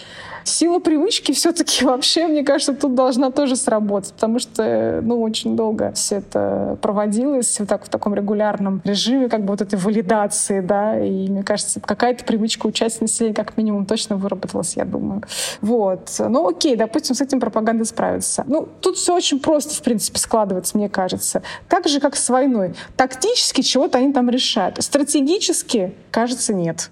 Сила 0.44 0.80
привычки 0.82 1.32
все-таки 1.32 1.84
вообще, 1.84 2.26
мне 2.26 2.42
кажется, 2.44 2.74
тут 2.74 2.94
должна 2.94 3.30
тоже 3.30 3.56
сработать, 3.56 4.12
потому 4.12 4.38
что, 4.38 5.00
ну, 5.02 5.20
очень 5.22 5.56
долго 5.56 5.92
все 5.92 6.16
это 6.16 6.78
проводилось 6.82 7.58
вот 7.58 7.68
так 7.68 7.84
в 7.84 7.88
таком 7.88 8.14
регулярном 8.14 8.80
режиме, 8.84 9.28
как 9.28 9.42
бы 9.44 9.52
вот 9.52 9.60
этой 9.60 9.78
валидации, 9.78 10.60
да, 10.60 10.98
и 10.98 11.28
мне 11.28 11.42
кажется, 11.42 11.80
какая-то 11.80 12.24
привычка 12.24 12.66
у 12.66 12.72
части 12.72 13.02
населения 13.02 13.34
как 13.34 13.56
минимум 13.56 13.86
точно 13.86 14.16
выработалась, 14.16 14.76
я 14.76 14.84
думаю. 14.84 15.22
Вот. 15.60 16.10
Ну, 16.18 16.48
окей, 16.48 16.76
допустим, 16.76 17.14
с 17.14 17.20
этим 17.20 17.40
пропаганда 17.40 17.84
справится. 17.84 18.44
Ну, 18.46 18.68
тут 18.80 18.96
все 18.96 19.14
очень 19.14 19.40
просто, 19.40 19.74
в 19.74 19.82
принципе, 19.82 20.18
складывается, 20.18 20.76
мне 20.76 20.88
кажется. 20.88 21.42
Так 21.68 21.88
же, 21.88 22.00
как 22.00 22.16
с 22.16 22.28
войной. 22.28 22.74
Тактически 22.96 23.62
чего-то 23.62 23.98
они 23.98 24.12
там 24.12 24.28
решают. 24.28 24.82
Стратегически, 24.82 25.94
кажется, 26.10 26.52
нет. 26.52 26.90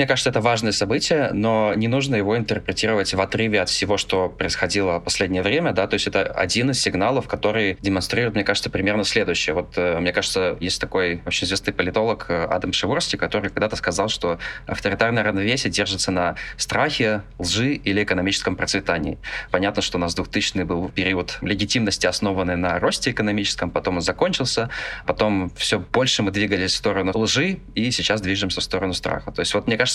Мне 0.00 0.06
кажется, 0.06 0.30
это 0.30 0.40
важное 0.40 0.72
событие, 0.72 1.28
но 1.34 1.74
не 1.74 1.86
нужно 1.86 2.14
его 2.14 2.34
интерпретировать 2.34 3.12
в 3.12 3.20
отрыве 3.20 3.60
от 3.60 3.68
всего, 3.68 3.98
что 3.98 4.30
происходило 4.30 4.98
в 4.98 5.04
последнее 5.04 5.42
время, 5.42 5.72
да, 5.72 5.86
то 5.86 5.92
есть 5.92 6.06
это 6.06 6.22
один 6.22 6.70
из 6.70 6.80
сигналов, 6.80 7.28
который 7.28 7.76
демонстрирует, 7.82 8.34
мне 8.34 8.42
кажется, 8.42 8.70
примерно 8.70 9.04
следующее. 9.04 9.52
Вот, 9.52 9.74
э, 9.76 9.98
мне 10.00 10.14
кажется, 10.14 10.56
есть 10.58 10.80
такой 10.80 11.20
очень 11.26 11.46
известный 11.46 11.74
политолог 11.74 12.24
э, 12.30 12.44
Адам 12.44 12.72
Шиворсти, 12.72 13.16
который 13.16 13.50
когда-то 13.50 13.76
сказал, 13.76 14.08
что 14.08 14.38
авторитарное 14.66 15.22
равновесие 15.22 15.70
держится 15.70 16.10
на 16.10 16.36
страхе, 16.56 17.20
лжи 17.38 17.74
или 17.74 18.02
экономическом 18.02 18.56
процветании. 18.56 19.18
Понятно, 19.50 19.82
что 19.82 19.98
у 19.98 20.00
нас 20.00 20.14
2000 20.14 20.62
был 20.62 20.88
период 20.88 21.36
легитимности, 21.42 22.06
основанный 22.06 22.56
на 22.56 22.78
росте 22.78 23.10
экономическом, 23.10 23.70
потом 23.70 23.96
он 23.96 24.00
закончился, 24.00 24.70
потом 25.04 25.50
все 25.56 25.78
больше 25.78 26.22
мы 26.22 26.30
двигались 26.30 26.72
в 26.72 26.76
сторону 26.76 27.12
лжи, 27.14 27.58
и 27.74 27.90
сейчас 27.90 28.22
движемся 28.22 28.62
в 28.62 28.64
сторону 28.64 28.94
страха. 28.94 29.30
То 29.30 29.40
есть 29.40 29.52
вот 29.52 29.66
мне 29.66 29.76
кажется, 29.76 29.89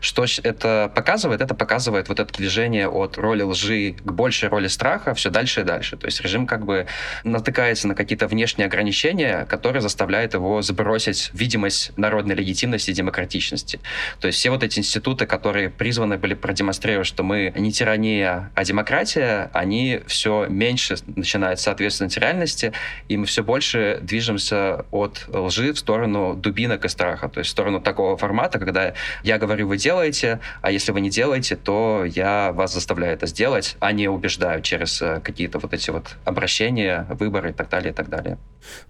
что 0.00 0.24
это 0.42 0.90
показывает? 0.94 1.40
Это 1.40 1.54
показывает 1.54 2.08
вот 2.08 2.20
это 2.20 2.32
движение 2.32 2.88
от 2.88 3.18
роли 3.18 3.42
лжи 3.42 3.92
к 3.92 4.12
большей 4.12 4.48
роли 4.48 4.68
страха 4.68 5.14
все 5.14 5.30
дальше 5.30 5.60
и 5.60 5.64
дальше. 5.64 5.96
То 5.96 6.06
есть 6.06 6.20
режим 6.20 6.46
как 6.46 6.64
бы 6.64 6.86
натыкается 7.24 7.88
на 7.88 7.94
какие-то 7.94 8.26
внешние 8.28 8.66
ограничения, 8.66 9.46
которые 9.46 9.82
заставляют 9.82 10.34
его 10.34 10.62
сбросить 10.62 11.30
видимость 11.32 11.96
народной 11.96 12.34
легитимности 12.34 12.90
и 12.90 12.94
демократичности. 12.94 13.80
То 14.20 14.26
есть 14.26 14.38
все 14.38 14.50
вот 14.50 14.62
эти 14.62 14.78
институты, 14.78 15.26
которые 15.26 15.70
призваны 15.70 16.18
были 16.18 16.34
продемонстрировать, 16.34 17.06
что 17.06 17.22
мы 17.22 17.52
не 17.56 17.72
тирания, 17.72 18.50
а 18.54 18.64
демократия, 18.64 19.50
они 19.52 20.00
все 20.06 20.46
меньше 20.48 20.96
начинают 21.06 21.60
соответствовать 21.60 22.16
реальности, 22.16 22.72
и 23.08 23.16
мы 23.16 23.26
все 23.26 23.42
больше 23.42 23.98
движемся 24.02 24.84
от 24.90 25.26
лжи 25.28 25.72
в 25.72 25.78
сторону 25.78 26.34
дубинок 26.34 26.84
и 26.84 26.88
страха, 26.88 27.28
то 27.28 27.40
есть 27.40 27.48
в 27.48 27.52
сторону 27.52 27.80
такого 27.80 28.16
формата, 28.16 28.58
когда 28.58 28.94
я 29.22 29.35
говорю, 29.38 29.68
вы 29.68 29.76
делаете, 29.76 30.40
а 30.62 30.70
если 30.70 30.92
вы 30.92 31.00
не 31.00 31.10
делаете, 31.10 31.56
то 31.56 32.04
я 32.04 32.52
вас 32.52 32.74
заставляю 32.74 33.14
это 33.14 33.26
сделать, 33.26 33.76
а 33.80 33.92
не 33.92 34.08
убеждаю 34.08 34.62
через 34.62 35.00
э, 35.02 35.20
какие-то 35.22 35.58
вот 35.58 35.72
эти 35.72 35.90
вот 35.90 36.16
обращения, 36.24 37.06
выборы 37.10 37.50
и 37.50 37.52
так 37.52 37.68
далее, 37.68 37.92
и 37.92 37.94
так 37.94 38.08
далее. 38.08 38.38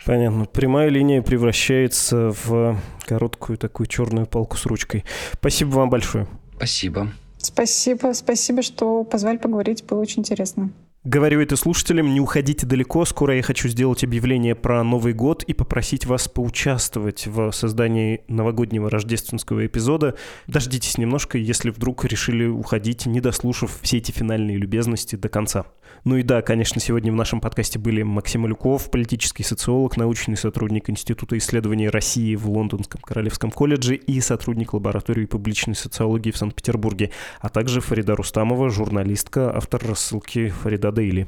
Понятно. 0.05 0.47
Прямая 0.47 0.89
линия 0.89 1.23
превращается 1.23 2.33
в 2.45 2.81
короткую 3.07 3.59
такую 3.59 3.87
черную 3.87 4.27
палку 4.27 4.57
с 4.57 4.67
ручкой. 4.67 5.05
Спасибо 5.33 5.71
вам 5.71 5.91
большое. 5.91 6.27
Спасибо. 6.57 7.09
Спасибо, 7.39 8.13
спасибо, 8.13 8.63
что 8.63 9.05
позвали 9.05 9.37
поговорить, 9.37 9.85
было 9.85 10.01
очень 10.01 10.21
интересно. 10.21 10.71
Говорю 11.07 11.41
это 11.41 11.55
слушателям, 11.55 12.13
не 12.13 12.21
уходите 12.21 12.67
далеко, 12.67 13.05
скоро 13.05 13.37
я 13.37 13.43
хочу 13.43 13.69
сделать 13.69 14.03
объявление 14.03 14.57
про 14.57 14.83
Новый 14.83 15.13
год 15.13 15.45
и 15.45 15.55
попросить 15.55 16.05
вас 16.05 16.27
поучаствовать 16.27 17.29
в 17.29 17.53
создании 17.53 18.23
новогоднего 18.27 18.91
рождественского 18.91 19.67
эпизода. 19.67 20.17
Дождитесь 20.49 20.99
немножко, 20.99 21.39
если 21.39 21.71
вдруг 21.71 22.05
решили 22.07 22.47
уходить, 22.47 23.07
не 23.07 23.21
дослушав 23.21 23.79
все 23.83 23.99
эти 23.99 24.11
финальные 24.11 24.57
любезности 24.57 25.15
до 25.15 25.29
конца. 25.29 25.67
Ну 26.05 26.17
и 26.17 26.23
да, 26.23 26.43
конечно, 26.43 26.81
сегодня 26.81 27.13
в 27.13 27.15
нашем 27.17 27.41
подкасте 27.41 27.79
были 27.79 28.03
Максим 28.03 28.43
Малюков, 28.43 28.91
политический 28.91 29.43
социолог, 29.43 29.97
научный 29.97 30.37
сотрудник 30.37 30.89
Института 30.91 31.37
исследований 31.39 31.89
России 31.89 32.35
в 32.35 32.49
Лондонском 32.49 33.01
Королевском 33.01 33.51
колледже 33.51 33.97
и 33.97 34.21
сотрудник 34.21 34.73
лаборатории 34.73 35.27
публичной 35.27 35.75
социологии 35.75 36.31
в 36.31 36.37
Санкт-Петербурге, 36.37 37.11
а 37.41 37.49
также 37.49 37.81
Фарида 37.81 38.17
Рустамова, 38.17 38.71
журналистка, 38.71 39.55
автор 39.57 39.85
рассылки 39.87 40.49
Фарида 40.49 40.93
Дейли. 40.93 41.27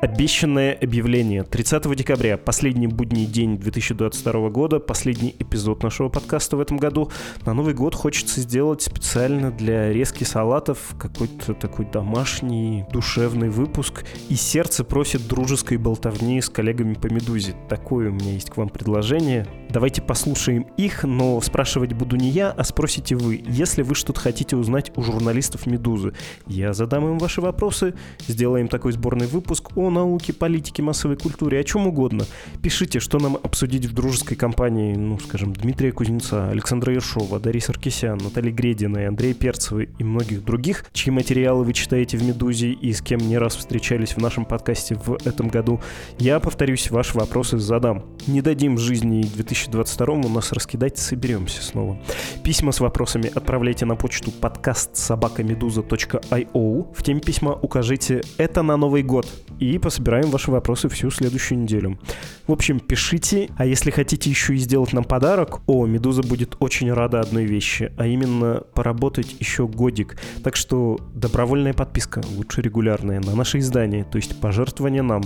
Обещанное 0.00 0.78
объявление. 0.80 1.42
30 1.42 1.94
декабря, 1.94 2.38
последний 2.38 2.86
будний 2.86 3.26
день 3.26 3.58
2022 3.58 4.48
года, 4.48 4.80
последний 4.80 5.36
эпизод 5.38 5.82
нашего 5.82 6.08
подкаста 6.08 6.56
в 6.56 6.60
этом 6.60 6.78
году. 6.78 7.10
На 7.44 7.52
Новый 7.52 7.74
год 7.74 7.94
хочется 7.94 8.40
сделать 8.40 8.80
специально 8.80 9.50
для 9.50 9.92
резки 9.92 10.24
салатов 10.24 10.94
какой-то 10.98 11.52
такой 11.52 11.84
домашний, 11.84 12.86
душевный 12.90 13.50
выпуск. 13.50 14.06
И 14.30 14.36
сердце 14.36 14.84
просит 14.84 15.28
дружеской 15.28 15.76
болтовни 15.76 16.40
с 16.40 16.48
коллегами 16.48 16.94
по 16.94 17.08
«Медузе». 17.08 17.54
Такое 17.68 18.08
у 18.08 18.12
меня 18.14 18.32
есть 18.32 18.48
к 18.48 18.56
вам 18.56 18.70
предложение. 18.70 19.46
Давайте 19.68 20.00
послушаем 20.00 20.62
их, 20.78 21.04
но 21.04 21.38
спрашивать 21.42 21.92
буду 21.92 22.16
не 22.16 22.30
я, 22.30 22.50
а 22.52 22.64
спросите 22.64 23.16
вы. 23.16 23.44
Если 23.46 23.82
вы 23.82 23.94
что-то 23.94 24.18
хотите 24.18 24.56
узнать 24.56 24.92
у 24.96 25.02
журналистов 25.02 25.66
«Медузы», 25.66 26.14
я 26.46 26.72
задам 26.72 27.06
им 27.06 27.18
ваши 27.18 27.42
вопросы, 27.42 27.92
сделаем 28.26 28.68
такой 28.68 28.92
сборный 28.92 29.26
выпуск 29.26 29.76
о 29.90 29.92
науке, 29.92 30.32
политике, 30.32 30.82
массовой 30.82 31.16
культуре, 31.16 31.58
о 31.58 31.64
чем 31.64 31.86
угодно. 31.86 32.24
Пишите, 32.62 33.00
что 33.00 33.18
нам 33.18 33.36
обсудить 33.36 33.86
в 33.86 33.92
дружеской 33.92 34.36
компании, 34.36 34.94
ну, 34.94 35.18
скажем, 35.18 35.52
Дмитрия 35.52 35.92
Кузнеца, 35.92 36.48
Александра 36.48 36.94
Ершова, 36.94 37.40
Дарьи 37.40 37.60
Саркисян, 37.60 38.18
Натальи 38.18 38.52
Грединой, 38.52 39.08
Андрея 39.08 39.34
Перцевой 39.34 39.90
и 39.98 40.04
многих 40.04 40.44
других, 40.44 40.86
чьи 40.92 41.10
материалы 41.10 41.64
вы 41.64 41.72
читаете 41.72 42.16
в 42.16 42.22
«Медузе» 42.22 42.70
и 42.70 42.92
с 42.92 43.02
кем 43.02 43.18
не 43.18 43.36
раз 43.36 43.56
встречались 43.56 44.14
в 44.14 44.18
нашем 44.18 44.44
подкасте 44.44 44.94
в 44.94 45.14
этом 45.26 45.48
году. 45.48 45.80
Я, 46.18 46.38
повторюсь, 46.40 46.90
ваши 46.90 47.16
вопросы 47.18 47.58
задам. 47.58 48.04
Не 48.26 48.42
дадим 48.42 48.78
жизни 48.78 49.22
2022 49.22 50.14
у 50.14 50.28
нас 50.28 50.52
раскидать, 50.52 50.98
соберемся 50.98 51.62
снова. 51.62 51.98
Письма 52.44 52.72
с 52.72 52.80
вопросами 52.80 53.30
отправляйте 53.34 53.86
на 53.86 53.96
почту 53.96 54.30
подкаст 54.30 54.96
собакамедуза.io. 54.96 56.94
В 56.94 57.02
теме 57.02 57.20
письма 57.20 57.52
укажите 57.52 58.22
«Это 58.36 58.62
на 58.62 58.76
Новый 58.76 59.02
год» 59.02 59.26
и 59.58 59.79
пособираем 59.80 60.30
ваши 60.30 60.50
вопросы 60.50 60.88
всю 60.88 61.10
следующую 61.10 61.58
неделю. 61.58 61.98
В 62.46 62.52
общем, 62.52 62.80
пишите, 62.80 63.48
а 63.56 63.66
если 63.66 63.90
хотите 63.90 64.30
еще 64.30 64.54
и 64.54 64.58
сделать 64.58 64.92
нам 64.92 65.04
подарок, 65.04 65.60
о, 65.66 65.86
Медуза 65.86 66.22
будет 66.22 66.56
очень 66.60 66.92
рада 66.92 67.20
одной 67.20 67.44
вещи, 67.44 67.92
а 67.96 68.06
именно 68.06 68.62
поработать 68.74 69.36
еще 69.40 69.66
годик. 69.66 70.18
Так 70.44 70.56
что 70.56 70.98
добровольная 71.14 71.72
подписка, 71.72 72.22
лучше 72.36 72.62
регулярная, 72.62 73.20
на 73.20 73.34
наше 73.34 73.58
издание, 73.58 74.04
то 74.04 74.16
есть 74.16 74.40
пожертвования 74.40 75.02
нам, 75.02 75.22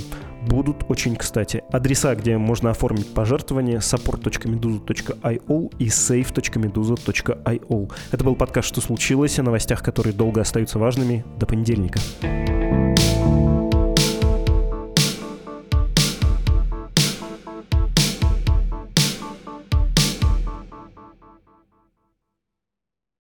будут 0.47 0.85
очень 0.89 1.17
кстати. 1.17 1.63
Адреса, 1.73 2.15
где 2.15 2.37
можно 2.37 2.71
оформить 2.71 3.13
пожертвование, 3.13 3.79
support.meduza.io 3.79 5.73
и 5.79 5.87
save.meduza.io. 5.87 7.93
Это 8.11 8.25
был 8.25 8.37
подкаст 8.37 8.69
«Что 8.69 8.81
случилось?» 8.81 9.39
о 9.39 9.43
новостях, 9.43 9.83
которые 9.83 10.15
долго 10.15 10.41
остаются 10.41 10.79
важными. 10.79 11.25
До 11.39 11.47
понедельника. 11.47 12.01
thank 12.23 13.01
you 13.01 13.24